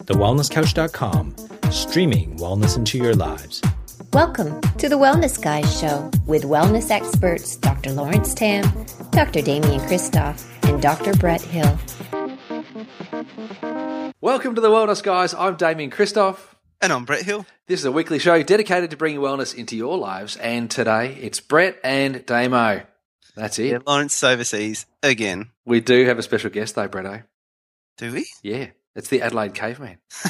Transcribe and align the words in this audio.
TheWellnessCouch.com, 0.05 1.36
streaming 1.72 2.38
wellness 2.38 2.77
into 2.77 2.98
your 2.98 3.16
lives. 3.16 3.61
Welcome 4.13 4.59
to 4.77 4.89
the 4.89 4.97
Wellness 4.97 5.41
Guys 5.41 5.79
Show 5.79 6.11
with 6.27 6.43
wellness 6.43 6.91
experts 6.91 7.55
Dr. 7.55 7.93
Lawrence 7.93 8.33
Tam, 8.33 8.63
Dr. 9.11 9.41
Damian 9.41 9.79
Kristof, 9.79 10.45
and 10.67 10.81
Dr. 10.81 11.13
Brett 11.13 11.41
Hill. 11.41 11.79
Welcome 14.19 14.55
to 14.55 14.59
the 14.59 14.69
Wellness 14.69 15.02
Guys. 15.02 15.33
I'm 15.33 15.55
Damian 15.55 15.91
Kristof. 15.91 16.38
And 16.81 16.91
I'm 16.91 17.05
Brett 17.05 17.23
Hill. 17.23 17.45
This 17.67 17.80
is 17.80 17.86
a 17.86 17.91
weekly 17.94 18.19
show 18.19 18.44
dedicated 18.44 18.91
to 18.91 18.97
bringing 18.97 19.21
wellness 19.21 19.55
into 19.55 19.77
your 19.77 19.97
lives. 19.97 20.36
And 20.36 20.69
today 20.69 21.16
it's 21.21 21.39
Brett 21.39 21.80
and 21.81 22.25
Damo. 22.25 22.81
That's 23.38 23.59
it. 23.59 23.71
Yeah, 23.71 23.80
Lawrence 23.88 24.21
overseas 24.21 24.88
again. 25.02 25.52
We 25.64 25.80
do 25.80 26.05
have 26.08 26.19
a 26.19 26.23
special 26.23 26.49
guest 26.49 26.75
though, 26.75 26.89
Bretto. 26.89 27.19
Eh? 27.19 27.21
Do 27.95 28.11
we? 28.11 28.25
Yeah. 28.43 28.71
It's 28.94 29.08
the 29.08 29.22
Adelaide 29.22 29.53
Caveman. 29.53 29.97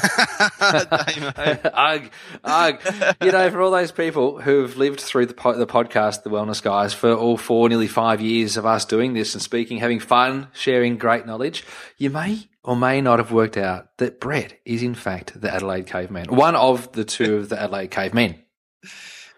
Ugh, 0.60 2.10
ugh. 2.44 2.80
You 3.20 3.32
know, 3.32 3.50
for 3.50 3.60
all 3.60 3.72
those 3.72 3.90
people 3.90 4.40
who've 4.40 4.76
lived 4.76 5.00
through 5.00 5.26
the, 5.26 5.34
po- 5.34 5.56
the 5.56 5.66
podcast, 5.66 6.22
The 6.22 6.30
Wellness 6.30 6.62
Guys, 6.62 6.94
for 6.94 7.12
all 7.12 7.36
four, 7.36 7.68
nearly 7.68 7.88
five 7.88 8.20
years 8.20 8.56
of 8.56 8.64
us 8.64 8.84
doing 8.84 9.14
this 9.14 9.34
and 9.34 9.42
speaking, 9.42 9.78
having 9.78 9.98
fun, 9.98 10.46
sharing 10.52 10.96
great 10.96 11.26
knowledge, 11.26 11.64
you 11.98 12.10
may 12.10 12.48
or 12.62 12.76
may 12.76 13.00
not 13.00 13.18
have 13.18 13.32
worked 13.32 13.56
out 13.56 13.96
that 13.98 14.20
Brett 14.20 14.60
is, 14.64 14.82
in 14.82 14.94
fact, 14.94 15.40
the 15.40 15.52
Adelaide 15.52 15.86
Caveman. 15.86 16.26
One 16.34 16.54
of 16.54 16.92
the 16.92 17.04
two 17.04 17.36
of 17.36 17.48
the 17.48 17.60
Adelaide 17.60 17.90
Cavemen. 17.90 18.36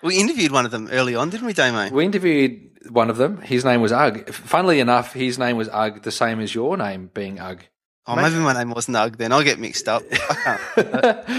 we 0.02 0.18
interviewed 0.18 0.52
one 0.52 0.66
of 0.66 0.70
them 0.70 0.88
early 0.92 1.14
on, 1.14 1.30
didn't 1.30 1.46
we, 1.46 1.54
Damo? 1.54 1.88
We 1.88 2.04
interviewed 2.04 2.90
one 2.90 3.08
of 3.08 3.16
them. 3.16 3.40
His 3.40 3.64
name 3.64 3.80
was 3.80 3.92
Ugg. 3.92 4.30
Funnily 4.34 4.80
enough, 4.80 5.14
his 5.14 5.38
name 5.38 5.56
was 5.56 5.70
Ugg, 5.72 6.02
the 6.02 6.12
same 6.12 6.40
as 6.40 6.54
your 6.54 6.76
name 6.76 7.10
being 7.14 7.40
Ugg. 7.40 7.64
Oh, 8.06 8.16
maybe 8.16 8.36
my 8.36 8.52
name 8.52 8.70
wasn't 8.70 8.98
Ugg 8.98 9.16
then. 9.16 9.32
I'll 9.32 9.42
get 9.42 9.58
mixed 9.58 9.88
up. 9.88 10.02
We, 10.76 10.82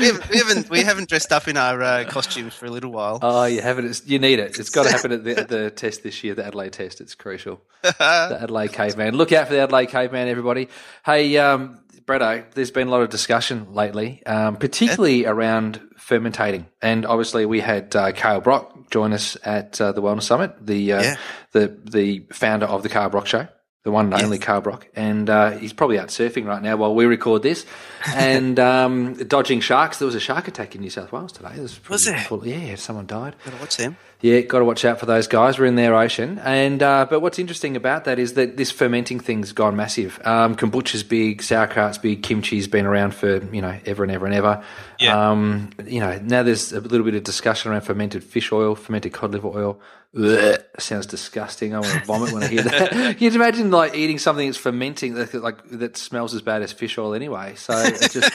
haven't, 0.08 0.30
we 0.30 0.38
haven't 0.38 0.70
we 0.70 0.84
haven't 0.84 1.10
dressed 1.10 1.32
up 1.32 1.48
in 1.48 1.58
our 1.58 1.82
uh, 1.82 2.06
costumes 2.08 2.54
for 2.54 2.66
a 2.66 2.70
little 2.70 2.92
while. 2.92 3.20
Oh, 3.22 3.46
you 3.46 3.62
have 3.62 3.78
it. 3.80 3.86
It's, 3.86 4.06
you 4.08 4.20
need 4.20 4.40
it. 4.40 4.58
It's 4.60 4.70
got 4.70 4.84
to 4.84 4.92
happen 4.96 5.12
at 5.12 5.24
the, 5.24 5.34
the 5.44 5.72
test 5.72 6.04
this 6.04 6.24
year, 6.24 6.34
the 6.36 6.46
Adelaide 6.46 6.74
test. 6.74 7.02
It's 7.02 7.16
crucial. 7.16 7.62
the 7.84 8.38
Adelaide 8.42 8.74
Caveman. 8.74 9.16
Look 9.16 9.32
out 9.32 9.48
for 9.48 9.54
the 9.54 9.60
Adelaide 9.62 9.88
Caveman, 9.88 10.28
everybody. 10.28 10.70
Hey, 11.06 11.38
um, 11.38 11.80
Bretto, 12.06 12.44
there's 12.54 12.72
been 12.72 12.88
a 12.88 12.92
lot 12.92 13.02
of 13.02 13.10
discussion 13.10 13.74
lately, 13.74 14.24
um, 14.26 14.58
particularly 14.58 15.26
around 15.26 15.82
fermentating. 15.98 16.66
And 16.82 17.06
obviously, 17.06 17.46
we 17.46 17.60
had 17.62 17.96
uh, 17.96 18.12
Kale 18.12 18.42
Brock 18.42 18.90
join 18.92 19.14
us 19.14 19.38
at 19.44 19.80
uh, 19.82 19.92
the 19.92 20.02
Wellness 20.02 20.24
Summit, 20.24 20.54
the, 20.66 20.94
uh, 20.94 21.02
Yeah. 21.04 21.16
the 21.52 21.78
the 21.84 22.26
founder 22.32 22.66
of 22.66 22.84
the 22.84 22.90
Kale 22.90 23.10
Brock 23.10 23.28
Show. 23.28 23.48
The 23.86 23.92
one 23.92 24.12
and 24.12 24.24
only 24.24 24.40
Kale 24.40 24.62
Brock, 24.62 24.88
and 24.96 25.30
uh, 25.30 25.52
he's 25.52 25.72
probably 25.72 26.00
out 26.00 26.08
surfing 26.08 26.46
right 26.48 26.60
now 26.62 26.76
while 26.76 26.96
we 26.96 27.06
record 27.06 27.44
this, 27.44 27.68
and 28.16 28.60
um, 28.60 29.14
dodging 29.14 29.60
sharks. 29.62 30.00
There 30.00 30.08
was 30.08 30.16
a 30.16 30.20
shark 30.20 30.48
attack 30.48 30.74
in 30.74 30.82
New 30.82 30.90
South 30.90 31.12
Wales 31.12 31.32
today. 31.32 31.60
Was, 31.60 31.80
Was 31.88 32.06
there? 32.06 32.18
full- 32.22 32.48
yeah, 32.48 32.74
someone 32.76 33.06
died. 33.06 33.36
Gotta 33.46 33.58
watch 33.58 33.78
them. 33.78 33.96
Yeah, 34.22 34.40
got 34.40 34.60
to 34.60 34.66
watch 34.66 34.86
out 34.86 35.00
for 35.00 35.06
those 35.06 35.28
guys. 35.28 35.60
We're 35.60 35.66
in 35.68 35.76
their 35.76 35.94
ocean, 35.94 36.40
and 36.40 36.82
uh, 36.82 37.06
but 37.08 37.20
what's 37.20 37.38
interesting 37.38 37.76
about 37.76 38.06
that 38.06 38.18
is 38.18 38.34
that 38.34 38.58
this 38.58 38.72
fermenting 38.72 39.20
thing's 39.20 39.52
gone 39.52 39.76
massive. 39.76 40.20
Um, 40.26 40.56
kombucha's 40.56 41.04
big, 41.04 41.44
sauerkraut's 41.44 42.00
big, 42.00 42.24
kimchi's 42.24 42.68
been 42.68 42.88
around 42.88 43.14
for 43.14 43.44
you 43.54 43.62
know 43.62 43.78
ever 43.86 44.02
and 44.04 44.12
ever 44.12 44.26
and 44.26 44.34
ever. 44.34 44.64
Yeah. 45.00 45.30
Um, 45.30 45.70
you 45.86 46.00
know 46.00 46.18
now 46.24 46.42
there's 46.42 46.74
a 46.74 46.80
little 46.80 47.06
bit 47.06 47.14
of 47.14 47.24
discussion 47.24 47.72
around 47.72 47.82
fermented 47.82 48.24
fish 48.24 48.52
oil, 48.52 48.74
fermented 48.74 49.14
cod 49.14 49.32
liver 49.32 49.50
oil. 49.50 49.80
Ugh, 50.18 50.62
sounds 50.80 51.06
disgusting. 51.06 51.76
I 51.76 51.80
want 51.80 51.94
to 51.94 52.06
vomit 52.06 52.32
when 52.32 52.44
I 52.44 52.48
hear 52.48 52.62
that. 52.62 52.90
Can 52.92 53.18
you 53.20 53.32
imagine 53.32 53.70
like 53.70 53.96
eating 53.96 54.18
something 54.18 54.48
that's 54.48 54.58
fermenting 54.58 55.16
that 55.16 55.34
like 55.34 55.58
that 55.72 55.98
smells 55.98 56.34
as 56.34 56.42
bad 56.42 56.62
as 56.62 56.72
fish 56.72 56.98
oil 56.98 57.14
anyway? 57.14 57.56
So 57.56 57.78
it's 57.78 58.14
just 58.14 58.32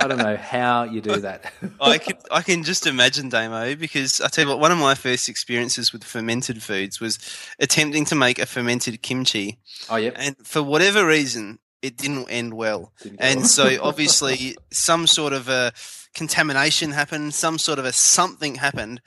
I 0.00 0.06
don't 0.08 0.18
know 0.18 0.36
how 0.36 0.84
you 0.84 1.02
do 1.02 1.20
that. 1.20 1.52
I 1.80 1.98
can 1.98 2.16
I 2.30 2.40
can 2.40 2.62
just 2.64 2.86
imagine 2.86 3.28
Damo 3.28 3.74
because 3.74 4.22
I 4.22 4.28
tell 4.28 4.44
you 4.44 4.50
what, 4.50 4.58
one 4.58 4.72
of 4.72 4.78
my 4.78 4.94
first 4.94 5.28
experiences 5.28 5.92
with 5.92 6.02
fermented 6.02 6.62
foods 6.62 6.98
was 6.98 7.18
attempting 7.58 8.06
to 8.06 8.14
make 8.14 8.38
a 8.38 8.46
fermented 8.46 9.02
kimchi, 9.02 9.58
oh 9.90 9.96
yeah, 9.96 10.12
and 10.16 10.34
for 10.44 10.62
whatever 10.62 11.06
reason, 11.06 11.58
it 11.82 11.98
didn't 11.98 12.28
end 12.30 12.54
well. 12.54 12.92
Didn't 13.02 13.20
and 13.20 13.46
so 13.46 13.76
obviously 13.82 14.56
some 14.70 15.06
sort 15.06 15.34
of 15.34 15.50
a 15.50 15.72
contamination 16.14 16.92
happened, 16.92 17.34
some 17.34 17.58
sort 17.58 17.78
of 17.78 17.84
a 17.84 17.92
something 17.92 18.54
happened, 18.54 19.02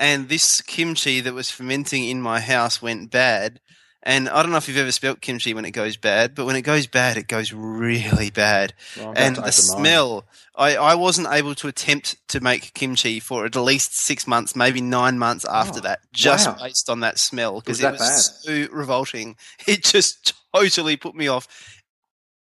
and 0.00 0.28
this 0.28 0.60
kimchi 0.62 1.20
that 1.20 1.34
was 1.34 1.50
fermenting 1.50 2.08
in 2.08 2.20
my 2.20 2.40
house 2.40 2.82
went 2.82 3.10
bad. 3.12 3.60
And 4.02 4.30
I 4.30 4.42
don't 4.42 4.50
know 4.50 4.56
if 4.56 4.66
you've 4.66 4.78
ever 4.78 4.92
smelt 4.92 5.20
kimchi 5.20 5.52
when 5.52 5.66
it 5.66 5.72
goes 5.72 5.98
bad, 5.98 6.34
but 6.34 6.46
when 6.46 6.56
it 6.56 6.62
goes 6.62 6.86
bad, 6.86 7.18
it 7.18 7.28
goes 7.28 7.52
really 7.52 8.30
bad. 8.30 8.72
Well, 8.96 9.12
and 9.14 9.36
the 9.36 9.52
smell, 9.52 10.24
I, 10.56 10.74
I 10.76 10.94
wasn't 10.94 11.28
able 11.30 11.54
to 11.56 11.68
attempt 11.68 12.16
to 12.28 12.40
make 12.40 12.72
kimchi 12.72 13.20
for 13.20 13.44
at 13.44 13.54
least 13.56 13.90
six 13.92 14.26
months, 14.26 14.56
maybe 14.56 14.80
nine 14.80 15.18
months 15.18 15.44
after 15.44 15.80
Oh, 15.80 15.82
that, 15.82 16.00
just 16.14 16.48
wow. 16.48 16.56
based 16.58 16.88
on 16.88 17.00
that 17.00 17.18
smell 17.18 17.60
because 17.60 17.82
was 17.82 17.92
it 17.92 17.98
was 18.00 18.42
so 18.42 18.74
revolting. 18.74 19.36
It 19.66 19.84
just 19.84 20.32
totally 20.54 20.96
put 20.96 21.14
me 21.14 21.28
off 21.28 21.46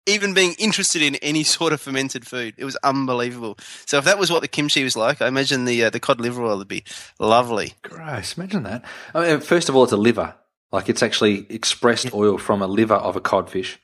even 0.06 0.34
being 0.34 0.54
interested 0.58 1.02
in 1.02 1.16
any 1.16 1.42
sort 1.56 1.72
of 1.72 1.80
fermented 1.80 2.26
food. 2.26 2.54
It 2.56 2.64
was 2.64 2.76
unbelievable. 2.76 3.58
So 3.86 3.98
if 3.98 4.04
that 4.04 4.18
was 4.18 4.30
what 4.30 4.42
the 4.42 4.48
kimchi 4.48 4.84
was 4.84 4.96
like, 4.96 5.20
I 5.20 5.28
imagine 5.28 5.64
the 5.64 5.84
uh, 5.84 5.90
the 5.90 6.00
cod 6.00 6.20
liver 6.20 6.44
oil 6.44 6.58
would 6.58 6.68
be 6.68 6.84
lovely. 7.18 7.74
Gross. 7.82 8.36
Imagine 8.36 8.62
that. 8.64 8.84
I 9.14 9.26
mean, 9.26 9.40
first 9.40 9.68
of 9.68 9.76
all, 9.76 9.84
it's 9.84 9.92
a 9.92 9.96
liver. 9.96 10.34
Like 10.72 10.88
it's 10.88 11.02
actually 11.02 11.46
expressed 11.50 12.12
oil 12.12 12.38
from 12.38 12.62
a 12.62 12.66
liver 12.66 12.94
of 12.94 13.16
a 13.16 13.20
codfish. 13.20 13.78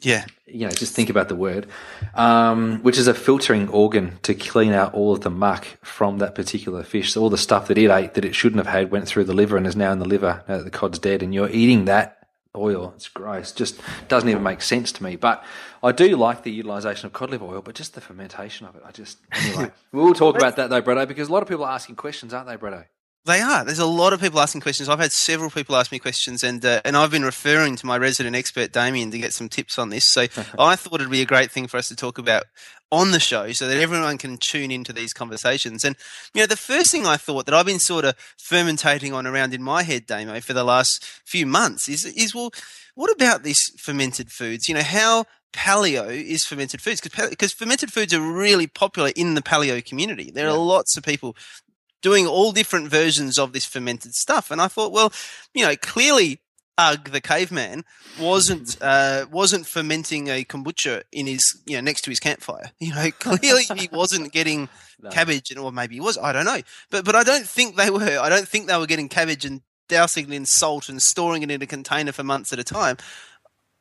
Yeah, 0.00 0.26
You 0.46 0.66
know, 0.66 0.70
just 0.70 0.94
think 0.94 1.10
about 1.10 1.28
the 1.28 1.34
word, 1.34 1.66
um, 2.14 2.84
which 2.84 2.98
is 2.98 3.08
a 3.08 3.14
filtering 3.14 3.68
organ 3.68 4.20
to 4.22 4.32
clean 4.32 4.72
out 4.72 4.94
all 4.94 5.12
of 5.12 5.22
the 5.22 5.30
muck 5.30 5.66
from 5.82 6.18
that 6.18 6.36
particular 6.36 6.84
fish. 6.84 7.12
So 7.12 7.20
all 7.20 7.30
the 7.30 7.36
stuff 7.36 7.66
that 7.66 7.78
it 7.78 7.90
ate 7.90 8.14
that 8.14 8.24
it 8.24 8.36
shouldn't 8.36 8.64
have 8.64 8.72
had 8.72 8.92
went 8.92 9.08
through 9.08 9.24
the 9.24 9.32
liver 9.34 9.56
and 9.56 9.66
is 9.66 9.74
now 9.74 9.90
in 9.90 9.98
the 9.98 10.06
liver 10.06 10.44
now 10.46 10.58
that 10.58 10.62
the 10.62 10.70
cod's 10.70 11.00
dead, 11.00 11.20
and 11.20 11.34
you're 11.34 11.50
eating 11.50 11.86
that 11.86 12.17
oil. 12.56 12.92
It's 12.96 13.08
gross. 13.08 13.52
Just 13.52 13.80
doesn't 14.08 14.28
even 14.28 14.42
make 14.42 14.62
sense 14.62 14.92
to 14.92 15.02
me. 15.02 15.16
But 15.16 15.44
I 15.82 15.92
do 15.92 16.16
like 16.16 16.42
the 16.42 16.50
utilisation 16.50 17.06
of 17.06 17.12
cod 17.12 17.30
liver 17.30 17.44
oil, 17.44 17.62
but 17.62 17.74
just 17.74 17.94
the 17.94 18.00
fermentation 18.00 18.66
of 18.66 18.76
it. 18.76 18.82
I 18.84 18.90
just 18.90 19.18
anyway. 19.32 19.70
we'll 19.92 20.14
talk 20.14 20.36
about 20.36 20.56
that 20.56 20.70
though, 20.70 20.82
Bretto, 20.82 21.06
because 21.06 21.28
a 21.28 21.32
lot 21.32 21.42
of 21.42 21.48
people 21.48 21.64
are 21.64 21.72
asking 21.72 21.96
questions, 21.96 22.32
aren't 22.34 22.48
they, 22.48 22.56
Bretto? 22.56 22.84
They 23.28 23.42
are. 23.42 23.62
There's 23.62 23.78
a 23.78 23.84
lot 23.84 24.14
of 24.14 24.22
people 24.22 24.40
asking 24.40 24.62
questions. 24.62 24.88
I've 24.88 24.98
had 24.98 25.12
several 25.12 25.50
people 25.50 25.76
ask 25.76 25.92
me 25.92 25.98
questions, 25.98 26.42
and 26.42 26.64
uh, 26.64 26.80
and 26.82 26.96
I've 26.96 27.10
been 27.10 27.26
referring 27.26 27.76
to 27.76 27.84
my 27.84 27.98
resident 27.98 28.34
expert 28.34 28.72
Damien 28.72 29.10
to 29.10 29.18
get 29.18 29.34
some 29.34 29.50
tips 29.50 29.78
on 29.78 29.90
this. 29.90 30.10
So 30.10 30.22
I 30.58 30.76
thought 30.76 30.94
it'd 30.94 31.10
be 31.10 31.20
a 31.20 31.26
great 31.26 31.50
thing 31.50 31.66
for 31.66 31.76
us 31.76 31.88
to 31.88 31.94
talk 31.94 32.16
about 32.16 32.44
on 32.90 33.10
the 33.10 33.20
show, 33.20 33.52
so 33.52 33.68
that 33.68 33.76
everyone 33.76 34.16
can 34.16 34.38
tune 34.38 34.70
into 34.70 34.94
these 34.94 35.12
conversations. 35.12 35.84
And 35.84 35.94
you 36.32 36.40
know, 36.40 36.46
the 36.46 36.56
first 36.56 36.90
thing 36.90 37.06
I 37.06 37.18
thought 37.18 37.44
that 37.44 37.54
I've 37.54 37.66
been 37.66 37.78
sort 37.78 38.06
of 38.06 38.14
fermentating 38.38 39.12
on 39.12 39.26
around 39.26 39.52
in 39.52 39.62
my 39.62 39.82
head, 39.82 40.06
Damo, 40.06 40.40
for 40.40 40.54
the 40.54 40.64
last 40.64 41.04
few 41.26 41.44
months 41.44 41.86
is 41.86 42.06
is 42.06 42.34
well, 42.34 42.50
what 42.94 43.12
about 43.12 43.42
these 43.42 43.60
fermented 43.76 44.32
foods? 44.32 44.68
You 44.70 44.74
know, 44.74 44.80
how 44.80 45.26
paleo 45.52 46.08
is 46.08 46.44
fermented 46.44 46.80
foods 46.80 47.02
because 47.02 47.52
fermented 47.52 47.92
foods 47.92 48.14
are 48.14 48.22
really 48.22 48.66
popular 48.66 49.10
in 49.14 49.34
the 49.34 49.42
paleo 49.42 49.84
community. 49.84 50.30
There 50.30 50.48
are 50.48 50.56
lots 50.56 50.96
of 50.96 51.02
people 51.02 51.36
doing 52.02 52.26
all 52.26 52.52
different 52.52 52.88
versions 52.88 53.38
of 53.38 53.52
this 53.52 53.64
fermented 53.64 54.14
stuff. 54.14 54.50
And 54.50 54.60
I 54.60 54.68
thought, 54.68 54.92
well, 54.92 55.12
you 55.54 55.64
know, 55.64 55.74
clearly 55.76 56.40
Ugg 56.78 57.10
the 57.10 57.20
caveman 57.20 57.84
wasn't 58.20 58.78
uh, 58.80 59.26
wasn't 59.32 59.66
fermenting 59.66 60.28
a 60.28 60.44
kombucha 60.44 61.02
in 61.10 61.26
his 61.26 61.60
you 61.66 61.74
know 61.74 61.80
next 61.80 62.02
to 62.02 62.10
his 62.10 62.20
campfire. 62.20 62.70
You 62.78 62.94
know, 62.94 63.10
clearly 63.10 63.64
he 63.76 63.88
wasn't 63.92 64.32
getting 64.32 64.68
cabbage, 65.10 65.50
and 65.50 65.58
or 65.58 65.72
maybe 65.72 65.96
he 65.96 66.00
was. 66.00 66.16
I 66.16 66.32
don't 66.32 66.44
know, 66.44 66.60
but 66.90 67.04
but 67.04 67.16
I 67.16 67.24
don't 67.24 67.46
think 67.46 67.74
they 67.74 67.90
were. 67.90 68.20
I 68.20 68.28
don't 68.28 68.46
think 68.46 68.68
they 68.68 68.78
were 68.78 68.86
getting 68.86 69.08
cabbage 69.08 69.44
and 69.44 69.62
dousing 69.88 70.30
it 70.30 70.36
in 70.36 70.46
salt 70.46 70.88
and 70.88 71.02
storing 71.02 71.42
it 71.42 71.50
in 71.50 71.60
a 71.60 71.66
container 71.66 72.12
for 72.12 72.22
months 72.22 72.52
at 72.52 72.60
a 72.60 72.64
time. 72.64 72.96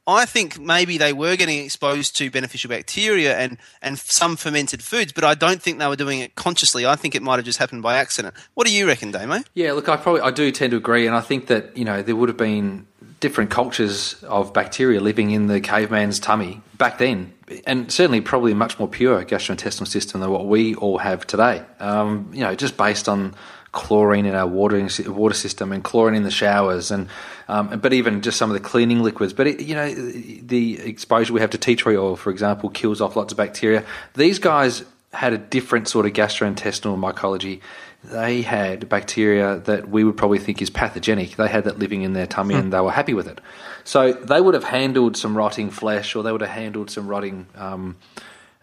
I 0.07 0.25
think 0.25 0.57
maybe 0.57 0.97
they 0.97 1.11
were 1.11 1.35
getting 1.35 1.59
exposed 1.59 2.15
to 2.15 2.31
beneficial 2.31 2.69
bacteria 2.69 3.37
and, 3.37 3.57
and 3.81 3.99
some 3.99 4.37
fermented 4.37 4.81
foods, 4.81 5.11
but 5.11 5.25
I 5.25 5.35
don't 5.35 5.61
think 5.61 5.79
they 5.79 5.87
were 5.87 5.97
doing 5.97 6.19
it 6.19 6.35
consciously. 6.35 6.85
I 6.85 6.95
think 6.95 7.13
it 7.13 7.21
might 7.21 7.35
have 7.35 7.45
just 7.45 7.59
happened 7.59 7.83
by 7.83 7.97
accident. 7.97 8.33
What 8.53 8.65
do 8.65 8.73
you 8.73 8.87
reckon, 8.87 9.11
Damo? 9.11 9.39
Yeah, 9.53 9.73
look, 9.73 9.89
I 9.89 9.97
probably 9.97 10.21
I 10.21 10.31
do 10.31 10.49
tend 10.51 10.71
to 10.71 10.77
agree, 10.77 11.05
and 11.05 11.15
I 11.15 11.19
think 11.19 11.47
that 11.47 11.75
you 11.75 11.83
know 11.83 12.01
there 12.01 12.15
would 12.15 12.29
have 12.29 12.37
been 12.37 12.87
different 13.19 13.49
cultures 13.49 14.23
of 14.23 14.53
bacteria 14.53 15.01
living 15.01 15.31
in 15.31 15.47
the 15.47 15.59
caveman's 15.59 16.19
tummy 16.19 16.61
back 16.77 16.99
then, 16.99 17.33
and 17.65 17.91
certainly 17.91 18.21
probably 18.21 18.53
a 18.53 18.55
much 18.55 18.79
more 18.79 18.87
pure 18.87 19.25
gastrointestinal 19.25 19.87
system 19.87 20.21
than 20.21 20.31
what 20.31 20.45
we 20.45 20.73
all 20.75 20.99
have 20.99 21.27
today. 21.27 21.63
Um, 21.81 22.29
you 22.33 22.41
know, 22.41 22.55
just 22.55 22.77
based 22.77 23.09
on 23.09 23.35
chlorine 23.71 24.25
in 24.25 24.35
our 24.35 24.47
water 24.47 24.87
water 25.07 25.35
system 25.35 25.71
and 25.71 25.83
chlorine 25.83 26.15
in 26.15 26.23
the 26.23 26.31
showers, 26.31 26.91
and 26.91 27.07
um, 27.47 27.79
but 27.79 27.93
even 27.93 28.21
just 28.21 28.37
some 28.37 28.49
of 28.49 28.53
the 28.53 28.59
cleaning 28.59 29.03
liquids. 29.03 29.33
But 29.33 29.47
it, 29.47 29.61
you 29.61 29.75
know, 29.75 29.93
the 29.93 30.79
exposure 30.79 31.33
we 31.33 31.41
have 31.41 31.51
to 31.51 31.57
tea 31.57 31.75
tree 31.75 31.97
oil, 31.97 32.15
for 32.15 32.29
example, 32.29 32.69
kills 32.69 33.01
off 33.01 33.15
lots 33.15 33.33
of 33.33 33.37
bacteria. 33.37 33.85
These 34.15 34.39
guys 34.39 34.83
had 35.13 35.33
a 35.33 35.37
different 35.37 35.87
sort 35.87 36.05
of 36.05 36.13
gastrointestinal 36.13 36.97
mycology. 36.97 37.61
They 38.03 38.41
had 38.41 38.87
bacteria 38.87 39.57
that 39.59 39.89
we 39.89 40.03
would 40.03 40.15
probably 40.17 40.39
think 40.39 40.61
is 40.61 40.69
pathogenic. 40.69 41.35
They 41.35 41.47
had 41.47 41.63
that 41.63 41.79
living 41.79 42.03
in 42.03 42.13
their 42.13 42.27
tummy 42.27 42.55
and 42.55 42.71
they 42.71 42.79
were 42.79 42.91
happy 42.91 43.13
with 43.13 43.27
it. 43.27 43.41
So 43.83 44.13
they 44.13 44.39
would 44.39 44.53
have 44.53 44.65
handled 44.65 45.17
some 45.17 45.35
rotting 45.35 45.71
flesh 45.71 46.15
or 46.15 46.23
they 46.23 46.31
would 46.31 46.41
have 46.41 46.51
handled 46.51 46.91
some 46.91 47.07
rotting 47.07 47.47
um, 47.55 47.97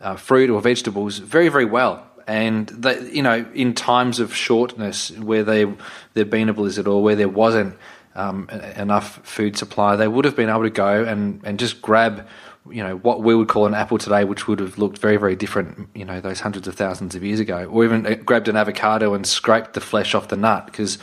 uh, 0.00 0.16
fruit 0.16 0.50
or 0.50 0.60
vegetables 0.60 1.18
very, 1.18 1.48
very 1.48 1.64
well 1.64 2.06
and 2.26 2.68
they, 2.68 3.10
you 3.10 3.22
know, 3.22 3.46
in 3.54 3.74
times 3.74 4.20
of 4.20 4.34
shortness 4.34 5.10
where 5.12 5.44
they 5.44 5.66
there'd 6.14 6.30
been 6.30 6.48
a 6.48 6.54
blizzard 6.54 6.86
or 6.88 7.02
where 7.02 7.16
there 7.16 7.28
wasn't 7.28 7.76
um, 8.14 8.48
enough 8.76 9.20
food 9.26 9.56
supply, 9.56 9.96
they 9.96 10.08
would 10.08 10.24
have 10.24 10.36
been 10.36 10.48
able 10.48 10.62
to 10.62 10.70
go 10.70 11.04
and, 11.04 11.40
and 11.44 11.58
just 11.58 11.82
grab, 11.82 12.26
you 12.70 12.82
know, 12.82 12.96
what 12.96 13.22
we 13.22 13.34
would 13.34 13.48
call 13.48 13.66
an 13.66 13.74
apple 13.74 13.98
today, 13.98 14.24
which 14.24 14.46
would 14.46 14.60
have 14.60 14.78
looked 14.78 14.98
very 14.98 15.16
very 15.16 15.36
different, 15.36 15.88
you 15.94 16.04
know, 16.04 16.20
those 16.20 16.40
hundreds 16.40 16.68
of 16.68 16.74
thousands 16.74 17.14
of 17.14 17.22
years 17.22 17.40
ago, 17.40 17.66
or 17.66 17.84
even 17.84 18.06
uh, 18.06 18.14
grabbed 18.14 18.48
an 18.48 18.56
avocado 18.56 19.14
and 19.14 19.26
scraped 19.26 19.74
the 19.74 19.80
flesh 19.80 20.14
off 20.14 20.28
the 20.28 20.36
nut 20.36 20.66
because, 20.66 20.98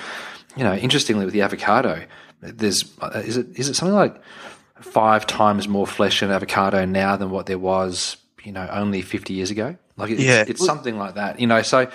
you 0.55 0.63
know, 0.63 0.75
interestingly 0.75 1.25
with 1.25 1.33
the 1.33 1.41
avocado, 1.41 2.03
there's 2.41 2.83
uh, 3.01 3.21
is 3.23 3.37
it 3.37 3.47
is 3.57 3.69
it 3.69 3.75
something 3.75 3.95
like 3.95 4.21
five 4.79 5.27
times 5.27 5.67
more 5.67 5.85
flesh 5.85 6.23
in 6.23 6.31
avocado 6.31 6.85
now 6.85 7.15
than 7.15 7.29
what 7.29 7.45
there 7.45 7.59
was, 7.59 8.17
you 8.43 8.51
know, 8.51 8.67
only 8.71 9.01
50 9.01 9.33
years 9.33 9.51
ago. 9.51 9.77
Like 9.97 10.11
it's, 10.11 10.21
yeah. 10.21 10.43
it's 10.47 10.63
something 10.65 10.97
like 10.97 11.15
that, 11.15 11.39
you 11.39 11.47
know. 11.47 11.61
So 11.61 11.89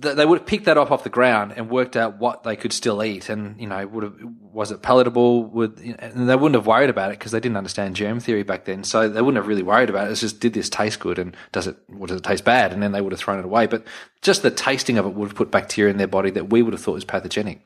th- 0.00 0.16
they 0.16 0.26
would 0.26 0.38
have 0.38 0.46
picked 0.46 0.66
that 0.66 0.78
up 0.78 0.90
off 0.90 1.04
the 1.04 1.10
ground 1.10 1.54
and 1.56 1.70
worked 1.70 1.96
out 1.96 2.18
what 2.18 2.42
they 2.42 2.56
could 2.56 2.72
still 2.72 3.02
eat, 3.02 3.28
and 3.28 3.60
you 3.60 3.66
know, 3.66 3.86
would 3.86 4.04
have 4.04 4.14
was 4.40 4.70
it 4.70 4.82
palatable? 4.82 5.44
Would 5.44 5.78
and 5.78 6.28
they 6.28 6.36
wouldn't 6.36 6.54
have 6.54 6.66
worried 6.66 6.90
about 6.90 7.10
it 7.10 7.18
because 7.18 7.32
they 7.32 7.40
didn't 7.40 7.56
understand 7.56 7.96
germ 7.96 8.20
theory 8.20 8.42
back 8.42 8.64
then, 8.64 8.84
so 8.84 9.08
they 9.08 9.20
wouldn't 9.20 9.42
have 9.42 9.48
really 9.48 9.62
worried 9.62 9.90
about 9.90 10.08
it. 10.08 10.12
It's 10.12 10.20
just 10.20 10.40
did 10.40 10.54
this 10.54 10.68
taste 10.68 11.00
good 11.00 11.18
and 11.18 11.36
does 11.52 11.66
it? 11.66 11.76
What 11.88 12.08
does 12.08 12.18
it 12.18 12.24
taste 12.24 12.44
bad? 12.44 12.72
And 12.72 12.82
then 12.82 12.92
they 12.92 13.00
would 13.00 13.12
have 13.12 13.20
thrown 13.20 13.38
it 13.38 13.44
away. 13.44 13.66
But 13.66 13.84
just 14.22 14.42
the 14.42 14.50
tasting 14.50 14.98
of 14.98 15.06
it 15.06 15.14
would 15.14 15.28
have 15.28 15.36
put 15.36 15.50
bacteria 15.50 15.90
in 15.90 15.98
their 15.98 16.06
body 16.06 16.30
that 16.30 16.50
we 16.50 16.62
would 16.62 16.72
have 16.72 16.82
thought 16.82 16.94
was 16.94 17.04
pathogenic. 17.04 17.60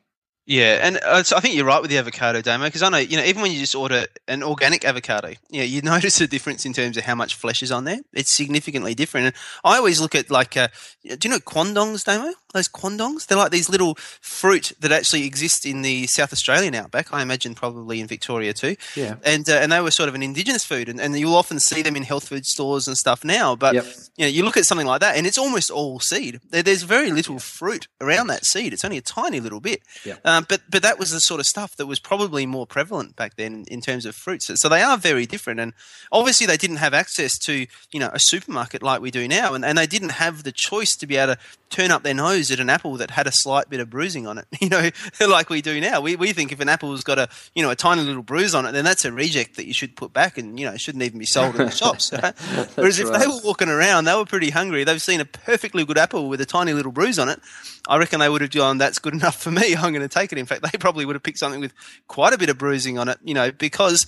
Yeah, 0.47 0.81
and 0.83 0.99
uh, 1.05 1.23
so 1.23 1.37
I 1.37 1.41
think 1.41 1.55
you're 1.55 1.65
right 1.65 1.81
with 1.81 1.91
the 1.91 1.99
avocado, 1.99 2.41
Damo, 2.41 2.65
because 2.65 2.83
I 2.83 2.89
know, 2.89 2.99
you 2.99 3.17
know, 3.17 3.23
even 3.23 3.41
when 3.41 3.53
you 3.53 3.61
just 3.61 3.75
order 3.75 4.07
an 4.27 4.43
organic 4.43 4.85
avocado, 4.85 5.35
yeah, 5.49 5.63
you 5.63 5.81
notice 5.83 6.21
a 6.21 6.27
difference 6.27 6.67
in 6.67 6.73
terms 6.73 6.97
of 6.97 7.05
how 7.05 7.15
much 7.15 7.37
flesh 7.37 7.63
is 7.63 7.71
on 7.71 7.85
there. 7.85 8.01
It's 8.13 8.37
significantly 8.37 8.95
different. 8.95 9.27
And 9.27 9.35
I 9.65 9.77
always 9.77 10.01
look 10.01 10.15
at 10.15 10.31
like, 10.31 10.57
uh, 10.57 10.69
do 11.05 11.17
you 11.23 11.31
know 11.31 11.39
quandongs, 11.39 12.03
Damo? 12.05 12.33
Those 12.53 12.67
quandongs? 12.67 13.27
They're 13.27 13.39
like 13.39 13.53
these 13.53 13.69
little 13.69 13.95
fruit 14.21 14.73
that 14.81 14.91
actually 14.91 15.25
exist 15.25 15.65
in 15.65 15.83
the 15.83 16.09
South 16.09 16.33
Australian 16.33 16.75
outback. 16.75 17.13
I 17.13 17.23
imagine 17.23 17.55
probably 17.55 18.01
in 18.01 18.09
Victoria 18.09 18.53
too. 18.53 18.75
Yeah. 18.97 19.17
And 19.23 19.49
uh, 19.49 19.53
and 19.53 19.71
they 19.71 19.81
were 19.81 19.93
sort 19.93 20.09
of 20.09 20.17
an 20.17 20.23
indigenous 20.25 20.65
food, 20.65 20.89
and, 20.89 21.01
and 21.01 21.17
you'll 21.17 21.37
often 21.37 21.61
see 21.61 21.83
them 21.83 21.95
in 21.95 22.03
health 22.03 22.29
food 22.29 22.45
stores 22.45 22.89
and 22.89 22.97
stuff 22.97 23.25
now. 23.25 23.55
But 23.55 23.75
yep. 23.75 23.85
you 24.17 24.25
know, 24.25 24.31
you 24.31 24.45
look 24.45 24.57
at 24.57 24.65
something 24.65 24.87
like 24.87 25.01
that, 25.01 25.17
and 25.17 25.29
it's 25.29 25.39
almost 25.39 25.71
all 25.71 26.01
seed. 26.01 26.41
There, 26.51 26.65
there's 26.65 26.83
very 26.83 27.13
little 27.13 27.39
fruit 27.39 27.87
around 28.01 28.27
that 28.29 28.45
seed. 28.45 28.73
It's 28.73 28.85
only 28.85 28.99
a 28.99 29.03
tiny 29.03 29.39
little 29.39 29.61
bit. 29.61 29.83
Yep. 30.05 30.21
Um, 30.31 30.47
but 30.49 30.63
but 30.69 30.83
that 30.83 30.99
was 30.99 31.11
the 31.11 31.19
sort 31.19 31.41
of 31.41 31.47
stuff 31.47 31.77
that 31.77 31.87
was 31.87 31.99
probably 31.99 32.47
more 32.47 32.67
prevalent 32.67 33.17
back 33.17 33.37
then 33.37 33.65
in 33.69 33.81
terms 33.81 34.07
of 34.07 34.15
fruits. 34.15 34.51
So 34.55 34.69
they 34.69 34.81
are 34.81 34.97
very 34.97 35.27
different, 35.27 35.59
and 35.61 35.73
obviously 36.13 36.47
they 36.47 36.57
didn't 36.57 36.77
have 36.77 36.95
access 36.95 37.37
to 37.41 37.67
you 37.91 38.01
know 38.01 38.11
a 38.13 38.21
supermarket 38.21 38.83
like 38.83 39.01
we 39.01 39.11
do 39.11 39.27
now, 39.27 39.55
and, 39.55 39.65
and 39.65 39.77
they 39.77 39.87
didn't 39.87 40.11
have 40.13 40.45
the 40.45 40.53
choice 40.53 40.95
to 40.97 41.07
be 41.07 41.17
able 41.17 41.35
to 41.35 41.41
turn 41.71 41.91
up 41.91 42.03
their 42.03 42.15
nose 42.15 42.51
at 42.51 42.61
an 42.61 42.69
apple 42.69 42.97
that 42.97 43.13
had 43.13 43.27
a 43.27 43.33
slight 43.33 43.69
bit 43.69 43.81
of 43.81 43.91
bruising 43.91 44.27
on 44.27 44.39
it. 44.39 44.47
You 44.61 44.69
know, 44.69 44.91
like 45.27 45.49
we 45.49 45.63
do 45.63 45.81
now. 45.81 46.03
We 46.03 46.17
we 46.17 46.35
think 46.35 46.53
if 46.53 46.61
an 46.61 46.69
apple's 46.69 47.03
got 47.03 47.19
a 47.19 47.29
you 47.55 47.63
know 47.63 47.71
a 47.71 47.77
tiny 47.77 48.03
little 48.03 48.23
bruise 48.23 48.55
on 48.55 48.67
it, 48.67 48.73
then 48.73 48.85
that's 48.85 49.07
a 49.07 49.11
reject 49.11 49.57
that 49.57 49.67
you 49.67 49.73
should 49.73 49.97
put 49.97 50.13
back, 50.13 50.37
and 50.37 50.61
you 50.61 50.67
know 50.67 50.77
shouldn't 50.77 51.03
even 51.03 51.19
be 51.19 51.25
sold 51.25 51.57
in 51.57 51.65
the 51.65 51.71
shops. 51.71 52.13
Right? 52.13 52.39
Whereas 52.75 53.03
right. 53.03 53.15
if 53.15 53.21
they 53.21 53.27
were 53.27 53.41
walking 53.43 53.71
around, 53.71 54.05
they 54.05 54.15
were 54.15 54.27
pretty 54.27 54.51
hungry. 54.51 54.85
They've 54.85 55.01
seen 55.01 55.21
a 55.21 55.25
perfectly 55.25 55.85
good 55.87 55.97
apple 55.97 56.29
with 56.29 56.43
a 56.43 56.47
tiny 56.47 56.75
little 56.75 56.93
bruise 56.93 57.19
on 57.19 57.31
it. 57.31 57.41
I 57.89 57.97
reckon 57.97 58.21
they 58.21 58.29
would 58.29 58.43
have 58.43 58.51
gone, 58.51 58.77
"That's 58.77 58.99
good 58.99 59.15
enough 59.15 59.41
for 59.41 59.51
me. 59.51 59.75
I'm 59.75 59.95
going 59.95 60.07
to 60.07 60.09
take 60.09 60.20
it." 60.33 60.39
In 60.39 60.47
fact, 60.47 60.63
they 60.73 60.79
probably 60.79 61.05
would 61.05 61.17
have 61.17 61.23
picked 61.23 61.39
something 61.39 61.61
with 61.61 61.75
quite 62.09 62.33
a 62.33 62.39
bit 62.39 62.51
of 62.51 62.59
bruising 62.59 62.99
on 62.99 63.09
it. 63.09 63.19
You 63.25 63.35
know, 63.35 63.51
because 63.51 64.07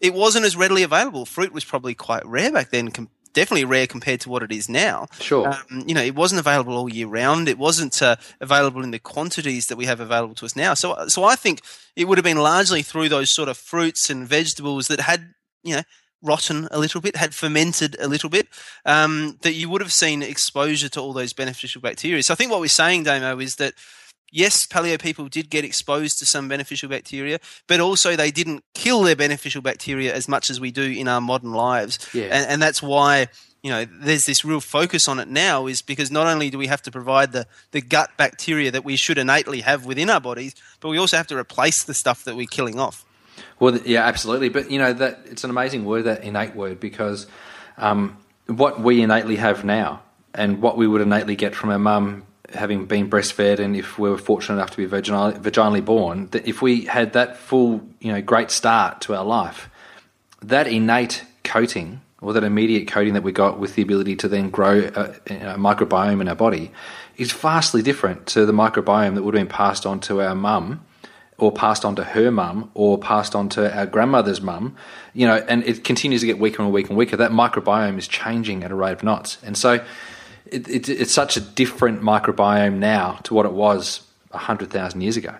it 0.00 0.14
wasn't 0.14 0.44
as 0.44 0.56
readily 0.56 0.82
available. 0.82 1.24
Fruit 1.24 1.52
was 1.52 1.64
probably 1.64 1.94
quite 1.94 2.24
rare 2.26 2.52
back 2.52 2.70
then, 2.70 2.90
com- 2.90 3.08
definitely 3.34 3.64
rare 3.64 3.86
compared 3.86 4.20
to 4.20 4.30
what 4.30 4.42
it 4.42 4.52
is 4.52 4.68
now. 4.68 5.06
Sure. 5.20 5.48
Um, 5.48 5.84
you 5.86 5.94
know, 5.94 6.02
it 6.02 6.14
wasn't 6.14 6.40
available 6.40 6.76
all 6.76 6.88
year 6.88 7.06
round. 7.06 7.48
It 7.48 7.58
wasn't 7.58 8.00
uh, 8.00 8.16
available 8.40 8.82
in 8.82 8.92
the 8.92 8.98
quantities 8.98 9.66
that 9.66 9.76
we 9.76 9.86
have 9.86 10.00
available 10.00 10.34
to 10.36 10.46
us 10.46 10.56
now. 10.56 10.74
So, 10.74 11.08
so 11.08 11.24
I 11.24 11.36
think 11.36 11.60
it 11.96 12.06
would 12.06 12.16
have 12.16 12.24
been 12.24 12.38
largely 12.38 12.82
through 12.82 13.10
those 13.10 13.34
sort 13.34 13.48
of 13.48 13.58
fruits 13.58 14.08
and 14.08 14.26
vegetables 14.26 14.86
that 14.86 15.00
had, 15.00 15.34
you 15.62 15.76
know, 15.76 15.82
rotten 16.22 16.68
a 16.70 16.78
little 16.78 17.02
bit, 17.02 17.16
had 17.16 17.34
fermented 17.34 17.96
a 18.00 18.08
little 18.08 18.30
bit, 18.30 18.48
um, 18.86 19.38
that 19.42 19.52
you 19.52 19.68
would 19.68 19.82
have 19.82 19.92
seen 19.92 20.22
exposure 20.22 20.88
to 20.88 21.00
all 21.00 21.12
those 21.12 21.34
beneficial 21.34 21.82
bacteria. 21.82 22.22
So 22.22 22.32
I 22.32 22.36
think 22.36 22.50
what 22.50 22.60
we're 22.60 22.68
saying, 22.68 23.02
Damo, 23.02 23.38
is 23.40 23.56
that 23.56 23.74
yes, 24.34 24.66
paleo 24.66 25.00
people 25.00 25.28
did 25.28 25.48
get 25.48 25.64
exposed 25.64 26.18
to 26.18 26.26
some 26.26 26.48
beneficial 26.48 26.88
bacteria, 26.88 27.38
but 27.66 27.80
also 27.80 28.16
they 28.16 28.30
didn't 28.30 28.64
kill 28.74 29.02
their 29.02 29.16
beneficial 29.16 29.62
bacteria 29.62 30.12
as 30.12 30.28
much 30.28 30.50
as 30.50 30.60
we 30.60 30.70
do 30.70 30.82
in 30.82 31.08
our 31.08 31.20
modern 31.20 31.52
lives. 31.52 32.10
Yeah. 32.12 32.24
And, 32.24 32.50
and 32.50 32.62
that's 32.62 32.82
why 32.82 33.28
you 33.62 33.70
know 33.70 33.86
there's 34.00 34.24
this 34.24 34.44
real 34.44 34.60
focus 34.60 35.08
on 35.08 35.18
it 35.18 35.28
now 35.28 35.66
is 35.66 35.80
because 35.80 36.10
not 36.10 36.26
only 36.26 36.50
do 36.50 36.58
we 36.58 36.66
have 36.66 36.82
to 36.82 36.90
provide 36.90 37.32
the, 37.32 37.46
the 37.70 37.80
gut 37.80 38.10
bacteria 38.18 38.70
that 38.70 38.84
we 38.84 38.96
should 38.96 39.16
innately 39.16 39.62
have 39.62 39.86
within 39.86 40.10
our 40.10 40.20
bodies, 40.20 40.54
but 40.80 40.90
we 40.90 40.98
also 40.98 41.16
have 41.16 41.28
to 41.28 41.36
replace 41.38 41.84
the 41.84 41.94
stuff 41.94 42.24
that 42.24 42.36
we're 42.36 42.46
killing 42.46 42.78
off. 42.78 43.06
Well, 43.58 43.78
yeah, 43.78 44.04
absolutely. 44.04 44.48
But 44.48 44.70
you 44.70 44.78
know 44.78 44.92
that 44.92 45.20
it's 45.26 45.44
an 45.44 45.50
amazing 45.50 45.84
word, 45.84 46.02
that 46.02 46.24
innate 46.24 46.54
word, 46.54 46.80
because 46.80 47.26
um, 47.78 48.18
what 48.46 48.80
we 48.80 49.00
innately 49.00 49.36
have 49.36 49.64
now, 49.64 50.02
and 50.34 50.60
what 50.60 50.76
we 50.76 50.88
would 50.88 51.00
innately 51.00 51.36
get 51.36 51.54
from 51.54 51.70
our 51.70 51.78
mum 51.78 52.24
having 52.52 52.86
been 52.86 53.08
breastfed 53.08 53.58
and 53.58 53.76
if 53.76 53.98
we 53.98 54.10
were 54.10 54.18
fortunate 54.18 54.56
enough 54.56 54.70
to 54.70 54.76
be 54.76 54.86
vaginally, 54.86 55.84
born, 55.84 56.28
that 56.28 56.46
if 56.46 56.60
we 56.62 56.84
had 56.84 57.12
that 57.14 57.36
full, 57.36 57.80
you 58.00 58.12
know, 58.12 58.20
great 58.20 58.50
start 58.50 59.00
to 59.02 59.14
our 59.14 59.24
life, 59.24 59.68
that 60.42 60.66
innate 60.66 61.24
coating 61.42 62.00
or 62.20 62.32
that 62.32 62.44
immediate 62.44 62.88
coating 62.88 63.14
that 63.14 63.22
we 63.22 63.32
got 63.32 63.58
with 63.58 63.74
the 63.74 63.82
ability 63.82 64.16
to 64.16 64.28
then 64.28 64.50
grow 64.50 64.80
uh, 64.94 65.14
a, 65.28 65.34
a 65.34 65.56
microbiome 65.56 66.20
in 66.20 66.28
our 66.28 66.34
body 66.34 66.72
is 67.16 67.32
vastly 67.32 67.82
different 67.82 68.26
to 68.26 68.46
the 68.46 68.52
microbiome 68.52 69.14
that 69.14 69.22
would 69.22 69.34
have 69.34 69.40
been 69.40 69.54
passed 69.54 69.86
on 69.86 70.00
to 70.00 70.20
our 70.20 70.34
mum 70.34 70.84
or 71.36 71.52
passed 71.52 71.84
on 71.84 71.96
to 71.96 72.04
her 72.04 72.30
mum 72.30 72.70
or 72.74 72.98
passed 72.98 73.34
on 73.34 73.48
to 73.48 73.76
our 73.76 73.86
grandmother's 73.86 74.40
mum, 74.40 74.76
you 75.12 75.26
know, 75.26 75.36
and 75.48 75.64
it 75.64 75.84
continues 75.84 76.20
to 76.20 76.26
get 76.26 76.38
weaker 76.38 76.62
and 76.62 76.72
weaker 76.72 76.88
and 76.88 76.96
weaker. 76.96 77.16
That 77.16 77.32
microbiome 77.32 77.98
is 77.98 78.06
changing 78.06 78.62
at 78.64 78.70
a 78.70 78.74
rate 78.74 78.92
of 78.92 79.02
knots. 79.02 79.38
And 79.42 79.58
so 79.58 79.84
it, 80.46 80.68
it, 80.68 80.88
it's 80.88 81.12
such 81.12 81.36
a 81.36 81.40
different 81.40 82.02
microbiome 82.02 82.76
now 82.76 83.18
to 83.24 83.34
what 83.34 83.46
it 83.46 83.52
was 83.52 84.02
100,000 84.30 85.00
years 85.00 85.16
ago. 85.16 85.34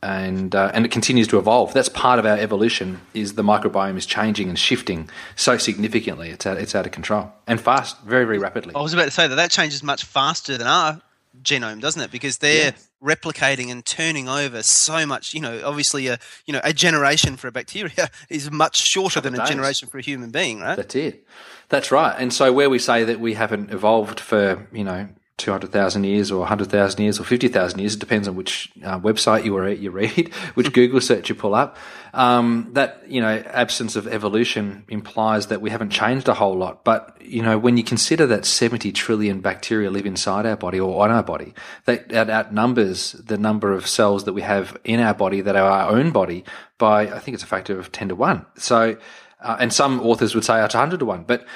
And, 0.00 0.54
uh, 0.54 0.70
and 0.74 0.84
it 0.84 0.92
continues 0.92 1.26
to 1.28 1.38
evolve. 1.38 1.74
That's 1.74 1.88
part 1.88 2.20
of 2.20 2.26
our 2.26 2.36
evolution 2.36 3.00
is 3.14 3.34
the 3.34 3.42
microbiome 3.42 3.96
is 3.96 4.06
changing 4.06 4.48
and 4.48 4.56
shifting 4.56 5.10
so 5.34 5.58
significantly. 5.58 6.30
It's 6.30 6.46
out, 6.46 6.56
it's 6.56 6.76
out 6.76 6.86
of 6.86 6.92
control 6.92 7.32
and 7.48 7.60
fast, 7.60 8.00
very, 8.02 8.24
very 8.24 8.38
rapidly. 8.38 8.74
I 8.76 8.80
was 8.80 8.94
about 8.94 9.06
to 9.06 9.10
say 9.10 9.26
that 9.26 9.34
that 9.34 9.50
changes 9.50 9.82
much 9.82 10.04
faster 10.04 10.56
than 10.56 10.68
our 10.68 11.00
genome, 11.42 11.80
doesn't 11.80 12.00
it? 12.00 12.10
Because 12.10 12.38
they're 12.38 12.74
replicating 13.02 13.70
and 13.70 13.84
turning 13.84 14.28
over 14.28 14.62
so 14.62 15.06
much. 15.06 15.34
You 15.34 15.40
know, 15.40 15.62
obviously, 15.64 16.08
a 16.08 16.18
you 16.46 16.52
know 16.52 16.60
a 16.64 16.72
generation 16.72 17.36
for 17.36 17.48
a 17.48 17.52
bacteria 17.52 18.10
is 18.28 18.50
much 18.50 18.76
shorter 18.76 19.20
than 19.20 19.34
a 19.34 19.38
days. 19.38 19.48
generation 19.48 19.88
for 19.88 19.98
a 19.98 20.02
human 20.02 20.30
being, 20.30 20.60
right? 20.60 20.76
That's 20.76 20.94
it. 20.94 21.26
That's 21.68 21.92
right. 21.92 22.14
And 22.18 22.32
so 22.32 22.52
where 22.52 22.70
we 22.70 22.78
say 22.78 23.04
that 23.04 23.20
we 23.20 23.34
haven't 23.34 23.70
evolved 23.70 24.20
for 24.20 24.66
you 24.72 24.84
know 24.84 25.08
200,000 25.38 26.04
years 26.04 26.30
or 26.30 26.40
100,000 26.40 27.00
years 27.00 27.18
or 27.18 27.24
50,000 27.24 27.78
years. 27.78 27.94
It 27.94 28.00
depends 28.00 28.28
on 28.28 28.36
which 28.36 28.70
uh, 28.84 28.98
website 28.98 29.44
you, 29.44 29.56
are, 29.56 29.68
you 29.68 29.90
read, 29.90 30.34
which 30.54 30.72
Google 30.72 31.00
search 31.00 31.28
you 31.28 31.34
pull 31.34 31.54
up. 31.54 31.78
Um, 32.12 32.70
that, 32.72 33.04
you 33.08 33.20
know, 33.20 33.42
absence 33.46 33.94
of 33.94 34.08
evolution 34.08 34.84
implies 34.88 35.46
that 35.46 35.60
we 35.60 35.70
haven't 35.70 35.90
changed 35.90 36.28
a 36.28 36.34
whole 36.34 36.56
lot. 36.56 36.84
But, 36.84 37.16
you 37.20 37.42
know, 37.42 37.56
when 37.56 37.76
you 37.76 37.84
consider 37.84 38.26
that 38.26 38.44
70 38.44 38.92
trillion 38.92 39.40
bacteria 39.40 39.90
live 39.90 40.06
inside 40.06 40.44
our 40.44 40.56
body 40.56 40.80
or 40.80 41.04
on 41.04 41.10
our 41.10 41.22
body, 41.22 41.54
that, 41.84 42.08
that 42.08 42.28
outnumbers 42.28 43.12
the 43.12 43.38
number 43.38 43.72
of 43.72 43.86
cells 43.86 44.24
that 44.24 44.32
we 44.32 44.42
have 44.42 44.76
in 44.84 45.00
our 45.00 45.14
body 45.14 45.40
that 45.40 45.54
are 45.54 45.70
our 45.70 45.90
own 45.90 46.10
body 46.10 46.44
by, 46.78 47.02
I 47.02 47.18
think 47.20 47.34
it's 47.34 47.44
a 47.44 47.46
factor 47.48 47.78
of 47.78 47.92
10 47.92 48.08
to 48.08 48.14
1. 48.16 48.44
So, 48.56 48.96
Uh, 49.40 49.56
and 49.60 49.72
some 49.72 50.00
authors 50.00 50.34
would 50.34 50.44
say 50.44 50.62
it's 50.64 50.74
100 50.74 50.98
to 50.98 51.04
1. 51.04 51.22
But 51.24 51.46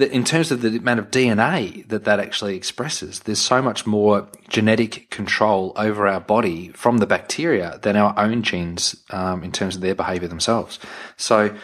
in 0.00 0.24
terms 0.24 0.50
of 0.50 0.62
the 0.62 0.78
amount 0.78 1.00
of 1.00 1.10
DNA 1.10 1.86
that 1.88 2.04
that 2.04 2.18
actually 2.18 2.56
expresses, 2.56 3.20
there's 3.20 3.40
so 3.40 3.60
much 3.60 3.86
more 3.86 4.26
genetic 4.48 5.10
control 5.10 5.74
over 5.76 6.06
our 6.06 6.20
body 6.20 6.68
from 6.68 6.98
the 6.98 7.06
bacteria 7.06 7.78
than 7.82 7.94
our 7.94 8.18
own 8.18 8.42
genes 8.42 8.96
um, 9.10 9.44
in 9.44 9.52
terms 9.52 9.76
of 9.76 9.82
their 9.82 9.94
behavior 9.94 10.28
themselves. 10.28 10.78
So, 11.18 11.54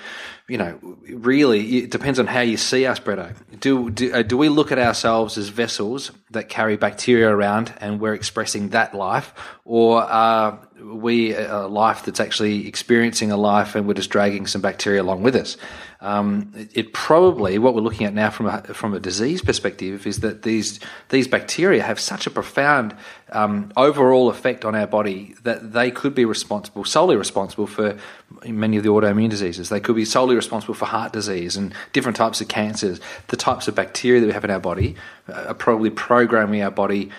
you 0.46 0.58
know, 0.58 0.78
really, 1.08 1.78
it 1.78 1.90
depends 1.90 2.18
on 2.18 2.26
how 2.26 2.40
you 2.40 2.58
see 2.58 2.84
us, 2.84 3.00
Bretto. 3.00 3.34
Do, 3.58 3.88
do, 3.88 4.12
uh, 4.12 4.22
do 4.22 4.36
we 4.36 4.50
look 4.50 4.72
at 4.72 4.78
ourselves 4.78 5.38
as 5.38 5.48
vessels 5.48 6.10
that 6.32 6.48
carry 6.48 6.76
bacteria 6.76 7.28
around 7.28 7.72
and 7.80 8.00
we're 8.00 8.14
expressing 8.14 8.70
that 8.70 8.94
life? 8.94 9.32
Or 9.64 10.02
are 10.02 10.58
we 10.82 11.34
a 11.34 11.66
life 11.66 12.04
that's 12.04 12.20
actually 12.20 12.66
experiencing 12.66 13.30
a 13.30 13.36
life 13.36 13.74
and 13.74 13.86
we're 13.86 13.94
just 13.94 14.10
dragging 14.10 14.46
some 14.46 14.60
bacteria 14.60 15.02
along 15.02 15.22
with 15.22 15.36
us? 15.36 15.56
Um, 16.02 16.52
it, 16.74 16.92
probably 16.92 17.58
what 17.60 17.74
we're 17.74 17.80
looking 17.80 18.08
at 18.08 18.12
now 18.12 18.28
from 18.28 18.46
a, 18.46 18.60
from 18.74 18.92
a 18.92 18.98
disease 18.98 19.40
perspective 19.40 20.04
is 20.04 20.18
that 20.18 20.42
these 20.42 20.80
these 21.10 21.28
bacteria 21.28 21.80
have 21.80 22.00
such 22.00 22.26
a 22.26 22.30
profound 22.30 22.96
um, 23.30 23.72
overall 23.76 24.28
effect 24.28 24.64
on 24.64 24.74
our 24.74 24.88
body 24.88 25.36
that 25.44 25.72
they 25.72 25.92
could 25.92 26.12
be 26.12 26.24
responsible 26.24 26.84
solely 26.84 27.14
responsible 27.14 27.68
for 27.68 27.96
many 28.44 28.76
of 28.76 28.82
the 28.82 28.88
autoimmune 28.88 29.30
diseases. 29.30 29.68
They 29.68 29.78
could 29.78 29.94
be 29.94 30.04
solely 30.04 30.34
responsible 30.34 30.74
for 30.74 30.86
heart 30.86 31.12
disease 31.12 31.56
and 31.56 31.72
different 31.92 32.16
types 32.16 32.40
of 32.40 32.48
cancers. 32.48 33.00
The 33.28 33.36
types 33.36 33.68
of 33.68 33.76
bacteria 33.76 34.20
that 34.20 34.26
we 34.26 34.32
have 34.32 34.44
in 34.44 34.50
our 34.50 34.58
body 34.58 34.96
are 35.32 35.54
probably 35.54 35.90
programming 36.28 36.62
our 36.62 36.70
body 36.70 37.10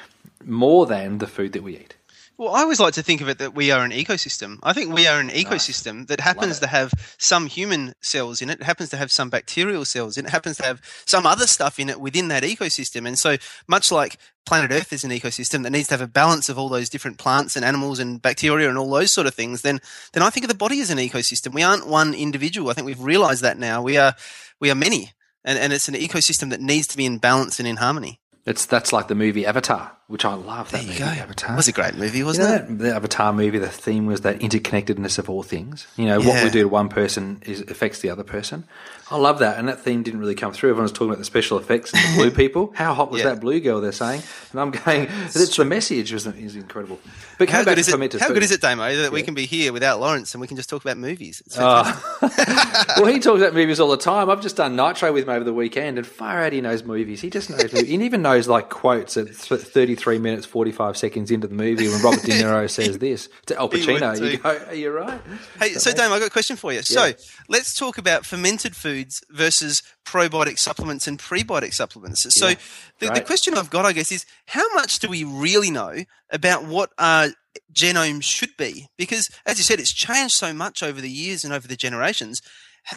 more 0.46 0.86
than 0.86 1.18
the 1.18 1.28
food 1.28 1.52
that 1.52 1.62
we 1.62 1.76
eat. 1.76 1.98
Well, 2.38 2.56
I 2.56 2.62
always 2.62 2.80
like 2.80 2.94
to 2.96 3.04
think 3.04 3.22
of 3.22 3.28
it 3.30 3.38
that 3.38 3.54
we 3.54 3.70
are 3.70 3.84
an 3.84 3.92
ecosystem. 3.92 4.60
I 4.64 4.74
think 4.74 4.94
we 4.94 5.08
are 5.08 5.20
an 5.20 5.30
ecosystem 5.30 5.98
nice. 5.98 6.08
that 6.08 6.20
happens 6.20 6.60
to 6.60 6.68
have 6.68 6.92
some 7.20 7.46
human 7.48 7.94
cells 8.02 8.42
in 8.42 8.50
it, 8.50 8.62
it 8.62 8.64
happens 8.64 8.90
to 8.90 8.98
have 8.98 9.12
some 9.12 9.30
bacterial 9.30 9.86
cells 9.86 10.18
in 10.18 10.26
it, 10.26 10.30
it 10.30 10.32
happens 10.32 10.58
to 10.58 10.64
have 10.64 10.82
some 11.06 11.26
other 11.26 11.46
stuff 11.46 11.80
in 11.80 11.90
it 11.90 12.00
within 12.00 12.30
that 12.30 12.44
ecosystem. 12.44 13.06
And 13.06 13.20
so, 13.20 13.36
much 13.68 13.92
like 13.92 14.18
planet 14.46 14.72
Earth 14.72 14.92
is 14.94 15.04
an 15.04 15.12
ecosystem 15.12 15.64
that 15.64 15.72
needs 15.72 15.90
to 15.90 15.94
have 15.94 16.02
a 16.02 16.08
balance 16.08 16.50
of 16.50 16.58
all 16.58 16.70
those 16.70 16.90
different 16.90 17.18
plants 17.18 17.56
and 17.56 17.64
animals 17.64 18.00
and 18.00 18.22
bacteria 18.22 18.68
and 18.68 18.78
all 18.78 18.90
those 18.90 19.14
sort 19.14 19.28
of 19.28 19.36
things, 19.36 19.62
then 19.62 19.80
then 20.14 20.24
I 20.24 20.30
think 20.32 20.46
of 20.46 20.50
the 20.50 20.56
body 20.56 20.82
as 20.82 20.90
an 20.90 20.98
ecosystem. 20.98 21.54
We 21.54 21.62
aren't 21.62 21.88
one 21.88 22.14
individual. 22.14 22.70
I 22.70 22.74
think 22.74 22.88
we've 22.88 23.00
realized 23.00 23.44
that 23.44 23.60
now. 23.60 23.84
We 23.84 23.98
are 23.98 24.16
we 24.60 24.72
are 24.72 24.76
many. 24.76 25.12
And, 25.46 25.60
and 25.60 25.74
it's 25.74 25.90
an 25.90 25.96
ecosystem 25.96 26.50
that 26.52 26.62
needs 26.62 26.88
to 26.88 26.98
be 26.98 27.06
in 27.06 27.18
balance 27.18 27.60
and 27.60 27.68
in 27.68 27.76
harmony. 27.76 28.22
It's 28.46 28.66
that's 28.66 28.92
like 28.92 29.08
the 29.08 29.16
movie 29.16 29.46
Avatar, 29.46 29.96
which 30.08 30.26
I 30.26 30.34
love. 30.34 30.70
That 30.72 30.86
movie, 30.86 31.00
go. 31.00 31.06
Avatar. 31.06 31.54
It 31.54 31.56
was 31.56 31.70
a 31.70 31.72
great 31.72 31.96
movie, 31.96 32.24
wasn't 32.24 32.50
you 32.50 32.56
know, 32.56 32.74
it? 32.74 32.78
The 32.90 32.96
Avatar 32.96 33.32
movie. 33.32 33.58
The 33.58 33.70
theme 33.70 34.06
was 34.06 34.22
that 34.22 34.40
interconnectedness 34.40 35.18
of 35.18 35.30
all 35.30 35.44
things. 35.44 35.88
You 35.96 36.08
know, 36.08 36.20
yeah. 36.20 36.28
what 36.28 36.44
we 36.44 36.50
do 36.50 36.64
to 36.64 36.68
one 36.68 36.90
person 36.90 37.42
is 37.46 37.62
affects 37.62 38.00
the 38.00 38.10
other 38.10 38.24
person. 38.24 38.66
I 39.10 39.18
love 39.18 39.40
that, 39.40 39.60
and 39.60 39.68
that 39.68 39.80
theme 39.80 40.02
didn't 40.04 40.20
really 40.20 40.36
come 40.36 40.52
through. 40.54 40.72
Everyone 40.72 40.84
was 40.84 40.92
talking 40.92 41.10
about 41.10 41.20
the 41.20 41.26
special 41.26 41.58
effects 41.58 41.94
and 41.94 42.02
the 42.02 42.22
blue 42.22 42.32
people. 42.36 42.74
How 42.76 42.94
hot 42.94 43.12
was 43.12 43.22
yeah. 43.22 43.30
that 43.30 43.42
blue 43.42 43.60
girl? 43.62 43.80
They're 43.80 43.92
saying, 43.92 44.24
and 44.52 44.60
I'm 44.60 44.72
going. 44.72 45.08
It's, 45.26 45.36
it's 45.36 45.56
the 45.56 45.66
message 45.66 46.12
is, 46.12 46.26
is 46.26 46.56
incredible. 46.56 47.00
But 47.38 47.50
how 47.50 47.64
good 47.64 47.78
is 47.78 47.88
it? 47.88 48.20
How 48.20 48.28
good 48.30 48.44
is 48.44 48.52
it, 48.52 48.60
Damo, 48.60 48.84
that 48.84 49.04
yeah. 49.04 49.10
we 49.10 49.22
can 49.22 49.36
be 49.36 49.46
here 49.46 49.72
without 49.72 50.00
Lawrence 50.00 50.34
and 50.34 50.42
we 50.42 50.48
can 50.48 50.58
just 50.58 50.70
talk 50.70 50.84
about 50.84 50.98
movies? 50.98 51.44
Oh. 51.58 52.20
well, 52.98 53.06
he 53.06 53.20
talks 53.20 53.42
about 53.42 53.54
movies 53.54 53.80
all 53.80 53.90
the 53.90 53.98
time. 53.98 54.30
I've 54.30 54.42
just 54.42 54.56
done 54.56 54.76
Nitro 54.76 55.14
with 55.14 55.24
him 55.24 55.30
over 55.30 55.46
the 55.46 55.54
weekend, 55.54 55.98
and 55.98 56.08
far 56.08 56.44
out 56.44 56.52
he 56.52 56.62
knows 56.62 56.84
movies. 56.84 57.22
He 57.22 57.30
just 57.30 57.50
knows. 57.50 57.72
he 57.72 57.94
even 57.94 58.22
knows 58.22 58.33
like 58.42 58.70
quotes 58.70 59.18
at 59.18 59.30
33 59.30 60.20
minutes 60.20 60.46
45 60.46 60.98
seconds 60.98 61.32
into 61.32 61.48
the 61.48 61.54
movie 61.54 61.88
when 61.88 62.02
Robert 62.02 62.24
De 62.24 62.32
Niro 62.32 62.70
says 62.70 63.00
this 63.00 63.30
to 63.48 63.58
Al 63.58 63.70
Pacino. 63.70 64.32
You 64.32 64.38
go, 64.38 64.50
are 64.68 64.74
you 64.74 64.92
right? 64.92 65.20
Hey, 65.60 65.74
so 65.74 65.92
Damo, 65.92 66.16
I've 66.16 66.22
got 66.22 66.28
a 66.28 66.32
question 66.32 66.56
for 66.56 66.74
you. 66.74 66.82
So 66.82 67.12
let's 67.50 67.76
talk 67.76 67.98
about 67.98 68.26
fermented 68.26 68.76
foods 68.76 69.22
versus 69.30 69.82
probiotic 70.06 70.58
supplements 70.60 71.08
and 71.08 71.20
prebiotic 71.20 71.74
supplements. 71.74 72.26
So 72.30 72.50
yeah, 72.50 72.56
the, 73.00 73.10
the, 73.10 73.22
question 73.22 73.56
I've 73.56 73.70
got, 73.70 73.86
I 73.86 73.94
guess, 73.94 74.12
is 74.12 74.26
how 74.48 74.74
much 74.74 75.00
do 75.00 75.10
we 75.10 75.24
really 75.24 75.72
know 75.72 76.04
about 76.32 76.66
what 76.66 76.92
our 76.98 77.30
genome 77.74 78.24
should 78.24 78.56
be? 78.58 78.88
Because 78.98 79.30
as 79.46 79.58
you 79.58 79.64
said, 79.64 79.80
it's 79.80 79.94
changed 79.94 80.36
so 80.36 80.54
much 80.54 80.84
over 80.84 81.02
the 81.02 81.10
years 81.10 81.44
and 81.44 81.54
over 81.54 81.68
the 81.68 81.76
generations. 81.76 82.42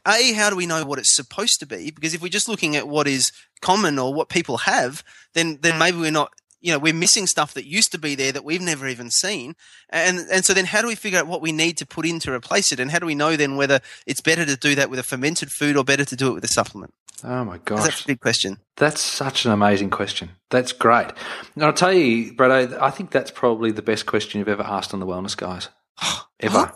A, 0.06 0.32
how 0.32 0.50
do 0.50 0.56
we 0.56 0.66
know 0.66 0.84
what 0.84 0.98
it's 0.98 1.14
supposed 1.14 1.60
to 1.60 1.66
be? 1.66 1.90
Because 1.90 2.14
if 2.14 2.22
we're 2.22 2.28
just 2.28 2.48
looking 2.48 2.76
at 2.76 2.88
what 2.88 3.06
is 3.06 3.32
common 3.60 3.98
or 3.98 4.12
what 4.12 4.28
people 4.28 4.58
have, 4.58 5.02
then 5.34 5.58
then 5.62 5.78
maybe 5.78 5.98
we're 5.98 6.10
not 6.10 6.32
you 6.60 6.72
know 6.72 6.78
we're 6.78 6.94
missing 6.94 7.26
stuff 7.26 7.54
that 7.54 7.66
used 7.66 7.92
to 7.92 7.98
be 7.98 8.14
there 8.14 8.32
that 8.32 8.44
we've 8.44 8.60
never 8.60 8.88
even 8.88 9.10
seen. 9.10 9.54
And 9.90 10.18
and 10.30 10.44
so 10.44 10.54
then 10.54 10.66
how 10.66 10.82
do 10.82 10.88
we 10.88 10.94
figure 10.94 11.18
out 11.18 11.26
what 11.26 11.40
we 11.40 11.52
need 11.52 11.76
to 11.78 11.86
put 11.86 12.06
in 12.06 12.18
to 12.20 12.32
replace 12.32 12.72
it? 12.72 12.80
And 12.80 12.90
how 12.90 12.98
do 12.98 13.06
we 13.06 13.14
know 13.14 13.36
then 13.36 13.56
whether 13.56 13.80
it's 14.06 14.20
better 14.20 14.44
to 14.44 14.56
do 14.56 14.74
that 14.74 14.90
with 14.90 14.98
a 14.98 15.04
fermented 15.04 15.50
food 15.50 15.76
or 15.76 15.84
better 15.84 16.04
to 16.04 16.16
do 16.16 16.28
it 16.28 16.34
with 16.34 16.44
a 16.44 16.48
supplement? 16.48 16.92
Oh 17.24 17.44
my 17.44 17.58
gosh 17.58 17.82
that's 17.82 18.04
a 18.04 18.06
big 18.06 18.20
question. 18.20 18.58
That's 18.76 19.00
such 19.00 19.46
an 19.46 19.52
amazing 19.52 19.90
question. 19.90 20.30
That's 20.50 20.72
great. 20.72 21.06
And 21.54 21.64
i'll 21.64 21.72
tell 21.72 21.92
you 21.92 22.34
brad 22.34 22.74
i 22.74 22.90
think 22.90 23.10
that's 23.10 23.30
probably 23.30 23.70
the 23.70 23.82
best 23.82 24.06
question 24.06 24.38
you've 24.38 24.48
ever 24.48 24.62
asked 24.62 24.92
on 24.92 25.00
the 25.00 25.06
wellness 25.06 25.36
guys 25.36 25.68
oh, 26.02 26.25
ever. 26.40 26.72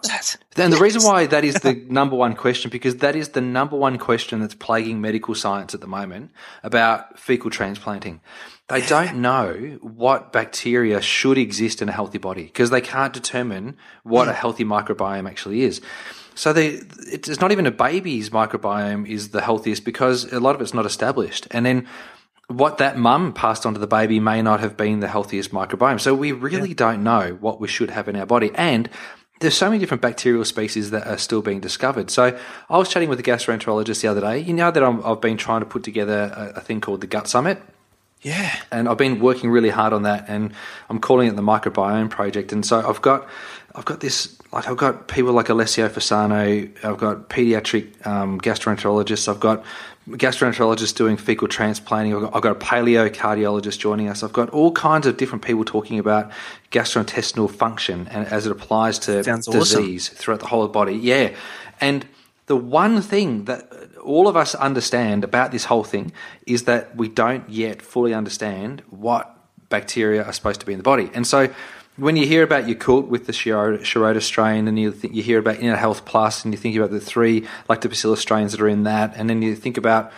And 0.56 0.72
the 0.72 0.78
reason 0.78 1.02
why 1.02 1.26
that 1.26 1.44
is 1.44 1.56
the 1.56 1.74
number 1.88 2.16
one 2.16 2.34
question, 2.34 2.70
because 2.70 2.96
that 2.96 3.16
is 3.16 3.30
the 3.30 3.40
number 3.40 3.76
one 3.76 3.98
question 3.98 4.40
that's 4.40 4.54
plaguing 4.54 5.00
medical 5.00 5.34
science 5.34 5.74
at 5.74 5.80
the 5.80 5.86
moment 5.86 6.32
about 6.62 7.18
fecal 7.18 7.50
transplanting. 7.50 8.20
They 8.68 8.82
don't 8.82 9.16
know 9.20 9.78
what 9.82 10.32
bacteria 10.32 11.00
should 11.02 11.38
exist 11.38 11.82
in 11.82 11.88
a 11.88 11.92
healthy 11.92 12.18
body 12.18 12.44
because 12.44 12.70
they 12.70 12.80
can't 12.80 13.12
determine 13.12 13.76
what 14.02 14.28
a 14.28 14.32
healthy 14.32 14.64
microbiome 14.64 15.28
actually 15.28 15.62
is. 15.62 15.80
So 16.34 16.52
they, 16.52 16.80
it's 17.12 17.40
not 17.40 17.52
even 17.52 17.66
a 17.66 17.70
baby's 17.70 18.30
microbiome 18.30 19.06
is 19.06 19.30
the 19.30 19.42
healthiest 19.42 19.84
because 19.84 20.32
a 20.32 20.40
lot 20.40 20.54
of 20.54 20.62
it's 20.62 20.72
not 20.72 20.86
established. 20.86 21.46
And 21.50 21.66
then 21.66 21.86
what 22.46 22.78
that 22.78 22.96
mum 22.96 23.32
passed 23.32 23.66
on 23.66 23.74
to 23.74 23.80
the 23.80 23.86
baby 23.86 24.18
may 24.18 24.40
not 24.42 24.60
have 24.60 24.76
been 24.76 25.00
the 25.00 25.08
healthiest 25.08 25.52
microbiome. 25.52 26.00
So 26.00 26.14
we 26.14 26.32
really 26.32 26.70
yeah. 26.70 26.74
don't 26.76 27.04
know 27.04 27.36
what 27.40 27.60
we 27.60 27.68
should 27.68 27.90
have 27.90 28.08
in 28.08 28.16
our 28.16 28.26
body. 28.26 28.50
And 28.54 28.88
there's 29.40 29.56
so 29.56 29.68
many 29.68 29.78
different 29.78 30.02
bacterial 30.02 30.44
species 30.44 30.90
that 30.90 31.06
are 31.06 31.18
still 31.18 31.42
being 31.42 31.60
discovered. 31.60 32.10
So 32.10 32.38
I 32.68 32.78
was 32.78 32.88
chatting 32.88 33.08
with 33.08 33.18
a 33.20 33.22
gastroenterologist 33.22 34.02
the 34.02 34.08
other 34.08 34.20
day. 34.20 34.38
You 34.38 34.52
know 34.52 34.70
that 34.70 34.82
i 34.82 34.90
have 34.90 35.20
been 35.20 35.38
trying 35.38 35.60
to 35.60 35.66
put 35.66 35.82
together 35.82 36.32
a, 36.36 36.58
a 36.58 36.60
thing 36.60 36.80
called 36.80 37.00
the 37.00 37.06
Gut 37.06 37.26
Summit. 37.26 37.60
Yeah. 38.22 38.54
And 38.70 38.86
I've 38.86 38.98
been 38.98 39.18
working 39.18 39.50
really 39.50 39.70
hard 39.70 39.94
on 39.94 40.02
that 40.02 40.26
and 40.28 40.52
I'm 40.90 40.98
calling 40.98 41.28
it 41.28 41.36
the 41.36 41.42
microbiome 41.42 42.10
project. 42.10 42.52
And 42.52 42.64
so 42.64 42.86
I've 42.86 43.00
got 43.00 43.26
I've 43.74 43.86
got 43.86 44.00
this 44.00 44.36
like 44.52 44.68
I've 44.68 44.76
got 44.76 45.08
people 45.08 45.32
like 45.32 45.48
Alessio 45.48 45.88
Fasano, 45.88 46.84
I've 46.84 46.98
got 46.98 47.30
pediatric 47.30 48.06
um, 48.06 48.40
gastroenterologists, 48.40 49.26
I've 49.28 49.40
got 49.40 49.64
gastroenterologists 50.10 50.94
doing 50.94 51.16
fecal 51.16 51.48
transplanting, 51.48 52.14
I've 52.14 52.22
got, 52.22 52.36
I've 52.36 52.42
got, 52.42 52.52
a 52.52 52.58
paleo 52.58 53.08
cardiologist 53.10 53.78
joining 53.78 54.08
us, 54.08 54.22
I've 54.22 54.32
got 54.32 54.50
all 54.50 54.72
kinds 54.72 55.06
of 55.06 55.16
different 55.16 55.44
people 55.44 55.64
talking 55.64 55.98
about 55.98 56.30
gastrointestinal 56.70 57.50
function 57.50 58.08
and 58.08 58.26
as 58.26 58.46
it 58.46 58.52
applies 58.52 58.98
to 59.00 59.24
Sounds 59.24 59.46
disease 59.46 60.08
awesome. 60.08 60.16
throughout 60.16 60.40
the 60.40 60.46
whole 60.46 60.68
body. 60.68 60.94
Yeah. 60.94 61.34
And 61.80 62.06
the 62.46 62.56
one 62.56 63.00
thing 63.00 63.44
that 63.44 63.72
all 64.02 64.28
of 64.28 64.36
us 64.36 64.54
understand 64.54 65.24
about 65.24 65.52
this 65.52 65.66
whole 65.66 65.84
thing 65.84 66.12
is 66.46 66.64
that 66.64 66.96
we 66.96 67.08
don't 67.08 67.48
yet 67.48 67.82
fully 67.82 68.12
understand 68.12 68.82
what 68.90 69.36
bacteria 69.68 70.24
are 70.24 70.32
supposed 70.32 70.60
to 70.60 70.66
be 70.66 70.72
in 70.72 70.78
the 70.78 70.82
body. 70.82 71.10
And 71.14 71.26
so 71.26 71.52
when 72.00 72.16
you 72.16 72.26
hear 72.26 72.42
about 72.42 72.66
your 72.66 72.78
Yakult 72.78 73.08
with 73.08 73.26
the 73.26 73.32
Shirota 73.32 74.22
strain, 74.22 74.66
and 74.66 74.78
you 74.78 74.94
you 75.02 75.22
hear 75.22 75.38
about 75.38 75.60
Inner 75.60 75.76
Health 75.76 76.04
Plus, 76.04 76.44
and 76.44 76.52
you 76.52 76.58
think 76.58 76.76
about 76.76 76.90
the 76.90 77.00
three 77.00 77.42
lactobacillus 77.68 78.18
strains 78.18 78.52
that 78.52 78.60
are 78.60 78.68
in 78.68 78.84
that, 78.84 79.12
and 79.16 79.28
then 79.28 79.42
you 79.42 79.54
think 79.54 79.76
about 79.76 80.10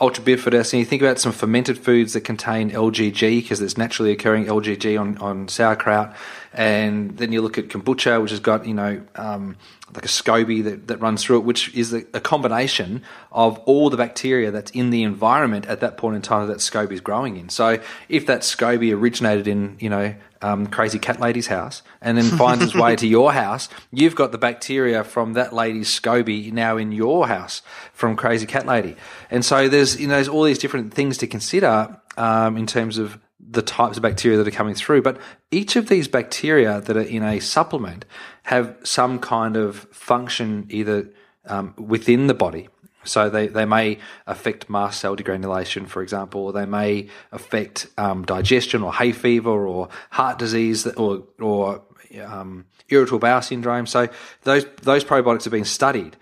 ultra 0.00 0.22
bifidus, 0.22 0.72
and 0.72 0.80
you 0.80 0.84
think 0.84 1.02
about 1.02 1.18
some 1.18 1.32
fermented 1.32 1.78
foods 1.78 2.12
that 2.12 2.20
contain 2.20 2.70
LGG 2.70 3.42
because 3.42 3.60
it's 3.60 3.78
naturally 3.78 4.12
occurring 4.12 4.44
LGG 4.44 5.00
on, 5.00 5.16
on 5.18 5.48
sauerkraut, 5.48 6.14
and 6.52 7.16
then 7.16 7.32
you 7.32 7.40
look 7.40 7.56
at 7.56 7.68
kombucha, 7.68 8.20
which 8.20 8.30
has 8.30 8.40
got 8.40 8.66
you 8.66 8.74
know 8.74 9.00
um, 9.16 9.56
like 9.94 10.04
a 10.04 10.08
SCOBY 10.08 10.62
that, 10.64 10.88
that 10.88 10.98
runs 10.98 11.24
through 11.24 11.38
it, 11.38 11.44
which 11.44 11.74
is 11.74 11.94
a, 11.94 12.04
a, 12.12 12.20
combination 12.20 13.02
of 13.32 13.58
all 13.60 13.90
the 13.90 13.96
bacteria 13.96 14.50
that's 14.50 14.70
in 14.70 14.90
the 14.90 15.02
environment 15.02 15.66
at 15.66 15.80
that 15.80 15.96
point 15.96 16.14
in 16.14 16.22
time 16.22 16.46
that 16.46 16.58
SCOBY 16.58 16.92
is 16.92 17.00
growing 17.00 17.36
in. 17.36 17.48
So 17.48 17.80
if 18.08 18.26
that 18.26 18.42
SCOBY 18.42 18.94
originated 18.94 19.48
in 19.48 19.76
you 19.80 19.88
know 19.88 20.14
um, 20.42 20.66
crazy 20.66 20.98
cat 20.98 21.20
lady's 21.20 21.48
house 21.48 21.82
and 22.00 22.16
then 22.16 22.24
finds 22.24 22.64
its 22.64 22.74
way 22.74 22.96
to 22.96 23.06
your 23.06 23.32
house, 23.44 23.68
you've 23.92 24.14
got 24.14 24.32
the 24.32 24.38
bacteria 24.38 25.04
from 25.04 25.34
that 25.34 25.52
lady's 25.52 25.88
SCOBY 25.88 26.52
now 26.52 26.76
in 26.76 26.92
your 26.92 27.28
house 27.28 27.62
from 27.92 28.16
crazy 28.16 28.46
cat 28.46 28.66
lady. 28.66 28.96
And 29.30 29.44
so 29.44 29.68
there's 29.68 30.00
you 30.00 30.08
know 30.08 30.14
there's 30.14 30.28
all 30.28 30.44
these 30.44 30.58
different 30.58 30.94
things 30.94 31.18
to 31.18 31.26
consider 31.26 32.00
um, 32.16 32.56
in 32.56 32.66
terms 32.66 32.98
of 32.98 33.18
the 33.50 33.62
types 33.62 33.96
of 33.96 34.02
bacteria 34.02 34.38
that 34.38 34.46
are 34.46 34.52
coming 34.52 34.74
through. 34.74 35.02
But 35.02 35.18
each 35.50 35.76
of 35.76 35.88
these 35.88 36.08
bacteria 36.08 36.80
that 36.82 36.96
are 36.96 37.02
in 37.02 37.22
a 37.22 37.40
supplement 37.40 38.04
have 38.44 38.76
some 38.84 39.18
kind 39.18 39.56
of 39.56 39.78
function 39.90 40.66
either 40.70 41.10
um, 41.46 41.74
within 41.76 42.26
the 42.26 42.34
body. 42.34 42.68
So 43.04 43.30
they, 43.30 43.46
they 43.46 43.64
may 43.64 43.98
affect 44.26 44.68
mast 44.68 45.00
cell 45.00 45.16
degranulation, 45.16 45.88
for 45.88 46.02
example, 46.02 46.42
or 46.42 46.52
they 46.52 46.66
may 46.66 47.08
affect 47.32 47.86
um, 47.96 48.24
digestion 48.24 48.82
or 48.82 48.92
hay 48.92 49.12
fever 49.12 49.66
or 49.66 49.88
heart 50.10 50.38
disease 50.38 50.86
or, 50.86 51.24
or 51.40 51.82
um, 52.22 52.66
irritable 52.88 53.18
bowel 53.18 53.40
syndrome. 53.42 53.86
So 53.86 54.08
those, 54.42 54.66
those 54.82 55.04
probiotics 55.04 55.46
are 55.46 55.50
being 55.50 55.64
studied. 55.64 56.16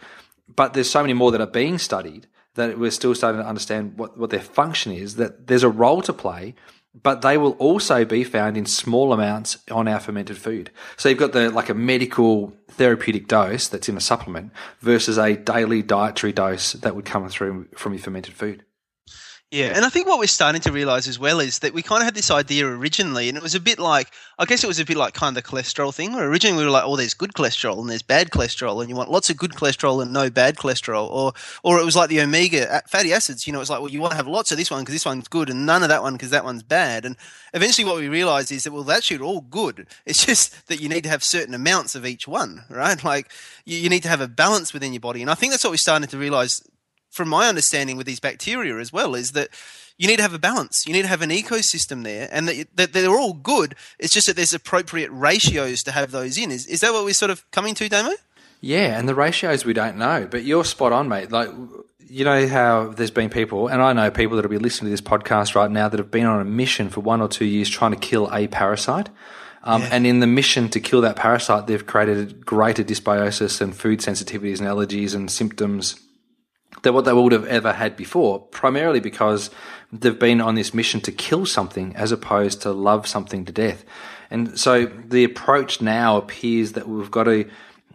but 0.58 0.74
there's 0.74 0.90
so 0.90 1.02
many 1.02 1.12
more 1.12 1.30
that 1.30 1.40
are 1.40 1.46
being 1.46 1.78
studied 1.78 2.26
that 2.54 2.78
we're 2.78 2.90
still 2.90 3.14
starting 3.14 3.40
to 3.40 3.46
understand 3.46 3.96
what, 3.96 4.18
what 4.18 4.30
their 4.30 4.40
function 4.40 4.90
is, 4.90 5.14
that 5.14 5.46
there's 5.46 5.62
a 5.62 5.68
role 5.68 6.02
to 6.02 6.12
play, 6.12 6.54
but 7.02 7.22
they 7.22 7.38
will 7.38 7.52
also 7.52 8.04
be 8.04 8.24
found 8.24 8.56
in 8.56 8.66
small 8.66 9.12
amounts 9.12 9.58
on 9.70 9.88
our 9.88 10.00
fermented 10.00 10.38
food. 10.38 10.70
So 10.96 11.08
you've 11.08 11.18
got 11.18 11.32
the 11.32 11.50
like 11.50 11.68
a 11.68 11.74
medical 11.74 12.52
therapeutic 12.68 13.28
dose 13.28 13.68
that's 13.68 13.88
in 13.88 13.96
a 13.96 14.00
supplement 14.00 14.52
versus 14.80 15.18
a 15.18 15.36
daily 15.36 15.82
dietary 15.82 16.32
dose 16.32 16.72
that 16.74 16.94
would 16.94 17.04
come 17.04 17.28
through 17.28 17.68
from 17.76 17.92
your 17.92 18.02
fermented 18.02 18.34
food. 18.34 18.64
Yeah, 19.50 19.72
and 19.74 19.82
I 19.82 19.88
think 19.88 20.06
what 20.06 20.18
we're 20.18 20.26
starting 20.26 20.60
to 20.60 20.72
realize 20.72 21.08
as 21.08 21.18
well 21.18 21.40
is 21.40 21.60
that 21.60 21.72
we 21.72 21.80
kind 21.80 22.02
of 22.02 22.04
had 22.04 22.14
this 22.14 22.30
idea 22.30 22.66
originally, 22.66 23.30
and 23.30 23.38
it 23.38 23.42
was 23.42 23.54
a 23.54 23.60
bit 23.60 23.78
like, 23.78 24.10
I 24.38 24.44
guess 24.44 24.62
it 24.62 24.66
was 24.66 24.78
a 24.78 24.84
bit 24.84 24.98
like 24.98 25.14
kind 25.14 25.34
of 25.34 25.42
the 25.42 25.48
cholesterol 25.48 25.94
thing, 25.94 26.12
where 26.12 26.28
originally 26.28 26.58
we 26.58 26.64
were 26.66 26.70
like, 26.70 26.84
oh, 26.84 26.96
there's 26.96 27.14
good 27.14 27.32
cholesterol 27.32 27.80
and 27.80 27.88
there's 27.88 28.02
bad 28.02 28.28
cholesterol, 28.30 28.82
and 28.82 28.90
you 28.90 28.96
want 28.96 29.10
lots 29.10 29.30
of 29.30 29.38
good 29.38 29.52
cholesterol 29.52 30.02
and 30.02 30.12
no 30.12 30.28
bad 30.28 30.56
cholesterol, 30.56 31.08
or 31.08 31.32
or 31.62 31.78
it 31.78 31.84
was 31.86 31.96
like 31.96 32.10
the 32.10 32.20
omega 32.20 32.82
fatty 32.88 33.10
acids, 33.10 33.46
you 33.46 33.54
know, 33.54 33.60
it's 33.62 33.70
like, 33.70 33.80
well, 33.80 33.90
you 33.90 34.02
want 34.02 34.10
to 34.10 34.18
have 34.18 34.28
lots 34.28 34.52
of 34.52 34.58
this 34.58 34.70
one 34.70 34.82
because 34.82 34.94
this 34.94 35.06
one's 35.06 35.28
good, 35.28 35.48
and 35.48 35.64
none 35.64 35.82
of 35.82 35.88
that 35.88 36.02
one 36.02 36.12
because 36.12 36.30
that 36.30 36.44
one's 36.44 36.62
bad, 36.62 37.06
and 37.06 37.16
eventually 37.54 37.86
what 37.86 37.96
we 37.96 38.08
realized 38.08 38.52
is 38.52 38.64
that 38.64 38.72
well, 38.74 38.82
that's 38.82 38.98
actually 38.98 39.26
all 39.26 39.40
good. 39.40 39.86
It's 40.04 40.26
just 40.26 40.66
that 40.66 40.82
you 40.82 40.90
need 40.90 41.04
to 41.04 41.10
have 41.10 41.24
certain 41.24 41.54
amounts 41.54 41.94
of 41.94 42.04
each 42.04 42.28
one, 42.28 42.64
right? 42.68 43.02
Like 43.02 43.30
you, 43.64 43.78
you 43.78 43.88
need 43.88 44.02
to 44.02 44.10
have 44.10 44.20
a 44.20 44.28
balance 44.28 44.74
within 44.74 44.92
your 44.92 45.00
body, 45.00 45.22
and 45.22 45.30
I 45.30 45.34
think 45.34 45.54
that's 45.54 45.64
what 45.64 45.70
we're 45.70 45.78
starting 45.78 46.06
to 46.06 46.18
realize 46.18 46.60
from 47.18 47.28
my 47.28 47.48
understanding 47.48 47.98
with 47.98 48.06
these 48.06 48.20
bacteria 48.20 48.78
as 48.78 48.90
well, 48.90 49.14
is 49.14 49.32
that 49.32 49.48
you 49.98 50.06
need 50.06 50.16
to 50.16 50.22
have 50.22 50.32
a 50.32 50.38
balance. 50.38 50.84
You 50.86 50.94
need 50.94 51.02
to 51.02 51.08
have 51.08 51.22
an 51.22 51.30
ecosystem 51.30 52.04
there, 52.04 52.28
and 52.32 52.48
that, 52.48 52.76
that 52.76 52.92
they're 52.92 53.10
all 53.10 53.34
good. 53.34 53.74
It's 53.98 54.14
just 54.14 54.28
that 54.28 54.36
there's 54.36 54.54
appropriate 54.54 55.10
ratios 55.10 55.82
to 55.82 55.90
have 55.90 56.12
those 56.12 56.38
in. 56.38 56.50
Is, 56.50 56.66
is 56.66 56.80
that 56.80 56.92
what 56.92 57.04
we're 57.04 57.12
sort 57.12 57.30
of 57.30 57.44
coming 57.50 57.74
to, 57.74 57.88
Damo? 57.88 58.12
Yeah, 58.60 58.98
and 58.98 59.08
the 59.08 59.14
ratios 59.14 59.64
we 59.64 59.72
don't 59.72 59.98
know, 59.98 60.26
but 60.30 60.44
you're 60.44 60.64
spot 60.64 60.92
on, 60.92 61.08
mate. 61.08 61.30
Like, 61.30 61.50
you 62.08 62.24
know 62.24 62.48
how 62.48 62.88
there's 62.88 63.10
been 63.10 63.28
people, 63.28 63.68
and 63.68 63.82
I 63.82 63.92
know 63.92 64.10
people 64.10 64.36
that 64.36 64.44
will 64.44 64.50
be 64.50 64.58
listening 64.58 64.86
to 64.86 64.90
this 64.90 65.00
podcast 65.00 65.54
right 65.54 65.70
now 65.70 65.88
that 65.88 65.98
have 65.98 66.10
been 66.10 66.26
on 66.26 66.40
a 66.40 66.44
mission 66.44 66.88
for 66.88 67.00
one 67.00 67.20
or 67.20 67.28
two 67.28 67.44
years 67.44 67.68
trying 67.68 67.90
to 67.92 67.98
kill 67.98 68.32
a 68.32 68.46
parasite. 68.46 69.10
Um, 69.64 69.82
yeah. 69.82 69.88
And 69.92 70.06
in 70.06 70.20
the 70.20 70.26
mission 70.26 70.68
to 70.70 70.80
kill 70.80 71.00
that 71.02 71.16
parasite, 71.16 71.66
they've 71.66 71.84
created 71.84 72.46
greater 72.46 72.84
dysbiosis 72.84 73.60
and 73.60 73.76
food 73.76 73.98
sensitivities 73.98 74.60
and 74.60 74.68
allergies 74.68 75.14
and 75.14 75.30
symptoms 75.30 76.00
than 76.82 76.94
what 76.94 77.04
they 77.04 77.12
would 77.12 77.32
have 77.32 77.46
ever 77.46 77.72
had 77.72 77.96
before, 77.96 78.40
primarily 78.40 79.00
because 79.00 79.50
they've 79.92 80.18
been 80.18 80.40
on 80.40 80.54
this 80.54 80.74
mission 80.74 81.00
to 81.00 81.12
kill 81.12 81.46
something 81.46 81.94
as 81.96 82.12
opposed 82.12 82.62
to 82.62 82.72
love 82.72 83.06
something 83.06 83.44
to 83.44 83.52
death. 83.52 83.84
And 84.30 84.58
so 84.58 84.86
the 84.86 85.24
approach 85.24 85.80
now 85.80 86.16
appears 86.18 86.72
that 86.72 86.88
we've 86.88 87.10
got 87.10 87.24
to 87.24 87.48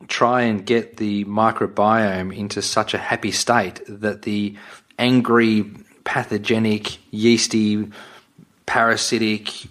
try 0.08 0.42
and 0.42 0.66
get 0.66 0.98
the 0.98 1.26
microbiome 1.26 2.36
into 2.36 2.62
such 2.62 2.94
a 2.94 2.98
happy 2.98 3.32
state 3.32 3.82
that 3.88 4.24
the 4.24 4.58
angry, 5.00 5.66
pathogenic, 6.04 6.98
yeasty, 7.12 7.90
parasitic, 8.66 9.66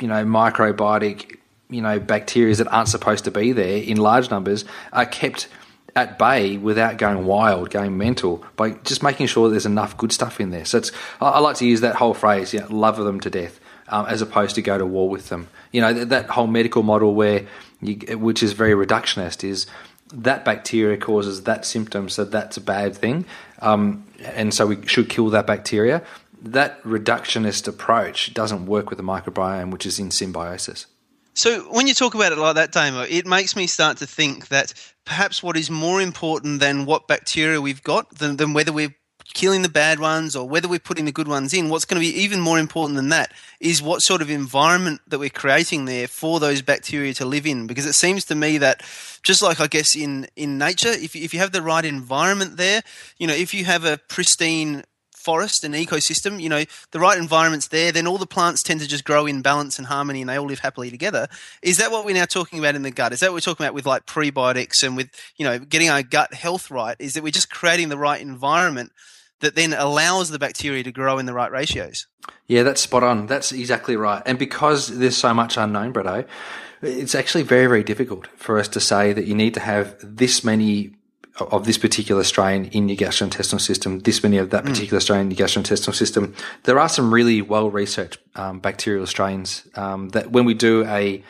you 0.00 0.08
know, 0.08 0.24
microbiotic, 0.24 1.36
you 1.68 1.82
know, 1.82 1.98
bacteria 2.00 2.54
that 2.54 2.68
aren't 2.68 2.88
supposed 2.88 3.24
to 3.24 3.30
be 3.30 3.52
there 3.52 3.82
in 3.82 3.96
large 3.96 4.30
numbers 4.30 4.64
are 4.92 5.06
kept 5.06 5.48
at 5.96 6.18
bay 6.18 6.56
without 6.56 6.96
going 6.98 7.26
wild, 7.26 7.70
going 7.70 7.96
mental, 7.96 8.44
by 8.56 8.70
just 8.70 9.02
making 9.02 9.26
sure 9.26 9.48
there's 9.48 9.66
enough 9.66 9.96
good 9.96 10.12
stuff 10.12 10.40
in 10.40 10.50
there. 10.50 10.64
So 10.64 10.78
it's 10.78 10.92
I, 11.20 11.30
I 11.30 11.38
like 11.40 11.56
to 11.56 11.66
use 11.66 11.80
that 11.80 11.96
whole 11.96 12.14
phrase, 12.14 12.52
you 12.54 12.60
know, 12.60 12.68
love 12.68 12.96
them 12.96 13.20
to 13.20 13.30
death, 13.30 13.60
um, 13.88 14.06
as 14.06 14.22
opposed 14.22 14.54
to 14.54 14.62
go 14.62 14.78
to 14.78 14.86
war 14.86 15.08
with 15.08 15.28
them. 15.28 15.48
You 15.72 15.80
know, 15.80 15.92
that, 15.92 16.08
that 16.10 16.30
whole 16.30 16.46
medical 16.46 16.82
model 16.82 17.14
where, 17.14 17.46
you, 17.80 17.96
which 18.18 18.42
is 18.42 18.52
very 18.52 18.72
reductionist, 18.72 19.44
is 19.44 19.66
that 20.12 20.44
bacteria 20.44 20.96
causes 20.96 21.44
that 21.44 21.64
symptom, 21.64 22.08
so 22.08 22.24
that's 22.24 22.56
a 22.56 22.60
bad 22.60 22.96
thing, 22.96 23.24
um, 23.60 24.04
and 24.24 24.52
so 24.52 24.66
we 24.66 24.84
should 24.86 25.08
kill 25.08 25.30
that 25.30 25.46
bacteria. 25.46 26.02
That 26.42 26.82
reductionist 26.82 27.68
approach 27.68 28.34
doesn't 28.34 28.66
work 28.66 28.90
with 28.90 28.96
the 28.96 29.04
microbiome, 29.04 29.70
which 29.70 29.86
is 29.86 29.98
in 29.98 30.10
symbiosis. 30.10 30.86
So 31.34 31.60
when 31.72 31.86
you 31.86 31.94
talk 31.94 32.14
about 32.14 32.32
it 32.32 32.38
like 32.38 32.56
that, 32.56 32.72
Damo, 32.72 33.02
it 33.02 33.26
makes 33.26 33.54
me 33.54 33.66
start 33.66 33.98
to 33.98 34.06
think 34.06 34.48
that 34.48 34.74
perhaps 35.10 35.42
what 35.42 35.56
is 35.56 35.68
more 35.68 36.00
important 36.00 36.60
than 36.60 36.86
what 36.86 37.08
bacteria 37.08 37.60
we've 37.60 37.82
got, 37.82 38.08
than, 38.20 38.36
than 38.36 38.52
whether 38.52 38.72
we're 38.72 38.94
killing 39.34 39.62
the 39.62 39.68
bad 39.68 39.98
ones 39.98 40.36
or 40.36 40.48
whether 40.48 40.68
we're 40.68 40.78
putting 40.78 41.04
the 41.04 41.10
good 41.10 41.26
ones 41.26 41.52
in, 41.52 41.68
what's 41.68 41.84
going 41.84 42.00
to 42.00 42.08
be 42.08 42.16
even 42.16 42.38
more 42.38 42.60
important 42.60 42.94
than 42.94 43.08
that 43.08 43.32
is 43.58 43.82
what 43.82 44.02
sort 44.02 44.22
of 44.22 44.30
environment 44.30 45.00
that 45.08 45.18
we're 45.18 45.28
creating 45.28 45.84
there 45.84 46.06
for 46.06 46.38
those 46.38 46.62
bacteria 46.62 47.12
to 47.12 47.24
live 47.24 47.44
in. 47.44 47.66
Because 47.66 47.86
it 47.86 47.94
seems 47.94 48.24
to 48.26 48.36
me 48.36 48.58
that 48.58 48.84
just 49.24 49.42
like 49.42 49.58
I 49.58 49.66
guess 49.66 49.96
in, 49.96 50.28
in 50.36 50.58
nature, 50.58 50.90
if, 50.90 51.16
if 51.16 51.34
you 51.34 51.40
have 51.40 51.50
the 51.50 51.60
right 51.60 51.84
environment 51.84 52.56
there, 52.56 52.80
you 53.18 53.26
know, 53.26 53.34
if 53.34 53.52
you 53.52 53.64
have 53.64 53.84
a 53.84 53.98
pristine 53.98 54.84
forest 55.20 55.64
and 55.64 55.74
ecosystem, 55.74 56.40
you 56.40 56.48
know, 56.48 56.64
the 56.90 57.00
right 57.00 57.18
environment's 57.18 57.68
there, 57.68 57.92
then 57.92 58.06
all 58.06 58.18
the 58.18 58.26
plants 58.26 58.62
tend 58.62 58.80
to 58.80 58.88
just 58.88 59.04
grow 59.04 59.26
in 59.26 59.42
balance 59.42 59.78
and 59.78 59.86
harmony 59.86 60.20
and 60.20 60.28
they 60.28 60.38
all 60.38 60.46
live 60.46 60.60
happily 60.60 60.90
together. 60.90 61.28
Is 61.62 61.76
that 61.78 61.90
what 61.90 62.04
we're 62.04 62.14
now 62.14 62.24
talking 62.24 62.58
about 62.58 62.74
in 62.74 62.82
the 62.82 62.90
gut? 62.90 63.12
Is 63.12 63.20
that 63.20 63.28
what 63.28 63.34
we're 63.34 63.40
talking 63.40 63.64
about 63.64 63.74
with 63.74 63.86
like 63.86 64.06
prebiotics 64.06 64.82
and 64.82 64.96
with, 64.96 65.10
you 65.36 65.44
know, 65.44 65.58
getting 65.58 65.90
our 65.90 66.02
gut 66.02 66.34
health 66.34 66.70
right? 66.70 66.96
Is 66.98 67.14
that 67.14 67.22
we're 67.22 67.30
just 67.30 67.50
creating 67.50 67.88
the 67.88 67.98
right 67.98 68.20
environment 68.20 68.92
that 69.40 69.54
then 69.54 69.72
allows 69.72 70.30
the 70.30 70.38
bacteria 70.38 70.82
to 70.82 70.92
grow 70.92 71.18
in 71.18 71.26
the 71.26 71.32
right 71.32 71.50
ratios? 71.50 72.06
Yeah, 72.46 72.62
that's 72.62 72.80
spot 72.80 73.02
on. 73.02 73.26
That's 73.26 73.52
exactly 73.52 73.96
right. 73.96 74.22
And 74.26 74.38
because 74.38 74.98
there's 74.98 75.16
so 75.16 75.34
much 75.34 75.56
unknown, 75.56 75.92
Bretto, 75.92 76.24
eh, 76.24 76.26
it's 76.82 77.14
actually 77.14 77.42
very, 77.42 77.66
very 77.66 77.84
difficult 77.84 78.26
for 78.36 78.58
us 78.58 78.68
to 78.68 78.80
say 78.80 79.12
that 79.12 79.26
you 79.26 79.34
need 79.34 79.54
to 79.54 79.60
have 79.60 79.96
this 80.02 80.44
many 80.44 80.94
of 81.40 81.64
this 81.64 81.78
particular 81.78 82.24
strain 82.24 82.66
in 82.66 82.88
your 82.88 82.96
gastrointestinal 82.96 83.60
system, 83.60 84.00
this 84.00 84.22
many 84.22 84.38
of 84.38 84.50
that 84.50 84.64
hmm. 84.64 84.70
particular 84.70 85.00
mm. 85.00 85.02
strain 85.02 85.20
in 85.22 85.30
your 85.30 85.46
gastrointestinal 85.46 85.94
system. 85.94 86.34
There 86.64 86.78
are 86.78 86.88
some 86.88 87.12
really 87.12 87.42
well 87.42 87.70
researched 87.70 88.18
um, 88.36 88.60
bacterial 88.60 89.06
strains 89.06 89.66
um, 89.74 90.10
that 90.10 90.30
when 90.30 90.44
we 90.44 90.54
do 90.54 90.84
a 90.86 91.22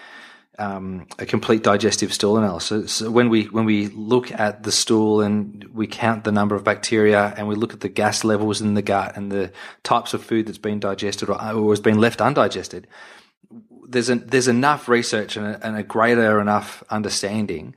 um, 0.59 1.07
a 1.19 1.25
complete 1.25 1.63
digestive 1.63 2.13
stool 2.13 2.37
analysis, 2.37 3.01
when 3.01 3.31
we 3.31 3.45
when 3.45 3.65
we 3.65 3.89
look 3.89 4.31
at 4.31 4.63
the 4.63 4.71
stool 4.71 5.23
and 5.23 5.65
we 5.73 5.87
count 5.87 6.25
the 6.25 6.33
number 6.33 6.55
of 6.55 6.65
bacteria 6.65 7.33
and 7.37 7.49
we 7.49 7.55
look 7.55 7.73
at 7.73 7.81
the 7.81 7.89
gas 7.89 8.25
levels 8.25 8.61
in 8.61 8.75
the 8.75 8.83
gut 8.83 9.17
and 9.17 9.33
the 9.33 9.53
types 9.85 10.13
of 10.13 10.23
food 10.23 10.47
that's 10.47 10.59
been 10.59 10.79
digested 10.79 11.31
or, 11.31 11.43
or 11.53 11.73
has 11.73 11.81
been 11.81 11.99
left 11.99 12.21
undigested, 12.21 12.87
there's 13.89 14.11
a, 14.11 14.17
there's 14.17 14.49
enough 14.49 14.87
research 14.87 15.37
and 15.37 15.47
a, 15.47 15.67
and 15.67 15.77
a 15.77 15.83
greater 15.83 16.41
enough 16.41 16.85
understanding 16.91 17.75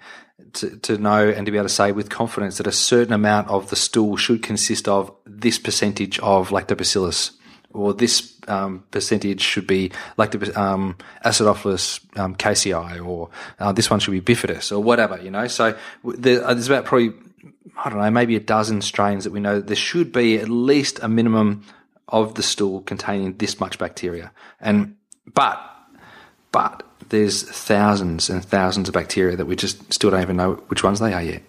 to, 0.54 0.78
to 0.78 0.98
know 0.98 1.30
and 1.30 1.46
to 1.46 1.52
be 1.52 1.58
able 1.58 1.68
to 1.68 1.74
say 1.74 1.92
with 1.92 2.10
confidence 2.10 2.58
that 2.58 2.68
a 2.68 2.72
certain 2.72 3.14
amount 3.14 3.50
of 3.50 3.70
the 3.70 3.76
stool 3.76 4.16
should 4.18 4.44
consist 4.44 4.88
of 4.88 5.12
this 5.26 5.58
percentage 5.60 6.20
of 6.20 6.50
lactobacillus 6.50 7.32
or 7.72 7.94
this 7.94 8.38
um, 8.48 8.84
percentage 8.92 9.42
should 9.42 9.66
be 9.66 9.92
lactobacillus 10.18 10.58
um, 10.58 10.96
acidophilus 11.26 12.00
um, 12.20 12.36
casei 12.36 13.06
or 13.06 13.30
uh, 13.60 13.72
this 13.72 13.90
one 13.90 14.00
should 14.00 14.12
be 14.12 14.22
bifidus 14.22 14.72
or 14.72 14.80
whatever, 14.80 15.20
you 15.22 15.32
know. 15.32 15.48
So 15.48 15.70
uh, 15.70 15.76
there's 16.04 16.70
about 16.70 16.86
probably, 16.86 17.14
I 17.84 17.90
don't 17.90 18.00
know, 18.00 18.12
maybe 18.12 18.36
a 18.36 18.40
dozen 18.40 18.82
strains 18.82 19.24
that 19.24 19.32
we 19.32 19.40
know 19.40 19.60
there 19.60 19.76
should 19.76 20.12
be 20.12 20.38
at 20.40 20.50
least 20.50 21.00
a 21.02 21.10
minimum 21.10 21.66
of 22.08 22.36
the 22.36 22.44
stool 22.44 22.82
containing 22.82 23.38
this 23.38 23.60
much 23.60 23.80
bacteria. 23.80 24.32
And, 24.62 24.98
but, 25.34 25.60
but 26.52 26.84
there's 27.14 27.44
thousands 27.44 28.28
and 28.28 28.44
thousands 28.44 28.90
of 28.90 28.94
bacteria 28.96 29.36
that 29.36 29.46
we 29.46 29.56
just 29.56 29.94
still 29.94 30.10
don't 30.10 30.24
even 30.24 30.36
know 30.36 30.54
which 30.70 30.84
ones 30.84 31.00
they 31.00 31.14
are 31.14 31.22
yet. 31.22 31.44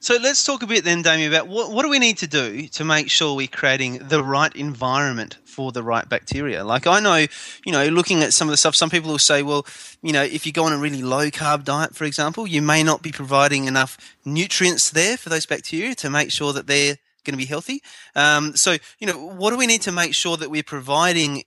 So 0.00 0.16
let's 0.16 0.42
talk 0.42 0.62
a 0.62 0.66
bit 0.66 0.82
then, 0.82 1.02
Damien, 1.02 1.30
about 1.30 1.46
what, 1.46 1.72
what 1.72 1.82
do 1.82 1.90
we 1.90 1.98
need 1.98 2.16
to 2.18 2.26
do 2.26 2.68
to 2.68 2.84
make 2.84 3.10
sure 3.10 3.36
we're 3.36 3.48
creating 3.48 3.98
the 3.98 4.24
right 4.24 4.54
environment 4.56 5.36
for 5.44 5.72
the 5.72 5.82
right 5.82 6.08
bacteria? 6.08 6.64
Like 6.64 6.86
I 6.86 7.00
know, 7.00 7.26
you 7.66 7.72
know, 7.72 7.86
looking 7.88 8.22
at 8.22 8.32
some 8.32 8.48
of 8.48 8.52
the 8.52 8.56
stuff, 8.56 8.74
some 8.76 8.88
people 8.88 9.10
will 9.10 9.18
say, 9.18 9.42
well, 9.42 9.66
you 10.02 10.12
know, 10.14 10.22
if 10.22 10.46
you 10.46 10.52
go 10.52 10.64
on 10.64 10.72
a 10.72 10.78
really 10.78 11.02
low 11.02 11.28
carb 11.28 11.64
diet, 11.64 11.94
for 11.94 12.04
example, 12.04 12.46
you 12.46 12.62
may 12.62 12.82
not 12.82 13.02
be 13.02 13.12
providing 13.12 13.66
enough 13.66 13.98
nutrients 14.24 14.90
there 14.90 15.18
for 15.18 15.28
those 15.28 15.44
bacteria 15.44 15.94
to 15.96 16.08
make 16.08 16.32
sure 16.32 16.54
that 16.54 16.66
they're 16.66 16.96
going 17.24 17.34
to 17.34 17.36
be 17.36 17.44
healthy. 17.44 17.82
Um, 18.14 18.56
so, 18.56 18.78
you 19.00 19.06
know, 19.06 19.18
what 19.18 19.50
do 19.50 19.58
we 19.58 19.66
need 19.66 19.82
to 19.82 19.92
make 19.92 20.14
sure 20.14 20.38
that 20.38 20.50
we're 20.50 20.62
providing 20.62 21.44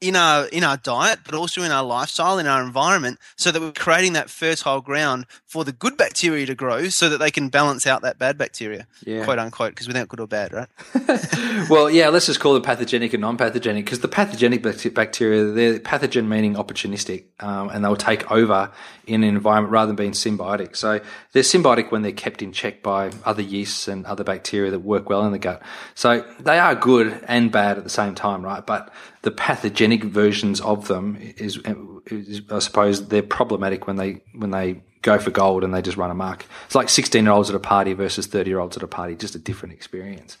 in 0.00 0.14
our 0.14 0.46
in 0.46 0.62
our 0.62 0.76
diet, 0.76 1.20
but 1.24 1.34
also 1.34 1.62
in 1.62 1.70
our 1.70 1.82
lifestyle, 1.82 2.38
in 2.38 2.46
our 2.46 2.62
environment, 2.62 3.18
so 3.36 3.50
that 3.50 3.60
we're 3.60 3.72
creating 3.72 4.12
that 4.12 4.28
fertile 4.28 4.80
ground 4.80 5.26
for 5.46 5.64
the 5.64 5.72
good 5.72 5.96
bacteria 5.96 6.44
to 6.44 6.54
grow, 6.54 6.88
so 6.88 7.08
that 7.08 7.18
they 7.18 7.30
can 7.30 7.48
balance 7.48 7.86
out 7.86 8.02
that 8.02 8.18
bad 8.18 8.36
bacteria, 8.36 8.86
yeah. 9.06 9.24
quote 9.24 9.38
unquote. 9.38 9.70
Because 9.70 9.86
without 9.86 10.08
good 10.08 10.20
or 10.20 10.26
bad, 10.26 10.52
right? 10.52 10.68
well, 11.70 11.88
yeah. 11.88 12.08
Let's 12.08 12.26
just 12.26 12.40
call 12.40 12.56
it 12.56 12.62
pathogenic 12.62 13.14
and 13.14 13.22
non-pathogenic. 13.22 13.84
Because 13.84 14.00
the 14.00 14.08
pathogenic 14.08 14.62
bacteria, 14.94 15.44
they're 15.44 15.78
pathogen 15.78 16.26
meaning 16.26 16.54
opportunistic, 16.54 17.24
um, 17.40 17.70
and 17.70 17.84
they'll 17.84 17.96
take 17.96 18.30
over 18.30 18.70
in 19.06 19.22
an 19.22 19.28
environment 19.28 19.72
rather 19.72 19.86
than 19.86 19.96
being 19.96 20.12
symbiotic. 20.12 20.76
So 20.76 21.00
they're 21.32 21.42
symbiotic 21.42 21.90
when 21.90 22.02
they're 22.02 22.12
kept 22.12 22.42
in 22.42 22.52
check 22.52 22.82
by 22.82 23.12
other 23.24 23.42
yeasts 23.42 23.88
and 23.88 24.04
other 24.04 24.24
bacteria 24.24 24.70
that 24.72 24.80
work 24.80 25.08
well 25.08 25.24
in 25.24 25.32
the 25.32 25.38
gut. 25.38 25.62
So 25.94 26.24
they 26.40 26.58
are 26.58 26.74
good 26.74 27.24
and 27.28 27.50
bad 27.50 27.78
at 27.78 27.84
the 27.84 27.90
same 27.90 28.14
time, 28.14 28.44
right? 28.44 28.64
But 28.66 28.92
the 29.22 29.30
pathogenic 29.30 29.85
versions 29.94 30.60
of 30.60 30.88
them 30.88 31.16
is, 31.20 31.58
is, 32.06 32.42
I 32.50 32.58
suppose 32.58 33.08
they're 33.08 33.22
problematic 33.22 33.86
when 33.86 33.96
they 33.96 34.22
when 34.34 34.50
they 34.50 34.82
go 35.02 35.18
for 35.18 35.30
gold 35.30 35.64
and 35.64 35.72
they 35.72 35.82
just 35.82 35.96
run 35.96 36.10
amok. 36.10 36.44
It's 36.66 36.74
like 36.74 36.88
16 36.88 37.24
year 37.24 37.32
olds 37.32 37.48
at 37.48 37.56
a 37.56 37.60
party 37.60 37.92
versus 37.92 38.26
30 38.26 38.50
year 38.50 38.58
olds 38.58 38.76
at 38.76 38.82
a 38.82 38.88
party, 38.88 39.14
just 39.14 39.34
a 39.34 39.38
different 39.38 39.72
experience. 39.74 40.36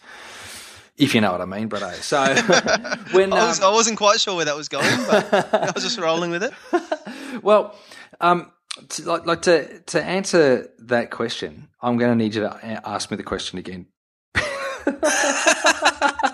If 0.96 1.14
you 1.14 1.20
know 1.20 1.30
what 1.32 1.42
I 1.42 1.44
mean, 1.44 1.68
but 1.68 1.80
so 1.96 2.24
when 3.12 3.32
I, 3.32 3.46
was, 3.46 3.60
um, 3.60 3.66
I 3.66 3.72
wasn't 3.72 3.98
quite 3.98 4.18
sure 4.18 4.34
where 4.34 4.46
that 4.46 4.56
was 4.56 4.68
going, 4.68 4.96
but 5.06 5.54
I 5.54 5.70
was 5.74 5.84
just 5.84 5.98
rolling 5.98 6.30
with 6.30 6.42
it. 6.42 6.52
well, 7.42 7.76
um, 8.20 8.50
to, 8.88 9.02
like, 9.04 9.26
like 9.26 9.42
to 9.42 9.80
to 9.80 10.02
answer 10.02 10.70
that 10.78 11.10
question, 11.10 11.68
I'm 11.82 11.98
going 11.98 12.10
to 12.10 12.16
need 12.16 12.34
you 12.34 12.42
to 12.42 12.80
ask 12.88 13.10
me 13.10 13.18
the 13.18 13.22
question 13.22 13.58
again. 13.58 13.86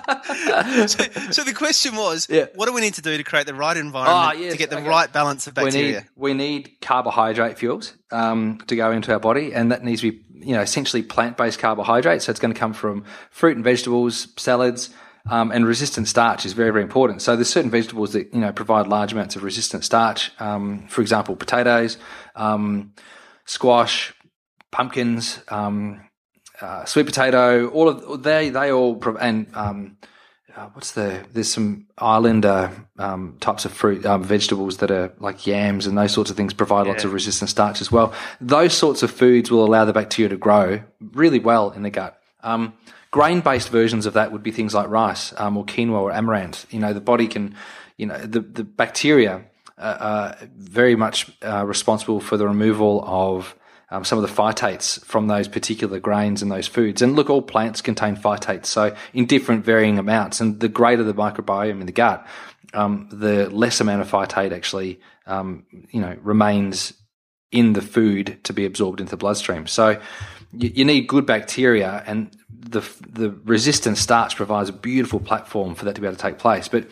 So, 0.86 1.04
so 1.30 1.44
the 1.44 1.52
question 1.54 1.94
was, 1.96 2.26
Yeah. 2.30 2.46
what 2.54 2.66
do 2.66 2.72
we 2.72 2.80
need 2.80 2.94
to 2.94 3.02
do 3.02 3.16
to 3.16 3.22
create 3.24 3.46
the 3.46 3.54
right 3.54 3.76
environment 3.76 4.16
Ah, 4.18 4.32
yes, 4.32 4.52
to 4.52 4.58
get 4.58 4.70
the 4.70 4.78
okay. 4.78 4.88
right 4.88 5.12
balance 5.12 5.46
of 5.46 5.56
we 5.56 5.64
bacteria? 5.64 6.00
need 6.00 6.08
we 6.16 6.34
need 6.34 6.70
carbohydrate 6.80 7.58
fuels 7.58 7.94
um, 8.10 8.58
to 8.66 8.76
go 8.76 8.90
into 8.90 9.12
our 9.12 9.20
body, 9.20 9.52
and 9.54 9.70
that 9.72 9.84
needs 9.84 10.00
to 10.02 10.10
be 10.12 10.20
you 10.32 10.54
know 10.54 10.60
essentially 10.62 11.02
plant 11.02 11.36
based 11.36 11.58
carbohydrates. 11.58 12.24
So 12.26 12.30
it's 12.30 12.40
going 12.40 12.52
to 12.54 12.58
come 12.58 12.72
from 12.72 13.04
fruit 13.30 13.56
and 13.56 13.64
vegetables, 13.64 14.28
salads. 14.36 14.90
Um, 15.30 15.52
and 15.52 15.64
resistant 15.64 16.08
starch 16.08 16.44
is 16.44 16.52
very, 16.52 16.72
very 16.72 16.82
important. 16.82 17.22
So 17.22 17.36
there's 17.36 17.48
certain 17.48 17.70
vegetables 17.70 18.12
that 18.14 18.34
you 18.34 18.40
know 18.40 18.50
provide 18.52 18.88
large 18.88 19.12
amounts 19.12 19.36
of 19.36 19.44
resistant 19.44 19.84
starch. 19.84 20.32
Um, 20.40 20.88
for 20.88 21.00
example, 21.00 21.36
potatoes, 21.36 21.96
um, 22.34 22.92
squash, 23.46 24.12
pumpkins, 24.72 25.38
um, 25.48 26.00
uh, 26.62 26.84
sweet 26.84 27.06
potato. 27.06 27.68
All 27.68 27.88
of 27.88 28.22
they 28.22 28.50
they 28.50 28.70
all 28.70 29.02
and 29.20 29.46
um, 29.54 29.98
uh, 30.56 30.68
what's 30.74 30.92
the 30.92 31.24
there's 31.32 31.52
some 31.52 31.86
islander 31.98 32.70
um, 32.98 33.36
types 33.40 33.64
of 33.64 33.72
fruit 33.72 34.04
um, 34.06 34.22
vegetables 34.22 34.78
that 34.78 34.90
are 34.90 35.12
like 35.18 35.46
yams 35.46 35.86
and 35.86 35.96
those 35.96 36.12
sorts 36.12 36.30
of 36.30 36.36
things 36.36 36.54
provide 36.54 36.86
lots 36.86 37.04
of 37.04 37.12
resistant 37.12 37.50
starch 37.50 37.80
as 37.80 37.90
well. 37.90 38.12
Those 38.40 38.74
sorts 38.74 39.02
of 39.02 39.10
foods 39.10 39.50
will 39.50 39.64
allow 39.64 39.84
the 39.84 39.92
bacteria 39.92 40.28
to 40.28 40.36
grow 40.36 40.82
really 41.00 41.38
well 41.38 41.70
in 41.70 41.82
the 41.82 41.90
gut. 41.90 42.18
Um, 42.42 42.74
grain-based 43.10 43.68
versions 43.68 44.06
of 44.06 44.14
that 44.14 44.32
would 44.32 44.42
be 44.42 44.50
things 44.50 44.74
like 44.74 44.88
rice 44.88 45.32
um, 45.38 45.56
or 45.56 45.64
quinoa 45.64 46.00
or 46.00 46.12
amaranth. 46.12 46.66
You 46.72 46.80
know, 46.80 46.92
the 46.92 47.00
body 47.00 47.28
can, 47.28 47.54
you 47.96 48.06
know, 48.06 48.18
the 48.18 48.40
the 48.40 48.64
bacteria 48.64 49.44
uh, 49.78 49.96
are 50.00 50.48
very 50.56 50.96
much 50.96 51.30
uh, 51.42 51.64
responsible 51.64 52.20
for 52.20 52.36
the 52.36 52.46
removal 52.46 53.02
of 53.06 53.56
um, 53.92 54.04
some 54.04 54.18
of 54.18 54.26
the 54.26 54.42
phytates 54.42 55.04
from 55.04 55.28
those 55.28 55.48
particular 55.48 56.00
grains 56.00 56.40
and 56.40 56.50
those 56.50 56.66
foods. 56.66 57.02
And 57.02 57.14
look, 57.14 57.28
all 57.28 57.42
plants 57.42 57.82
contain 57.82 58.16
phytates, 58.16 58.66
so 58.66 58.96
in 59.12 59.26
different 59.26 59.66
varying 59.66 59.98
amounts. 59.98 60.40
And 60.40 60.58
the 60.60 60.68
greater 60.68 61.02
the 61.02 61.12
microbiome 61.12 61.80
in 61.80 61.86
the 61.86 61.92
gut, 61.92 62.26
um, 62.72 63.08
the 63.12 63.50
less 63.50 63.80
amount 63.82 64.00
of 64.00 64.10
phytate 64.10 64.52
actually, 64.52 64.98
um, 65.26 65.66
you 65.90 66.00
know, 66.00 66.16
remains 66.22 66.94
in 67.50 67.74
the 67.74 67.82
food 67.82 68.38
to 68.44 68.54
be 68.54 68.64
absorbed 68.64 68.98
into 68.98 69.10
the 69.10 69.18
bloodstream. 69.18 69.66
So 69.66 70.00
you, 70.52 70.70
you 70.74 70.84
need 70.86 71.06
good 71.06 71.26
bacteria, 71.26 72.02
and 72.06 72.34
the 72.48 72.80
the 73.06 73.30
resistant 73.44 73.98
starch 73.98 74.36
provides 74.36 74.70
a 74.70 74.72
beautiful 74.72 75.20
platform 75.20 75.74
for 75.74 75.84
that 75.84 75.94
to 75.96 76.00
be 76.00 76.06
able 76.06 76.16
to 76.16 76.22
take 76.22 76.38
place. 76.38 76.66
But 76.66 76.86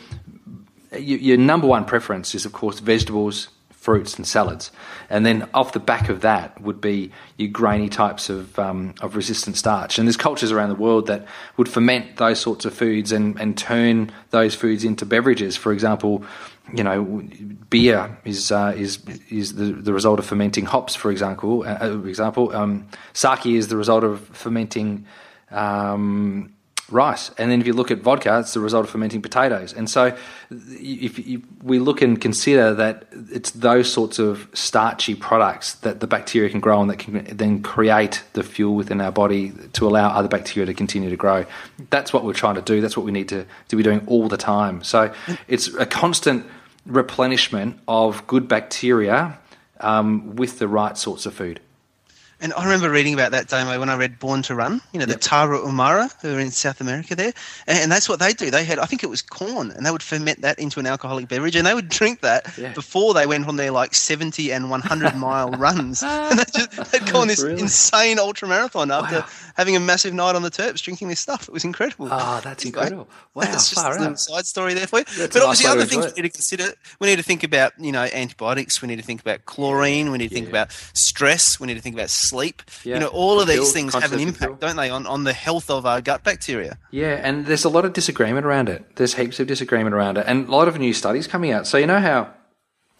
your, 0.92 1.18
your 1.18 1.38
number 1.38 1.66
one 1.66 1.86
preference 1.86 2.34
is, 2.34 2.44
of 2.44 2.52
course, 2.52 2.78
vegetables, 2.80 3.48
fruits, 3.80 4.16
and 4.16 4.26
salads, 4.26 4.70
and 5.08 5.24
then 5.24 5.48
off 5.54 5.72
the 5.72 5.80
back 5.80 6.10
of 6.10 6.20
that 6.20 6.60
would 6.60 6.82
be 6.82 7.10
your 7.38 7.48
grainy 7.48 7.88
types 7.88 8.28
of 8.28 8.58
um, 8.58 8.94
of 9.00 9.16
resistant 9.16 9.56
starch. 9.56 9.98
And 9.98 10.06
there's 10.06 10.18
cultures 10.18 10.52
around 10.52 10.68
the 10.68 10.74
world 10.74 11.06
that 11.06 11.26
would 11.56 11.68
ferment 11.68 12.16
those 12.16 12.38
sorts 12.38 12.64
of 12.66 12.74
foods 12.74 13.10
and 13.10 13.40
and 13.40 13.56
turn 13.56 14.12
those 14.30 14.54
foods 14.54 14.84
into 14.84 15.06
beverages. 15.06 15.56
For 15.56 15.72
example, 15.72 16.22
you 16.74 16.84
know, 16.84 17.22
beer 17.70 18.18
is 18.24 18.52
uh, 18.52 18.74
is 18.76 18.98
is 19.30 19.54
the, 19.54 19.72
the 19.72 19.94
result 19.94 20.18
of 20.18 20.26
fermenting 20.26 20.66
hops. 20.66 20.94
For 20.94 21.10
example, 21.10 21.64
uh, 21.66 21.78
uh, 21.80 22.02
example, 22.04 22.54
um, 22.54 22.86
sake 23.14 23.46
is 23.46 23.68
the 23.68 23.76
result 23.76 24.04
of 24.04 24.20
fermenting. 24.28 25.06
Um, 25.50 26.52
rice. 26.92 27.30
And 27.38 27.50
then 27.50 27.60
if 27.60 27.66
you 27.66 27.72
look 27.72 27.90
at 27.90 27.98
vodka, 27.98 28.40
it's 28.40 28.54
the 28.54 28.60
result 28.60 28.84
of 28.84 28.90
fermenting 28.90 29.22
potatoes. 29.22 29.72
And 29.72 29.88
so 29.88 30.16
if, 30.50 31.18
if 31.18 31.40
we 31.62 31.78
look 31.78 32.02
and 32.02 32.20
consider 32.20 32.74
that 32.74 33.06
it's 33.30 33.50
those 33.52 33.92
sorts 33.92 34.18
of 34.18 34.48
starchy 34.52 35.14
products 35.14 35.74
that 35.76 36.00
the 36.00 36.06
bacteria 36.06 36.50
can 36.50 36.60
grow 36.60 36.80
and 36.80 36.90
that 36.90 36.98
can 36.98 37.24
then 37.36 37.62
create 37.62 38.22
the 38.32 38.42
fuel 38.42 38.74
within 38.74 39.00
our 39.00 39.12
body 39.12 39.52
to 39.72 39.86
allow 39.86 40.08
other 40.10 40.28
bacteria 40.28 40.66
to 40.66 40.74
continue 40.74 41.10
to 41.10 41.16
grow. 41.16 41.44
That's 41.90 42.12
what 42.12 42.24
we're 42.24 42.32
trying 42.32 42.56
to 42.56 42.62
do. 42.62 42.80
That's 42.80 42.96
what 42.96 43.06
we 43.06 43.12
need 43.12 43.28
to, 43.28 43.46
to 43.68 43.76
be 43.76 43.82
doing 43.82 44.02
all 44.06 44.28
the 44.28 44.36
time. 44.36 44.82
So 44.82 45.12
it's 45.48 45.68
a 45.74 45.86
constant 45.86 46.46
replenishment 46.86 47.78
of 47.86 48.26
good 48.26 48.48
bacteria 48.48 49.38
um, 49.80 50.36
with 50.36 50.58
the 50.58 50.68
right 50.68 50.96
sorts 50.96 51.26
of 51.26 51.34
food. 51.34 51.60
And 52.42 52.52
I 52.54 52.64
remember 52.64 52.90
reading 52.90 53.12
about 53.14 53.32
that, 53.32 53.48
Damo, 53.48 53.78
when 53.78 53.90
I 53.90 53.96
read 53.96 54.18
Born 54.18 54.40
to 54.42 54.54
Run, 54.54 54.80
you 54.92 54.98
know, 54.98 55.04
the 55.06 55.14
Tarahumara, 55.14 56.10
who 56.22 56.34
are 56.36 56.40
in 56.40 56.50
South 56.50 56.80
America 56.80 57.14
there. 57.14 57.32
And, 57.66 57.78
and 57.78 57.92
that's 57.92 58.08
what 58.08 58.18
they 58.18 58.32
do. 58.32 58.50
They 58.50 58.64
had, 58.64 58.78
I 58.78 58.86
think 58.86 59.02
it 59.02 59.08
was 59.10 59.20
corn, 59.20 59.70
and 59.72 59.84
they 59.84 59.90
would 59.90 60.02
ferment 60.02 60.40
that 60.40 60.58
into 60.58 60.80
an 60.80 60.86
alcoholic 60.86 61.28
beverage, 61.28 61.54
and 61.54 61.66
they 61.66 61.74
would 61.74 61.88
drink 61.88 62.20
that 62.22 62.46
Yeah. 62.56 62.72
before 62.72 63.12
they 63.14 63.26
went 63.26 63.46
on 63.46 63.56
their 63.56 63.70
like 63.70 63.94
70 63.94 64.52
and 64.52 64.70
100 64.70 65.14
mile 65.16 65.50
runs. 65.50 66.02
And 66.30 66.38
they 66.38 66.44
just, 66.54 66.92
they'd 66.92 67.12
go 67.12 67.20
on 67.20 67.28
this 67.28 67.42
Really? 67.42 67.60
insane 67.60 68.18
ultra 68.18 68.46
marathon 68.48 68.90
after 68.90 69.16
Wow. 69.16 69.26
having 69.56 69.74
a 69.76 69.80
massive 69.80 70.14
night 70.14 70.34
on 70.36 70.42
the 70.42 70.50
Terps 70.50 70.80
drinking 70.82 71.08
this 71.08 71.18
stuff. 71.20 71.42
It 71.48 71.52
was 71.52 71.64
incredible. 71.64 72.08
Ah, 72.10 72.40
that's 72.42 72.64
Anyway, 72.64 72.82
incredible. 72.82 73.08
Wow, 73.34 73.42
that's 73.42 73.68
just 73.70 73.74
far 73.82 73.96
a 73.96 74.16
side 74.18 74.46
story 74.46 74.74
there 74.74 74.86
for 74.86 75.00
you. 75.00 75.04
That's 75.16 75.34
but 75.34 75.42
obviously, 75.42 75.66
other 75.68 75.84
things 75.86 76.06
we 76.06 76.22
need 76.22 76.28
to 76.28 76.34
consider. 76.34 76.72
We 77.00 77.06
need 77.08 77.16
to 77.16 77.22
think 77.22 77.42
about, 77.44 77.72
you 77.78 77.92
know, 77.92 78.02
antibiotics. 78.12 78.80
We 78.82 78.88
need 78.88 78.96
to 78.96 79.02
think 79.04 79.20
about 79.20 79.44
chlorine. 79.46 80.10
We 80.10 80.18
need 80.18 80.28
to 80.28 80.34
think 80.34 80.48
about 80.48 80.72
stress. 80.94 81.58
We 81.60 81.66
need 81.68 81.74
to 81.74 81.80
think 81.80 81.94
about 81.94 82.10
sleep. 82.30 82.62
Yeah. 82.84 82.94
You 82.94 83.00
know, 83.00 83.08
all 83.08 83.40
of 83.40 83.48
these 83.48 83.72
things 83.72 83.94
have 83.94 84.12
an 84.12 84.20
impact, 84.20 84.60
don't 84.60 84.76
they, 84.76 84.90
on, 84.90 85.06
on 85.06 85.24
the 85.24 85.32
health 85.32 85.70
of 85.70 85.84
our 85.84 86.00
gut 86.00 86.24
bacteria? 86.24 86.78
Yeah, 86.90 87.20
and 87.22 87.46
there's 87.46 87.64
a 87.64 87.68
lot 87.68 87.84
of 87.84 87.92
disagreement 87.92 88.46
around 88.46 88.68
it. 88.68 88.96
There's 88.96 89.14
heaps 89.14 89.40
of 89.40 89.46
disagreement 89.46 89.94
around 89.94 90.18
it, 90.18 90.24
and 90.26 90.48
a 90.48 90.50
lot 90.50 90.68
of 90.68 90.78
new 90.78 90.94
studies 90.94 91.26
coming 91.26 91.50
out. 91.50 91.66
So 91.66 91.76
you 91.76 91.86
know 91.86 92.00
how 92.00 92.32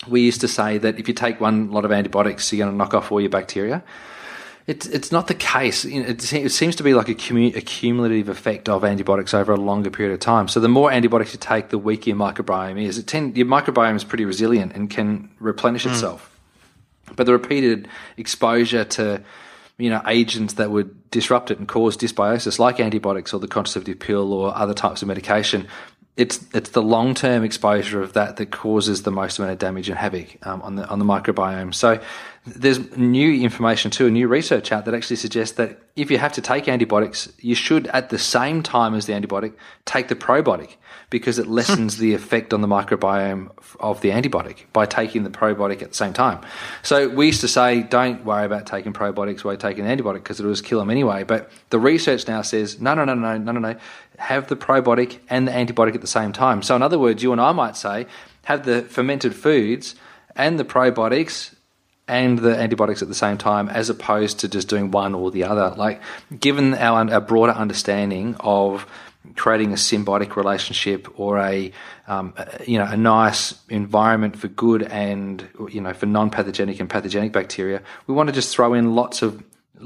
we 0.08 0.20
used 0.22 0.40
to 0.40 0.48
say 0.48 0.78
that 0.78 0.98
if 0.98 1.08
you 1.08 1.14
take 1.14 1.40
one 1.40 1.70
lot 1.70 1.84
of 1.84 1.92
antibiotics, 1.92 2.52
you're 2.52 2.64
going 2.64 2.72
to 2.72 2.76
knock 2.76 2.94
off 2.94 3.12
all 3.12 3.20
your 3.20 3.30
bacteria. 3.30 3.82
It's 4.66 4.86
it's 4.86 5.10
not 5.10 5.26
the 5.26 5.34
case. 5.34 5.84
It, 5.84 6.20
seems 6.52 6.76
to 6.76 6.82
be 6.82 6.94
like 6.94 7.08
a, 7.08 7.12
a 7.12 7.60
cumulative 7.60 8.28
effect 8.28 8.68
of 8.68 8.84
antibiotics 8.84 9.34
over 9.34 9.52
a 9.52 9.56
longer 9.56 9.90
period 9.90 10.12
of 10.12 10.20
time. 10.20 10.48
So 10.48 10.60
the 10.60 10.68
more 10.68 10.92
antibiotics 10.92 11.32
you 11.32 11.40
take, 11.40 11.70
the 11.70 11.78
weaker 11.78 12.10
your 12.10 12.16
microbiome 12.16 12.80
is. 12.80 12.98
It 12.98 13.06
tend, 13.06 13.36
your 13.36 13.46
microbiome 13.46 13.96
is 13.96 14.04
pretty 14.04 14.24
resilient 14.24 14.72
and 14.74 14.88
can 14.88 15.30
replenish 15.40 15.84
hmm. 15.84 15.90
itself 15.90 16.29
but 17.16 17.26
the 17.26 17.32
repeated 17.32 17.88
exposure 18.16 18.84
to 18.84 19.22
you 19.78 19.90
know 19.90 20.02
agents 20.06 20.54
that 20.54 20.70
would 20.70 21.10
disrupt 21.10 21.50
it 21.50 21.58
and 21.58 21.68
cause 21.68 21.96
dysbiosis 21.96 22.58
like 22.58 22.80
antibiotics 22.80 23.32
or 23.32 23.40
the 23.40 23.48
contraceptive 23.48 23.98
pill 23.98 24.32
or 24.32 24.56
other 24.56 24.74
types 24.74 25.02
of 25.02 25.08
medication 25.08 25.66
it's 26.16 26.44
it's 26.52 26.70
the 26.70 26.82
long 26.82 27.14
term 27.14 27.44
exposure 27.44 28.02
of 28.02 28.12
that 28.12 28.36
that 28.36 28.50
causes 28.50 29.02
the 29.02 29.10
most 29.10 29.38
amount 29.38 29.52
of 29.52 29.58
damage 29.58 29.88
and 29.88 29.98
havoc 29.98 30.36
um, 30.46 30.60
on 30.62 30.76
the 30.76 30.86
on 30.88 30.98
the 30.98 31.04
microbiome. 31.04 31.74
So 31.74 32.00
there's 32.46 32.96
new 32.96 33.42
information 33.42 33.90
too, 33.90 34.10
new 34.10 34.26
research 34.26 34.72
out 34.72 34.86
that 34.86 34.94
actually 34.94 35.16
suggests 35.16 35.56
that 35.56 35.78
if 35.94 36.10
you 36.10 36.16
have 36.16 36.32
to 36.32 36.40
take 36.40 36.68
antibiotics, 36.68 37.30
you 37.38 37.54
should 37.54 37.86
at 37.88 38.08
the 38.08 38.18
same 38.18 38.62
time 38.62 38.94
as 38.94 39.04
the 39.04 39.12
antibiotic 39.12 39.52
take 39.84 40.08
the 40.08 40.16
probiotic 40.16 40.76
because 41.10 41.38
it 41.38 41.46
lessens 41.48 41.98
the 41.98 42.14
effect 42.14 42.54
on 42.54 42.62
the 42.62 42.68
microbiome 42.68 43.50
of 43.80 44.00
the 44.00 44.10
antibiotic 44.10 44.64
by 44.72 44.86
taking 44.86 45.24
the 45.24 45.30
probiotic 45.30 45.82
at 45.82 45.90
the 45.90 45.94
same 45.94 46.14
time. 46.14 46.40
So 46.82 47.08
we 47.08 47.26
used 47.26 47.42
to 47.42 47.48
say, 47.48 47.82
don't 47.82 48.24
worry 48.24 48.46
about 48.46 48.66
taking 48.66 48.94
probiotics 48.94 49.44
while 49.44 49.56
taking 49.56 49.84
the 49.84 49.90
antibiotic 49.90 50.22
because 50.22 50.40
it 50.40 50.44
will 50.44 50.52
just 50.52 50.64
kill 50.64 50.78
them 50.78 50.88
anyway. 50.88 51.24
But 51.24 51.50
the 51.68 51.78
research 51.78 52.26
now 52.26 52.40
says, 52.40 52.80
no, 52.80 52.94
no, 52.94 53.04
no, 53.04 53.14
no, 53.14 53.36
no, 53.36 53.52
no, 53.52 53.60
no, 53.60 53.76
have 54.18 54.46
the 54.46 54.56
probiotic 54.56 55.18
and 55.28 55.46
the 55.46 55.52
antibiotic 55.52 55.94
at 55.94 56.00
the 56.00 56.06
same 56.06 56.32
time. 56.32 56.62
So 56.62 56.74
in 56.74 56.82
other 56.82 56.98
words, 56.98 57.22
you 57.22 57.32
and 57.32 57.40
I 57.40 57.52
might 57.52 57.76
say, 57.76 58.06
have 58.44 58.64
the 58.64 58.82
fermented 58.82 59.34
foods 59.34 59.94
and 60.36 60.58
the 60.58 60.64
probiotics 60.64 61.54
and 62.10 62.38
the 62.40 62.58
antibiotics 62.58 63.02
at 63.02 63.08
the 63.08 63.14
same 63.14 63.38
time, 63.38 63.68
as 63.68 63.88
opposed 63.88 64.40
to 64.40 64.48
just 64.48 64.68
doing 64.68 64.90
one 64.90 65.14
or 65.14 65.30
the 65.30 65.44
other. 65.44 65.74
Like, 65.76 66.02
given 66.38 66.74
our, 66.74 67.10
our 67.10 67.20
broader 67.20 67.52
understanding 67.52 68.36
of 68.40 68.86
creating 69.36 69.70
a 69.72 69.76
symbiotic 69.76 70.34
relationship 70.34 71.06
or 71.18 71.38
a 71.38 71.70
um, 72.08 72.34
you 72.66 72.78
know 72.78 72.86
a 72.86 72.96
nice 72.96 73.54
environment 73.68 74.36
for 74.36 74.48
good 74.48 74.82
and 74.82 75.48
you 75.70 75.80
know 75.80 75.92
for 75.92 76.06
non-pathogenic 76.06 76.80
and 76.80 76.90
pathogenic 76.90 77.32
bacteria, 77.32 77.80
we 78.06 78.14
want 78.14 78.28
to 78.28 78.32
just 78.32 78.54
throw 78.54 78.74
in 78.74 78.94
lots 78.94 79.22
of 79.22 79.42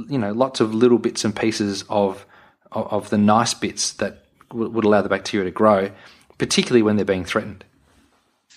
you 0.08 0.18
know 0.18 0.32
lots 0.32 0.60
of 0.60 0.74
little 0.74 0.98
bits 0.98 1.24
and 1.24 1.36
pieces 1.36 1.84
of 1.88 2.26
of, 2.72 3.10
the 3.10 3.18
nice 3.18 3.54
bits 3.54 3.92
that 3.92 4.24
w- 4.50 4.68
would 4.68 4.84
allow 4.84 5.00
the 5.00 5.08
bacteria 5.08 5.44
to 5.44 5.50
grow, 5.52 5.90
particularly 6.38 6.82
when 6.82 6.96
they're 6.96 7.04
being 7.04 7.24
threatened. 7.24 7.64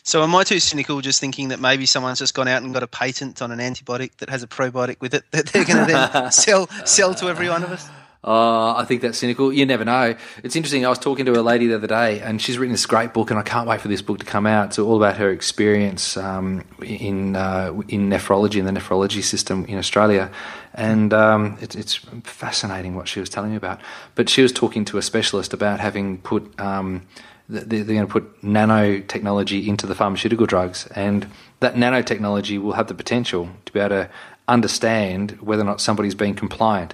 So 0.07 0.23
am 0.23 0.33
I 0.35 0.45
too 0.45 0.61
cynical 0.61 1.01
just 1.01 1.19
thinking 1.19 1.49
that 1.49 1.59
maybe 1.59 1.85
someone's 1.85 2.19
just 2.19 2.33
gone 2.33 2.47
out 2.47 2.63
and 2.63 2.73
got 2.73 2.81
a 2.81 2.87
patent 2.87 3.41
on 3.41 3.51
an 3.51 3.59
antibiotic 3.59 4.15
that 4.19 4.29
has 4.29 4.41
a 4.41 4.47
probiotic 4.47 5.01
with 5.01 5.13
it 5.13 5.25
that 5.31 5.47
they're 5.47 5.65
going 5.65 5.85
to 5.85 5.91
then 5.91 6.31
sell 6.31 6.67
sell 6.85 7.13
to 7.15 7.27
every 7.27 7.49
one 7.49 7.61
of 7.61 7.71
us? 7.73 7.89
Uh, 8.23 8.73
I 8.75 8.85
think 8.85 9.01
that's 9.01 9.17
cynical. 9.17 9.51
You 9.51 9.65
never 9.65 9.83
know. 9.83 10.15
It's 10.43 10.55
interesting. 10.55 10.85
I 10.85 10.89
was 10.89 10.97
talking 10.97 11.25
to 11.25 11.33
a 11.37 11.41
lady 11.41 11.67
the 11.67 11.75
other 11.75 11.87
day, 11.87 12.21
and 12.21 12.41
she's 12.41 12.57
written 12.57 12.71
this 12.71 12.85
great 12.85 13.13
book, 13.13 13.31
and 13.31 13.37
I 13.37 13.43
can't 13.43 13.67
wait 13.67 13.81
for 13.81 13.89
this 13.89 14.01
book 14.01 14.19
to 14.19 14.25
come 14.25 14.47
out. 14.47 14.67
It's 14.67 14.79
all 14.79 14.95
about 14.95 15.17
her 15.17 15.29
experience 15.29 16.15
um, 16.15 16.63
in 16.81 17.35
uh, 17.35 17.73
in 17.89 18.09
nephrology 18.09 18.59
and 18.59 18.67
the 18.67 18.79
nephrology 18.79 19.21
system 19.21 19.65
in 19.65 19.77
Australia, 19.77 20.31
and 20.73 21.13
um, 21.13 21.57
it, 21.59 21.75
it's 21.75 21.95
fascinating 22.23 22.95
what 22.95 23.09
she 23.09 23.19
was 23.19 23.29
telling 23.29 23.51
me 23.51 23.57
about. 23.57 23.81
But 24.15 24.29
she 24.29 24.41
was 24.41 24.53
talking 24.53 24.85
to 24.85 24.97
a 24.97 25.01
specialist 25.01 25.51
about 25.51 25.81
having 25.81 26.19
put. 26.19 26.57
Um, 26.61 27.05
they're 27.49 27.83
going 27.83 28.05
to 28.05 28.07
put 28.07 28.41
nanotechnology 28.41 29.67
into 29.67 29.87
the 29.87 29.95
pharmaceutical 29.95 30.45
drugs, 30.45 30.87
and 30.95 31.27
that 31.59 31.75
nanotechnology 31.75 32.61
will 32.61 32.73
have 32.73 32.87
the 32.87 32.93
potential 32.93 33.49
to 33.65 33.71
be 33.71 33.79
able 33.79 33.89
to 33.89 34.09
understand 34.47 35.31
whether 35.41 35.61
or 35.61 35.65
not 35.65 35.81
somebody's 35.81 36.15
being 36.15 36.35
compliant 36.35 36.93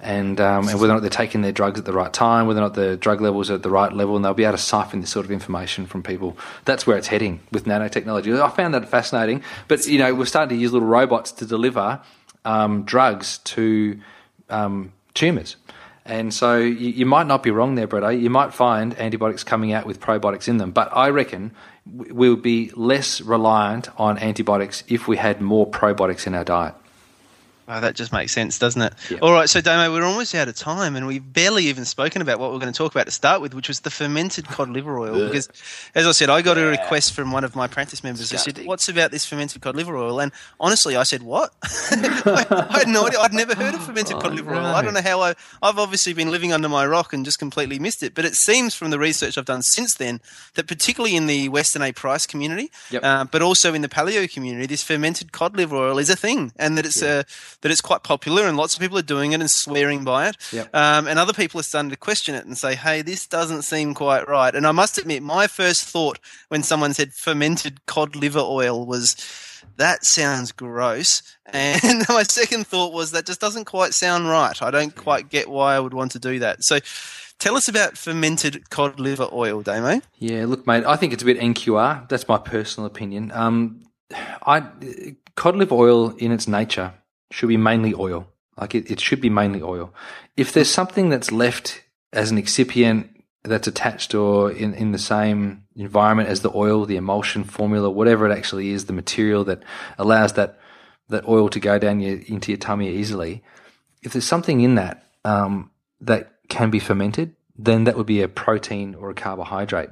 and, 0.00 0.40
um, 0.40 0.68
and 0.68 0.80
whether 0.80 0.92
or 0.92 0.96
not 0.96 1.00
they're 1.00 1.10
taking 1.10 1.42
their 1.42 1.52
drugs 1.52 1.78
at 1.78 1.84
the 1.84 1.92
right 1.92 2.12
time, 2.12 2.48
whether 2.48 2.60
or 2.60 2.64
not 2.64 2.74
the 2.74 2.96
drug 2.96 3.20
levels 3.20 3.48
are 3.50 3.54
at 3.54 3.62
the 3.62 3.70
right 3.70 3.92
level, 3.92 4.16
and 4.16 4.24
they'll 4.24 4.34
be 4.34 4.42
able 4.42 4.56
to 4.56 4.62
siphon 4.62 5.00
this 5.00 5.10
sort 5.10 5.24
of 5.24 5.30
information 5.30 5.86
from 5.86 6.02
people. 6.02 6.36
That's 6.64 6.86
where 6.86 6.96
it's 6.96 7.06
heading 7.06 7.40
with 7.52 7.64
nanotechnology. 7.64 8.40
I 8.40 8.50
found 8.50 8.74
that 8.74 8.88
fascinating. 8.88 9.44
But, 9.68 9.86
you 9.86 9.98
know, 9.98 10.12
we're 10.12 10.24
starting 10.24 10.56
to 10.56 10.60
use 10.60 10.72
little 10.72 10.88
robots 10.88 11.30
to 11.32 11.46
deliver 11.46 12.00
um, 12.44 12.82
drugs 12.82 13.38
to 13.38 14.00
um, 14.50 14.92
tumours. 15.14 15.54
And 16.04 16.34
so 16.34 16.58
you, 16.58 16.88
you, 16.88 17.06
might 17.06 17.26
not 17.26 17.42
be 17.42 17.50
wrong 17.50 17.76
there, 17.76 17.86
Brett. 17.86 18.02
Eh? 18.04 18.10
You 18.10 18.30
might 18.30 18.52
find 18.52 18.98
antibiotics 18.98 19.44
coming 19.44 19.72
out 19.72 19.86
with 19.86 20.00
probiotics 20.00 20.48
in 20.48 20.56
them. 20.56 20.72
But 20.72 20.94
I 20.96 21.10
reckon 21.10 21.52
we 21.86 22.28
would 22.28 22.42
be 22.42 22.70
less 22.74 23.20
reliant 23.20 23.88
on 24.00 24.18
antibiotics 24.18 24.82
if 24.88 25.06
we 25.06 25.16
had 25.16 25.40
more 25.40 25.70
probiotics 25.70 26.26
in 26.26 26.34
our 26.34 26.44
diet. 26.44 26.74
Oh, 27.72 27.80
that 27.80 27.94
just 27.94 28.12
makes 28.12 28.32
sense, 28.32 28.58
doesn't 28.58 28.82
it? 28.82 28.92
Yeah. 29.08 29.18
All 29.22 29.32
right, 29.32 29.48
so 29.48 29.62
Damo, 29.62 29.90
we're 29.90 30.04
almost 30.04 30.34
out 30.34 30.46
of 30.46 30.54
time, 30.54 30.94
and 30.94 31.06
we've 31.06 31.32
barely 31.32 31.68
even 31.68 31.86
spoken 31.86 32.20
about 32.20 32.38
what 32.38 32.52
we're 32.52 32.58
going 32.58 32.72
to 32.72 32.76
talk 32.76 32.92
about 32.92 33.06
to 33.06 33.12
start 33.12 33.40
with, 33.40 33.54
which 33.54 33.66
was 33.66 33.80
the 33.80 33.88
fermented 33.88 34.46
cod 34.46 34.68
liver 34.68 34.98
oil. 34.98 35.26
because, 35.26 35.48
as 35.94 36.06
I 36.06 36.12
said, 36.12 36.28
I 36.28 36.42
got 36.42 36.58
yeah. 36.58 36.64
a 36.64 36.66
request 36.66 37.14
from 37.14 37.32
one 37.32 37.44
of 37.44 37.56
my 37.56 37.66
practice 37.66 38.04
members. 38.04 38.30
I 38.30 38.36
said, 38.36 38.66
"What's 38.66 38.90
about 38.90 39.10
this 39.10 39.24
fermented 39.24 39.62
cod 39.62 39.74
liver 39.74 39.96
oil?" 39.96 40.20
And 40.20 40.32
honestly, 40.60 40.96
I 40.96 41.04
said, 41.04 41.22
"What?" 41.22 41.54
I, 41.62 42.66
I, 42.70 42.78
had 42.80 42.88
no 42.88 43.06
idea. 43.06 43.20
I'd 43.20 43.32
never 43.32 43.54
heard 43.54 43.74
of 43.74 43.82
fermented 43.82 44.16
oh, 44.16 44.20
cod 44.20 44.34
liver 44.34 44.50
no. 44.50 44.58
oil. 44.58 44.66
I 44.66 44.82
don't 44.82 44.92
know 44.92 45.00
how 45.00 45.22
I. 45.22 45.34
I've 45.62 45.78
obviously 45.78 46.12
been 46.12 46.30
living 46.30 46.52
under 46.52 46.68
my 46.68 46.86
rock 46.86 47.14
and 47.14 47.24
just 47.24 47.38
completely 47.38 47.78
missed 47.78 48.02
it. 48.02 48.14
But 48.14 48.26
it 48.26 48.34
seems 48.34 48.74
from 48.74 48.90
the 48.90 48.98
research 48.98 49.38
I've 49.38 49.46
done 49.46 49.62
since 49.62 49.94
then 49.94 50.20
that 50.56 50.68
particularly 50.68 51.16
in 51.16 51.26
the 51.26 51.48
Weston 51.48 51.80
A 51.80 51.92
Price 51.92 52.26
community, 52.26 52.70
yep. 52.90 53.02
uh, 53.02 53.24
but 53.24 53.40
also 53.40 53.72
in 53.72 53.80
the 53.80 53.88
paleo 53.88 54.30
community, 54.30 54.66
this 54.66 54.82
fermented 54.82 55.32
cod 55.32 55.56
liver 55.56 55.76
oil 55.76 55.98
is 55.98 56.10
a 56.10 56.16
thing, 56.16 56.52
and 56.58 56.76
that 56.76 56.84
it's 56.84 57.00
yeah. 57.00 57.20
uh, 57.20 57.22
that 57.62 57.70
it's 57.70 57.80
quite 57.80 58.02
popular 58.02 58.46
and 58.46 58.56
lots 58.56 58.74
of 58.74 58.80
people 58.80 58.98
are 58.98 59.02
doing 59.02 59.32
it 59.32 59.40
and 59.40 59.50
swearing 59.50 60.04
by 60.04 60.28
it. 60.28 60.36
Yep. 60.52 60.74
Um, 60.74 61.08
and 61.08 61.18
other 61.18 61.32
people 61.32 61.58
are 61.58 61.64
starting 61.64 61.90
to 61.90 61.96
question 61.96 62.34
it 62.34 62.44
and 62.44 62.58
say, 62.58 62.74
hey, 62.74 63.02
this 63.02 63.26
doesn't 63.26 63.62
seem 63.62 63.94
quite 63.94 64.28
right. 64.28 64.54
And 64.54 64.66
I 64.66 64.72
must 64.72 64.98
admit, 64.98 65.22
my 65.22 65.46
first 65.46 65.84
thought 65.84 66.18
when 66.48 66.62
someone 66.62 66.92
said 66.92 67.12
fermented 67.14 67.86
cod 67.86 68.14
liver 68.14 68.40
oil 68.40 68.84
was, 68.84 69.16
that 69.76 70.04
sounds 70.04 70.52
gross. 70.52 71.22
And 71.54 72.06
my 72.08 72.22
second 72.22 72.66
thought 72.66 72.94
was, 72.94 73.10
that 73.10 73.26
just 73.26 73.40
doesn't 73.40 73.66
quite 73.66 73.92
sound 73.92 74.26
right. 74.26 74.62
I 74.62 74.70
don't 74.70 74.96
quite 74.96 75.28
get 75.28 75.50
why 75.50 75.74
I 75.74 75.80
would 75.80 75.92
want 75.92 76.12
to 76.12 76.18
do 76.18 76.38
that. 76.38 76.62
So, 76.62 76.78
Tell 77.42 77.56
us 77.56 77.66
about 77.66 77.98
fermented 77.98 78.70
cod 78.70 79.00
liver 79.00 79.26
oil, 79.32 79.62
Damo. 79.62 80.00
Yeah, 80.20 80.44
look, 80.46 80.64
mate, 80.64 80.84
I 80.86 80.94
think 80.94 81.12
it's 81.12 81.24
a 81.24 81.26
bit 81.26 81.40
NQR. 81.40 82.08
That's 82.08 82.28
my 82.28 82.38
personal 82.38 82.86
opinion. 82.86 83.32
Um, 83.34 83.82
I 84.46 84.62
cod 85.34 85.56
liver 85.56 85.74
oil, 85.74 86.10
in 86.18 86.30
its 86.30 86.46
nature, 86.46 86.94
should 87.32 87.48
be 87.48 87.56
mainly 87.56 87.94
oil. 87.94 88.26
Like 88.56 88.74
it, 88.74 88.90
it 88.90 89.00
should 89.00 89.20
be 89.20 89.30
mainly 89.30 89.62
oil. 89.62 89.92
If 90.36 90.52
there's 90.52 90.70
something 90.70 91.08
that's 91.08 91.32
left 91.32 91.82
as 92.12 92.30
an 92.30 92.38
excipient 92.38 93.08
that's 93.42 93.66
attached 93.66 94.14
or 94.14 94.52
in, 94.52 94.74
in 94.74 94.92
the 94.92 94.98
same 94.98 95.64
environment 95.74 96.28
as 96.28 96.42
the 96.42 96.52
oil, 96.54 96.84
the 96.84 96.96
emulsion 96.96 97.44
formula, 97.44 97.90
whatever 97.90 98.28
it 98.28 98.36
actually 98.36 98.70
is, 98.70 98.84
the 98.84 98.92
material 98.92 99.44
that 99.44 99.62
allows 99.98 100.34
that 100.34 100.58
that 101.08 101.26
oil 101.28 101.48
to 101.48 101.60
go 101.60 101.78
down 101.78 102.00
your, 102.00 102.18
into 102.26 102.52
your 102.52 102.58
tummy 102.58 102.88
easily. 102.88 103.42
If 104.02 104.12
there's 104.12 104.26
something 104.26 104.60
in 104.60 104.76
that 104.76 105.06
um, 105.24 105.70
that 106.00 106.32
can 106.48 106.70
be 106.70 106.78
fermented, 106.78 107.34
then 107.56 107.84
that 107.84 107.96
would 107.96 108.06
be 108.06 108.22
a 108.22 108.28
protein 108.28 108.94
or 108.94 109.10
a 109.10 109.14
carbohydrate. 109.14 109.90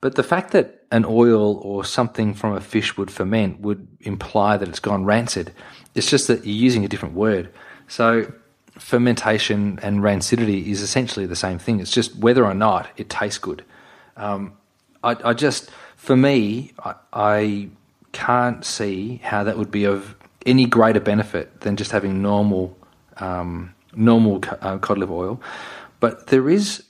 But 0.00 0.14
the 0.14 0.22
fact 0.22 0.52
that 0.52 0.84
an 0.90 1.04
oil 1.04 1.56
or 1.58 1.84
something 1.84 2.34
from 2.34 2.52
a 2.54 2.60
fish 2.60 2.96
would 2.96 3.10
ferment 3.10 3.60
would 3.60 3.86
imply 4.00 4.56
that 4.56 4.68
it's 4.68 4.80
gone 4.80 5.04
rancid. 5.04 5.52
It's 5.94 6.10
just 6.10 6.28
that 6.28 6.44
you're 6.44 6.54
using 6.54 6.84
a 6.84 6.88
different 6.88 7.14
word. 7.14 7.52
So 7.88 8.32
fermentation 8.78 9.78
and 9.82 10.00
rancidity 10.00 10.66
is 10.66 10.82
essentially 10.82 11.26
the 11.26 11.36
same 11.36 11.58
thing. 11.58 11.80
It's 11.80 11.90
just 11.90 12.14
whether 12.16 12.44
or 12.44 12.54
not 12.54 12.88
it 12.96 13.08
tastes 13.08 13.38
good. 13.38 13.64
Um, 14.16 14.52
I, 15.02 15.16
I, 15.24 15.32
just, 15.32 15.70
for 15.96 16.16
me, 16.16 16.72
I, 16.78 16.94
I, 17.12 17.68
can't 18.12 18.64
see 18.64 19.20
how 19.22 19.44
that 19.44 19.58
would 19.58 19.70
be 19.70 19.84
of 19.84 20.14
any 20.46 20.64
greater 20.64 21.00
benefit 21.00 21.60
than 21.60 21.76
just 21.76 21.90
having 21.90 22.22
normal, 22.22 22.74
um, 23.18 23.74
normal 23.94 24.42
uh, 24.62 24.78
cod 24.78 24.96
liver 24.96 25.12
oil. 25.12 25.42
But 26.00 26.28
there 26.28 26.48
is 26.48 26.85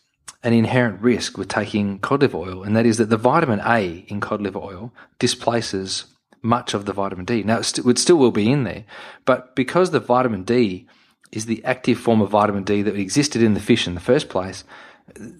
an 0.47 0.53
inherent 0.53 1.01
risk 1.03 1.37
with 1.37 1.49
taking 1.49 1.99
cod 1.99 2.21
liver 2.21 2.39
oil, 2.39 2.63
and 2.63 2.77
that 2.77 2.87
is 2.87 2.99
that 2.99 3.11
the 3.11 3.17
vitamin 3.17 3.61
A 3.67 4.05
in 4.07 4.21
cod 4.21 4.41
liver 4.41 4.61
oil 4.61 4.93
displaces 5.19 6.05
much 6.41 6.73
of 6.73 6.85
the 6.85 6.93
vitamin 6.93 7.25
D. 7.25 7.43
Now, 7.43 7.59
it, 7.59 7.65
st- 7.65 7.85
it 7.85 7.99
still 7.99 8.17
will 8.17 8.31
be 8.31 8.49
in 8.49 8.63
there, 8.63 8.85
but 9.25 9.57
because 9.57 9.91
the 9.91 9.99
vitamin 9.99 10.45
D 10.45 10.87
is 11.33 11.47
the 11.47 11.65
active 11.65 11.99
form 11.99 12.21
of 12.21 12.31
vitamin 12.31 12.63
D 12.63 12.83
that 12.83 12.95
existed 12.95 13.43
in 13.43 13.55
the 13.55 13.61
fish 13.61 13.89
in 13.89 13.95
the 13.95 14.01
first 14.01 14.29
place, 14.29 14.63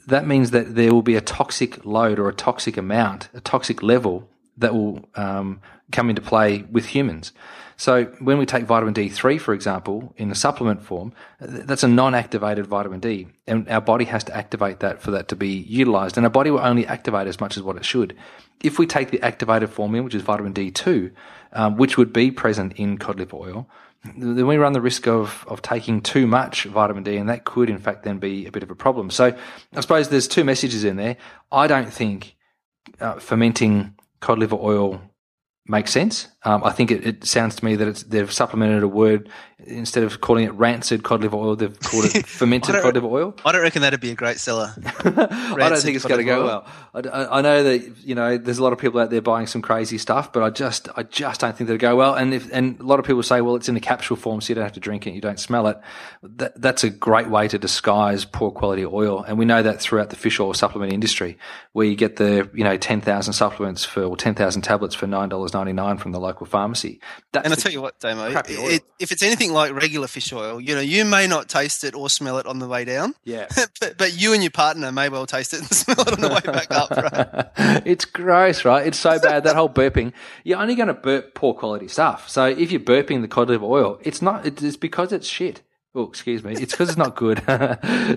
that 0.09 0.27
means 0.27 0.51
that 0.51 0.75
there 0.75 0.93
will 0.93 1.03
be 1.03 1.15
a 1.15 1.21
toxic 1.21 1.87
load 1.87 2.19
or 2.19 2.29
a 2.29 2.35
toxic 2.35 2.77
amount, 2.77 3.29
a 3.33 3.41
toxic 3.41 3.85
level 3.85 4.29
that 4.59 4.75
will 4.75 5.05
um, 5.15 5.61
come 5.93 6.11
into 6.11 6.23
play 6.23 6.63
with 6.71 6.87
humans. 6.87 7.33
So 7.77 8.05
when 8.21 8.39
we 8.39 8.47
take 8.47 8.65
vitamin 8.65 8.95
D3, 8.95 9.39
for 9.39 9.53
example, 9.53 10.15
in 10.17 10.31
a 10.31 10.35
supplement 10.35 10.83
form, 10.83 11.13
that's 11.41 11.83
a 11.83 11.89
non-activated 11.89 12.67
vitamin 12.67 13.01
D, 13.01 13.29
and 13.47 13.69
our 13.69 13.83
body 13.83 14.07
has 14.07 14.25
to 14.25 14.37
activate 14.37 14.81
that 14.81 15.03
for 15.03 15.11
that 15.11 15.29
to 15.29 15.37
be 15.37 15.49
utilized. 15.49 16.17
And 16.17 16.25
our 16.25 16.31
body 16.31 16.51
will 16.51 16.61
only 16.61 16.87
activate 16.87 17.27
as 17.27 17.39
much 17.39 17.57
as 17.57 17.63
what 17.63 17.77
it 17.77 17.85
should. 17.85 18.17
If 18.63 18.79
we 18.79 18.87
take 18.87 19.11
the 19.11 19.21
activated 19.23 19.69
form 19.69 19.95
in, 19.95 20.05
which 20.05 20.15
is 20.15 20.23
vitamin 20.23 20.55
D2, 20.55 21.13
um, 21.53 21.77
which 21.77 21.99
would 21.99 22.15
be 22.15 22.31
present 22.31 22.73
in 22.77 22.97
cod 22.97 23.19
liver 23.19 23.37
oil, 23.37 23.69
then 24.17 24.47
we 24.47 24.57
run 24.57 24.73
the 24.73 24.81
risk 24.81 25.07
of, 25.07 25.45
of 25.49 25.61
taking 25.61 26.01
too 26.01 26.27
much 26.27 26.65
vitamin 26.65 27.03
D, 27.03 27.17
and 27.17 27.29
that 27.29 27.45
could, 27.45 27.69
in 27.69 27.79
fact, 27.79 28.05
then 28.05 28.19
be 28.19 28.47
a 28.47 28.53
bit 28.53 28.63
of 28.63 28.71
a 28.71 28.75
problem. 28.75 29.11
So 29.11 29.37
I 29.75 29.81
suppose 29.81 30.09
there's 30.09 30.29
two 30.29 30.45
messages 30.45 30.85
in 30.85 30.97
there. 30.97 31.17
I 31.53 31.67
don't 31.67 31.93
think 31.93 32.37
uh, 33.01 33.15
fermenting 33.15 33.96
cod 34.27 34.41
liver 34.41 34.59
oil 34.61 35.01
makes 35.69 35.93
sense. 35.93 36.27
Um, 36.47 36.63
I 36.63 36.71
think 36.71 36.93
it, 36.93 37.05
it, 37.05 37.25
sounds 37.25 37.57
to 37.57 37.65
me 37.65 37.75
that 37.75 38.05
they've 38.09 38.33
supplemented 38.33 38.85
a 38.85 38.89
word 38.89 39.29
instead 39.65 40.05
of 40.05 40.21
calling 40.21 40.45
it 40.45 40.53
rancid 40.53 41.03
cod 41.03 41.23
liver 41.23 41.37
oil, 41.37 41.57
they've 41.57 41.79
called 41.81 42.05
it 42.15 42.25
fermented 42.27 42.81
cod 42.83 42.95
liver 42.95 43.09
oil. 43.09 43.35
I 43.45 43.51
don't 43.51 43.63
reckon 43.63 43.83
that'd 43.83 44.01
be 44.01 44.13
a 44.13 44.15
great 44.15 44.39
seller. 44.39 44.73
I 45.01 45.69
don't 45.69 45.79
think 45.79 45.97
it's 45.97 46.05
going 46.05 46.19
to 46.19 46.25
go 46.25 46.45
well. 46.45 46.67
I, 46.95 47.39
I, 47.39 47.41
know 47.41 47.63
that 47.65 47.97
you 48.05 48.15
know 48.15 48.39
there's 48.39 48.59
a 48.59 48.63
lot 48.63 48.73
of 48.73 48.79
people 48.79 49.01
out 49.01 49.11
there 49.11 49.23
buying 49.23 49.47
some 49.47 49.63
crazy 49.63 49.99
stuff, 49.99 50.33
but 50.33 50.43
I 50.43 50.51
just 50.51 50.89
I 50.97 51.03
just 51.05 51.41
don't 51.41 51.57
think 51.57 51.69
that'll 51.69 51.79
go 51.79 51.97
well. 51.97 52.15
And 52.15 52.35
if 52.35 52.49
and 52.53 52.79
a 52.79 52.85
lot 52.85 53.01
of 53.01 53.07
people 53.07 53.23
say, 53.23 53.41
well, 53.41 53.57
it's 53.57 53.69
in 53.69 53.77
a 53.77 53.81
capsule 53.81 54.17
form, 54.17 54.41
so 54.41 54.51
you 54.51 54.55
don't 54.55 54.65
have 54.65 54.73
to 54.75 54.81
drink 54.81 55.07
it, 55.07 55.15
you 55.15 55.21
don't 55.21 55.41
smell 55.41 55.67
it. 55.67 55.81
That, 56.23 56.61
that's 56.61 56.85
a 56.85 56.91
great 56.91 57.29
way 57.29 57.49
to 57.49 57.59
disguise 57.59 58.25
poor 58.25 58.51
quality 58.51 58.85
oil, 58.85 59.25
and 59.27 59.39
we 59.39 59.47
know 59.47 59.63
that 59.63 59.81
throughout 59.81 60.11
the 60.11 60.17
fish 60.17 60.39
oil 60.39 60.55
supplement 60.55 60.93
industry, 60.93 61.39
where 61.73 61.87
you 61.87 61.97
get 61.97 62.17
the 62.17 62.49
you 62.55 62.63
know 62.63 62.77
ten 62.77 63.01
thousand 63.01 63.33
supplements 63.33 63.85
for 63.85 64.05
or 64.05 64.17
ten 64.17 64.35
thousand 64.35 64.63
tablets 64.63 64.95
for 64.95 65.07
nine 65.07 65.29
dollars 65.29 65.55
ninety 65.55 65.73
nine 65.73 65.97
from 65.97 66.13
the 66.13 66.21
local 66.21 66.36
pharmacy. 66.45 67.01
That's 67.33 67.45
and 67.45 67.53
I 67.53 67.57
tell 67.57 67.73
you 67.73 67.81
what, 67.81 67.99
Damo, 68.01 68.27
it, 68.47 68.83
if 68.99 69.13
it's 69.13 69.23
anything 69.23 69.53
like 69.53 69.73
regular 69.73 70.07
fish 70.07 70.33
oil, 70.33 70.61
you 70.61 70.75
know, 70.75 70.81
you 70.81 71.05
may 71.05 71.27
not 71.27 71.49
taste 71.49 71.85
it 71.85 71.95
or 71.95 72.11
smell 72.11 72.39
it 72.39 72.47
on 72.47 72.59
the 72.59 72.69
way 72.69 72.85
down. 72.85 73.15
Yeah. 73.25 73.47
but, 73.81 73.97
but 73.97 74.21
you 74.21 74.33
and 74.35 74.43
your 74.43 74.51
partner 74.51 74.93
may 74.93 75.09
well 75.09 75.27
taste 75.27 75.55
it 75.55 75.61
and 75.61 75.69
smell 75.71 76.01
it 76.01 76.13
on 76.13 76.21
the 76.21 76.29
way 76.29 76.41
back 76.41 76.71
up, 76.71 76.91
right? 76.91 77.83
it's 77.87 78.05
gross, 78.05 78.65
right? 78.65 78.87
It's 78.87 78.99
so 78.99 79.19
bad. 79.19 79.45
That 79.45 79.57
whole 79.57 79.71
burping, 79.71 80.13
you're 80.45 80.59
only 80.59 80.75
going 80.75 80.89
to 80.89 80.95
burp 80.95 81.35
poor 81.35 81.55
quality 81.55 81.89
stuff. 81.89 82.29
So 82.29 82.47
if 82.47 82.71
you're 82.71 82.81
burping 82.81 83.23
the 83.23 83.29
cod 83.29 83.49
liver 83.49 83.65
oil, 83.65 83.99
it's 84.03 84.21
not, 84.21 84.45
it's 84.45 84.77
because 84.77 85.13
it's 85.13 85.27
shit. 85.27 85.63
Oh, 85.95 86.03
excuse 86.03 86.45
me. 86.45 86.53
It's 86.53 86.73
because 86.73 86.91
it's 86.91 86.99
not 86.99 87.17
good. 87.17 87.39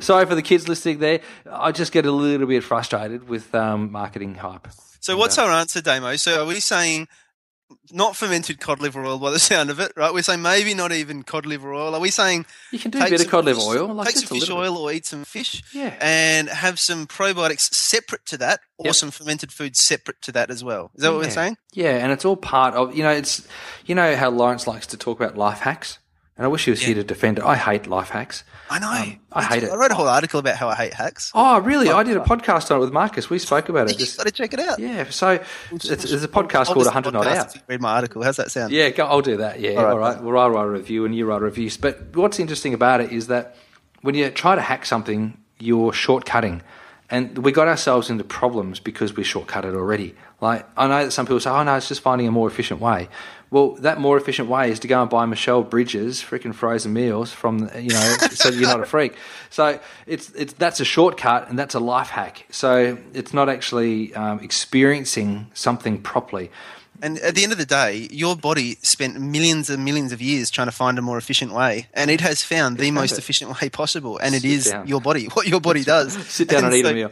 Sorry 0.04 0.26
for 0.26 0.36
the 0.36 0.42
kids 0.44 0.68
listening 0.68 1.00
there. 1.00 1.22
I 1.50 1.72
just 1.72 1.94
get 1.94 2.06
a 2.06 2.12
little 2.12 2.46
bit 2.46 2.62
frustrated 2.62 3.30
with 3.30 3.56
um, 3.56 3.90
marketing 3.90 4.36
hype. 4.36 4.68
So, 5.00 5.16
what's 5.16 5.38
our 5.38 5.50
answer, 5.50 5.82
Damo? 5.82 6.18
So, 6.18 6.44
are 6.44 6.46
we 6.46 6.60
saying 6.60 7.08
not 7.92 8.16
fermented 8.16 8.60
cod 8.60 8.82
liver 8.82 9.06
oil 9.06 9.20
by 9.20 9.32
the 9.32 9.40
sound 9.40 9.70
of 9.70 9.80
it, 9.80 9.92
right? 9.96 10.14
We're 10.14 10.24
saying 10.24 10.42
maybe 10.42 10.74
not 10.74 10.92
even 10.92 11.24
cod 11.24 11.46
liver 11.46 11.74
oil. 11.74 11.96
Are 11.96 12.02
we 12.02 12.12
saying 12.12 12.46
you 12.72 12.80
can 12.80 12.92
do 12.92 13.00
a 13.00 13.10
bit 13.10 13.22
of 13.22 13.30
cod 13.30 13.46
liver 13.46 13.62
oil, 13.62 13.94
like 13.94 14.08
take 14.08 14.18
some 14.18 14.40
fish 14.40 14.50
oil 14.50 14.78
or 14.78 14.92
eat 14.92 15.06
some 15.06 15.24
fish, 15.24 15.64
yeah, 15.74 15.96
and 16.02 16.50
have 16.50 16.80
some 16.80 17.08
probiotics 17.08 17.62
separate 17.72 18.26
to 18.28 18.38
that, 18.38 18.60
or 18.78 18.88
yep. 18.88 18.96
some 18.96 19.12
fermented 19.12 19.52
food 19.52 19.76
separate 19.76 20.22
to 20.24 20.32
that 20.32 20.50
as 20.50 20.64
well? 20.64 20.92
Is 20.96 21.02
that 21.02 21.10
yeah. 21.10 21.14
what 21.16 21.26
we're 21.26 21.32
saying? 21.32 21.58
Yeah, 21.74 21.98
and 21.98 22.12
it's 22.12 22.26
all 22.26 22.38
part 22.38 22.74
of 22.76 22.96
you 22.96 23.04
know 23.04 23.12
it's 23.12 23.48
you 23.86 23.96
know 23.96 24.16
how 24.16 24.30
Lawrence 24.30 24.68
likes 24.68 24.88
to 24.88 24.98
talk 24.98 25.20
about 25.20 25.38
life 25.38 25.60
hacks. 25.60 26.00
And 26.40 26.46
I 26.46 26.48
wish 26.48 26.64
he 26.64 26.72
was 26.72 26.80
here 26.82 26.96
to 26.96 27.04
defend 27.04 27.38
it. 27.40 27.44
I 27.44 27.58
hate 27.58 27.86
life 27.86 28.12
hacks. 28.12 28.46
I 28.70 28.80
know. 28.80 28.90
Um, 28.90 29.20
I 29.34 29.44
hate 29.44 29.64
it. 29.64 29.72
I 29.72 29.76
wrote 29.76 29.92
a 29.92 29.94
whole 29.94 30.08
article 30.08 30.40
about 30.40 30.56
how 30.56 30.70
I 30.70 30.76
hate 30.76 30.94
hacks. 30.94 31.34
Oh, 31.36 31.60
really? 31.60 31.90
I 31.90 32.02
did 32.04 32.16
a 32.16 32.22
podcast 32.22 32.72
on 32.72 32.78
it 32.78 32.80
with 32.80 32.94
Marcus. 32.94 33.30
We 33.30 33.40
spoke 33.40 33.68
about 33.68 33.90
it. 33.90 33.94
You 34.00 34.06
Just, 34.06 34.16
got 34.16 34.26
to 34.26 34.32
check 34.32 34.54
it 34.54 34.60
out. 34.62 34.80
yeah. 34.80 35.10
So 35.10 35.44
it's, 35.70 35.90
it's 35.90 36.06
a 36.24 36.30
podcast 36.30 36.68
called 36.68 36.78
listen 36.78 36.94
100 36.94 37.12
to 37.12 37.18
Not 37.18 37.28
Out. 37.28 37.58
Read 37.68 37.82
my 37.82 37.96
article. 37.96 38.24
How's 38.24 38.38
that 38.38 38.52
sound? 38.52 38.72
Yeah, 38.72 38.90
go, 38.92 39.06
I'll 39.06 39.22
do 39.22 39.36
that. 39.36 39.60
Yeah, 39.60 39.72
All 39.72 39.84
right. 39.84 39.92
all 39.92 40.00
right. 40.00 40.24
Well, 40.24 40.38
I'll 40.38 40.50
write 40.50 40.64
a 40.64 40.70
review 40.70 41.04
and 41.04 41.14
you 41.14 41.26
write 41.26 41.42
reviews. 41.42 41.76
But 41.76 42.16
what's 42.16 42.40
interesting 42.40 42.74
about 42.74 43.02
it 43.02 43.12
is 43.12 43.28
that 43.28 43.58
when 44.02 44.16
you 44.16 44.30
try 44.30 44.56
to 44.56 44.62
hack 44.62 44.86
something, 44.86 45.38
you're 45.60 45.92
shortcutting. 45.92 46.62
And 47.10 47.40
we 47.40 47.52
got 47.52 47.68
ourselves 47.68 48.10
into 48.10 48.24
problems 48.24 48.80
because 48.80 49.14
we 49.18 49.24
shortcutted 49.24 49.76
already. 49.76 50.16
Like, 50.40 50.66
I 50.78 50.88
know 50.88 51.04
that 51.04 51.12
some 51.12 51.26
people 51.26 51.42
say, 51.42 51.50
oh, 51.50 51.64
no, 51.64 51.76
it's 51.76 51.90
just 51.90 52.02
finding 52.02 52.28
a 52.28 52.32
more 52.32 52.48
efficient 52.48 52.80
way. 52.80 53.10
Well, 53.52 53.72
that 53.78 54.00
more 54.00 54.16
efficient 54.16 54.48
way 54.48 54.70
is 54.70 54.80
to 54.82 54.88
go 54.88 55.02
and 55.02 55.10
buy 55.10 55.26
Michelle 55.26 55.64
Bridges 55.64 56.22
freaking 56.22 56.54
frozen 56.54 56.94
meals 56.94 57.32
from, 57.32 57.70
you 57.76 57.90
know, 57.90 58.16
so 58.32 58.50
you're 58.50 58.70
not 58.70 58.82
a 58.82 58.86
freak. 58.86 59.16
So 59.50 59.80
it's, 60.06 60.30
it's, 60.32 60.54
that's 60.54 60.80
a 60.80 60.86
shortcut 60.86 61.50
and 61.50 61.58
that's 61.58 61.74
a 61.74 61.80
life 61.80 62.10
hack. 62.10 62.46
So 62.52 63.00
it's 63.14 63.34
not 63.34 63.50
actually 63.50 64.14
um, 64.14 64.40
experiencing 64.40 65.48
something 65.56 66.02
properly. 66.02 66.52
And 67.02 67.18
at 67.20 67.36
the 67.36 67.44
end 67.44 67.52
of 67.52 67.58
the 67.58 67.66
day, 67.66 68.08
your 68.12 68.36
body 68.36 68.78
spent 68.82 69.20
millions 69.20 69.70
and 69.70 69.86
millions 69.86 70.12
of 70.12 70.22
years 70.22 70.50
trying 70.50 70.68
to 70.68 70.72
find 70.72 71.00
a 71.00 71.02
more 71.02 71.18
efficient 71.18 71.54
way, 71.54 71.88
and 71.94 72.12
it 72.12 72.20
has 72.22 72.44
found 72.44 72.78
the 72.78 72.92
most 72.92 73.14
it. 73.14 73.20
efficient 73.20 73.62
way 73.62 73.70
possible. 73.70 74.18
And 74.18 74.36
it 74.36 74.42
Sit 74.42 74.52
is 74.52 74.66
down. 74.72 74.88
your 74.88 75.00
body, 75.00 75.26
what 75.34 75.48
your 75.48 75.62
body 75.62 75.84
does. 75.84 76.14
Sit 76.28 76.50
down 76.50 76.66
and, 76.66 76.74
eat 76.74 76.84
so, 76.84 76.92
a 76.92 76.94
meal. 76.94 77.12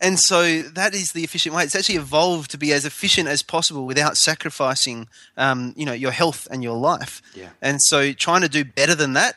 And 0.00 0.18
so 0.18 0.62
that 0.62 0.94
is 0.94 1.12
the 1.12 1.22
efficient 1.22 1.54
way. 1.54 1.64
It's 1.64 1.74
actually 1.74 1.96
evolved 1.96 2.50
to 2.52 2.58
be 2.58 2.72
as 2.72 2.84
efficient 2.84 3.28
as 3.28 3.42
possible 3.42 3.84
without 3.86 4.16
sacrificing, 4.16 5.08
um, 5.36 5.74
you 5.76 5.84
know, 5.86 5.92
your 5.92 6.10
health 6.12 6.48
and 6.50 6.62
your 6.62 6.76
life. 6.76 7.22
Yeah. 7.34 7.50
And 7.60 7.78
so 7.82 8.12
trying 8.12 8.40
to 8.40 8.48
do 8.48 8.64
better 8.64 8.94
than 8.94 9.12
that, 9.12 9.36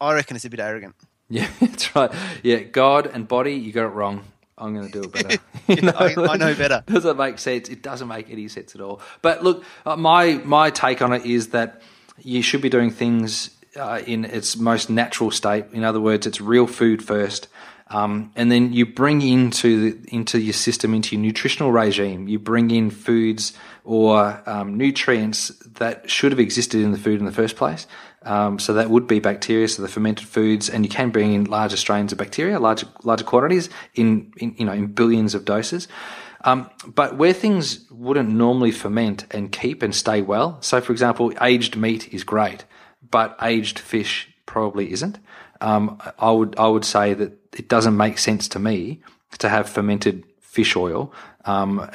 I 0.00 0.14
reckon 0.14 0.36
it's 0.36 0.44
a 0.44 0.50
bit 0.50 0.60
arrogant. 0.60 0.94
Yeah, 1.28 1.48
that's 1.60 1.94
right. 1.94 2.10
Yeah, 2.42 2.60
God 2.60 3.06
and 3.06 3.26
body, 3.28 3.54
you 3.54 3.72
got 3.72 3.86
it 3.86 3.88
wrong. 3.94 4.24
I'm 4.56 4.74
going 4.74 4.90
to 4.90 4.92
do 4.92 5.08
it 5.08 5.12
better. 5.12 5.38
You 5.68 5.90
I- 5.90 6.32
I 6.32 6.36
know 6.36 6.54
better. 6.54 6.82
Doesn't 6.86 7.16
make 7.18 7.38
sense. 7.38 7.68
It 7.68 7.82
doesn't 7.82 8.08
make 8.08 8.30
any 8.30 8.48
sense 8.48 8.74
at 8.74 8.80
all. 8.80 9.00
But 9.20 9.44
look, 9.44 9.62
uh, 9.84 9.96
my 9.96 10.34
my 10.44 10.70
take 10.70 11.02
on 11.02 11.12
it 11.12 11.26
is 11.26 11.48
that 11.48 11.82
you 12.22 12.40
should 12.42 12.62
be 12.62 12.68
doing 12.70 12.90
things 12.90 13.50
uh, 13.76 14.00
in 14.06 14.24
its 14.24 14.56
most 14.56 14.88
natural 14.88 15.30
state. 15.30 15.66
In 15.72 15.84
other 15.84 16.00
words, 16.00 16.26
it's 16.26 16.40
real 16.40 16.66
food 16.66 17.04
first. 17.04 17.48
Um, 17.90 18.32
and 18.36 18.52
then 18.52 18.72
you 18.72 18.84
bring 18.84 19.22
into 19.22 19.92
the, 19.92 20.14
into 20.14 20.38
your 20.38 20.52
system, 20.52 20.94
into 20.94 21.16
your 21.16 21.22
nutritional 21.22 21.72
regime, 21.72 22.28
you 22.28 22.38
bring 22.38 22.70
in 22.70 22.90
foods 22.90 23.54
or 23.84 24.42
um, 24.46 24.76
nutrients 24.76 25.48
that 25.78 26.10
should 26.10 26.32
have 26.32 26.38
existed 26.38 26.82
in 26.82 26.92
the 26.92 26.98
food 26.98 27.18
in 27.18 27.24
the 27.24 27.32
first 27.32 27.56
place. 27.56 27.86
Um, 28.22 28.58
so 28.58 28.74
that 28.74 28.90
would 28.90 29.06
be 29.06 29.20
bacteria, 29.20 29.68
so 29.68 29.80
the 29.80 29.88
fermented 29.88 30.26
foods, 30.26 30.68
and 30.68 30.84
you 30.84 30.90
can 30.90 31.10
bring 31.10 31.32
in 31.32 31.44
larger 31.44 31.76
strains 31.76 32.12
of 32.12 32.18
bacteria, 32.18 32.58
larger 32.58 32.86
larger 33.04 33.24
quantities 33.24 33.70
in, 33.94 34.32
in 34.36 34.54
you 34.58 34.66
know 34.66 34.72
in 34.72 34.88
billions 34.88 35.34
of 35.34 35.44
doses. 35.44 35.88
Um, 36.44 36.68
but 36.86 37.16
where 37.16 37.32
things 37.32 37.88
wouldn't 37.90 38.28
normally 38.28 38.70
ferment 38.70 39.24
and 39.30 39.50
keep 39.50 39.82
and 39.82 39.94
stay 39.94 40.20
well, 40.20 40.60
so 40.60 40.80
for 40.80 40.92
example, 40.92 41.32
aged 41.40 41.76
meat 41.76 42.12
is 42.12 42.24
great, 42.24 42.64
but 43.08 43.36
aged 43.40 43.78
fish 43.78 44.28
probably 44.46 44.92
isn't. 44.92 45.18
Um, 45.60 46.00
I 46.18 46.30
would 46.30 46.58
I 46.58 46.66
would 46.66 46.84
say 46.84 47.14
that 47.14 47.37
it 47.52 47.68
doesn't 47.68 47.96
make 47.96 48.18
sense 48.18 48.48
to 48.48 48.58
me 48.58 49.00
to 49.38 49.48
have 49.48 49.68
fermented 49.68 50.24
fish 50.40 50.76
oil, 50.76 51.12
um, 51.44 51.88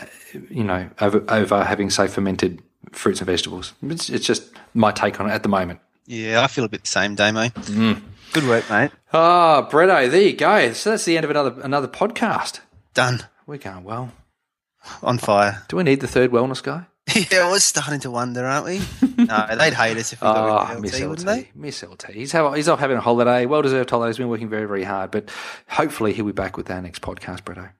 you 0.49 0.63
know, 0.63 0.89
over 1.01 1.23
over 1.27 1.63
having 1.63 1.89
say 1.89 2.07
fermented 2.07 2.61
fruits 2.91 3.19
and 3.19 3.27
vegetables. 3.27 3.73
It's, 3.83 4.09
it's 4.09 4.25
just 4.25 4.51
my 4.73 4.91
take 4.91 5.19
on 5.19 5.29
it 5.29 5.33
at 5.33 5.43
the 5.43 5.49
moment. 5.49 5.79
Yeah, 6.05 6.41
I 6.41 6.47
feel 6.47 6.65
a 6.65 6.69
bit 6.69 6.81
the 6.81 6.87
same, 6.87 7.15
Damo. 7.15 7.45
Mm. 7.47 8.01
Good 8.33 8.47
work, 8.47 8.69
mate. 8.69 8.91
Ah, 9.13 9.67
Bretto, 9.69 10.09
there 10.09 10.21
you 10.21 10.33
go. 10.33 10.73
So 10.73 10.89
that's 10.91 11.05
the 11.05 11.17
end 11.17 11.23
of 11.23 11.29
another 11.29 11.61
another 11.61 11.87
podcast. 11.87 12.59
Done. 12.93 13.25
We're 13.45 13.57
going 13.57 13.83
well. 13.83 14.11
On 15.01 15.17
fire. 15.17 15.63
Do 15.69 15.77
we 15.77 15.83
need 15.83 16.01
the 16.01 16.07
third 16.07 16.31
wellness 16.31 16.61
guy? 16.61 16.85
yeah, 17.31 17.49
we're 17.51 17.59
starting 17.59 17.99
to 18.01 18.11
wonder, 18.11 18.45
aren't 18.45 18.65
we? 18.65 18.79
no, 19.25 19.47
they'd 19.57 19.73
hate 19.73 19.97
us 19.97 20.13
if 20.13 20.21
we 20.21 20.25
got 20.25 20.37
Ah, 20.49 20.67
rid 20.69 20.77
of 20.77 20.81
Miss 20.81 20.93
LT, 20.93 21.01
LT, 21.01 21.09
wouldn't 21.09 21.27
they? 21.27 21.49
Miss 21.53 21.83
LT. 21.83 22.05
He's, 22.11 22.31
have, 22.31 22.55
he's 22.55 22.69
off 22.69 22.79
having 22.79 22.97
a 22.97 23.01
holiday, 23.01 23.45
well 23.45 23.61
deserved 23.61 23.89
holiday. 23.89 24.09
He's 24.09 24.17
been 24.17 24.29
working 24.29 24.49
very, 24.49 24.65
very 24.65 24.83
hard, 24.83 25.11
but 25.11 25.29
hopefully 25.67 26.13
he'll 26.13 26.25
be 26.25 26.31
back 26.31 26.55
with 26.57 26.71
our 26.71 26.81
next 26.81 27.01
podcast, 27.01 27.41
Bretto. 27.41 27.71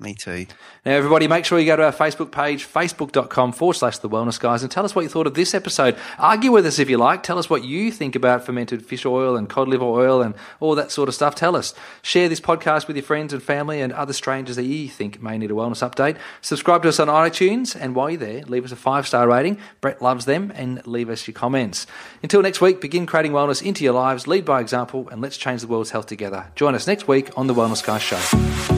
Me 0.00 0.14
too. 0.14 0.46
Now, 0.86 0.92
everybody, 0.92 1.26
make 1.26 1.44
sure 1.44 1.58
you 1.58 1.66
go 1.66 1.74
to 1.74 1.86
our 1.86 1.92
Facebook 1.92 2.30
page, 2.30 2.64
facebook.com 2.64 3.50
forward 3.50 3.74
slash 3.74 3.98
the 3.98 4.08
wellness 4.08 4.38
guys, 4.38 4.62
and 4.62 4.70
tell 4.70 4.84
us 4.84 4.94
what 4.94 5.02
you 5.02 5.08
thought 5.08 5.26
of 5.26 5.34
this 5.34 5.54
episode. 5.54 5.96
Argue 6.20 6.52
with 6.52 6.66
us 6.66 6.78
if 6.78 6.88
you 6.88 6.96
like. 6.96 7.24
Tell 7.24 7.36
us 7.36 7.50
what 7.50 7.64
you 7.64 7.90
think 7.90 8.14
about 8.14 8.46
fermented 8.46 8.86
fish 8.86 9.04
oil 9.04 9.36
and 9.36 9.48
cod 9.48 9.66
liver 9.66 9.84
oil 9.84 10.22
and 10.22 10.36
all 10.60 10.76
that 10.76 10.92
sort 10.92 11.08
of 11.08 11.16
stuff. 11.16 11.34
Tell 11.34 11.56
us. 11.56 11.74
Share 12.00 12.28
this 12.28 12.38
podcast 12.38 12.86
with 12.86 12.94
your 12.96 13.02
friends 13.02 13.32
and 13.32 13.42
family 13.42 13.80
and 13.80 13.92
other 13.92 14.12
strangers 14.12 14.54
that 14.54 14.62
you 14.66 14.88
think 14.88 15.20
may 15.20 15.36
need 15.36 15.50
a 15.50 15.54
wellness 15.54 15.88
update. 15.88 16.16
Subscribe 16.42 16.84
to 16.84 16.90
us 16.90 17.00
on 17.00 17.08
iTunes, 17.08 17.76
and 17.78 17.96
while 17.96 18.08
you're 18.08 18.20
there, 18.20 18.42
leave 18.42 18.64
us 18.64 18.70
a 18.70 18.76
five 18.76 19.04
star 19.04 19.28
rating. 19.28 19.58
Brett 19.80 20.00
loves 20.00 20.26
them, 20.26 20.52
and 20.54 20.86
leave 20.86 21.10
us 21.10 21.26
your 21.26 21.34
comments. 21.34 21.88
Until 22.22 22.40
next 22.40 22.60
week, 22.60 22.80
begin 22.80 23.04
creating 23.04 23.32
wellness 23.32 23.60
into 23.60 23.82
your 23.82 23.94
lives, 23.94 24.28
lead 24.28 24.44
by 24.44 24.60
example, 24.60 25.08
and 25.08 25.20
let's 25.20 25.36
change 25.36 25.60
the 25.60 25.66
world's 25.66 25.90
health 25.90 26.06
together. 26.06 26.52
Join 26.54 26.76
us 26.76 26.86
next 26.86 27.08
week 27.08 27.36
on 27.36 27.48
the 27.48 27.54
Wellness 27.54 27.84
Guys 27.84 28.02
Show. 28.02 28.77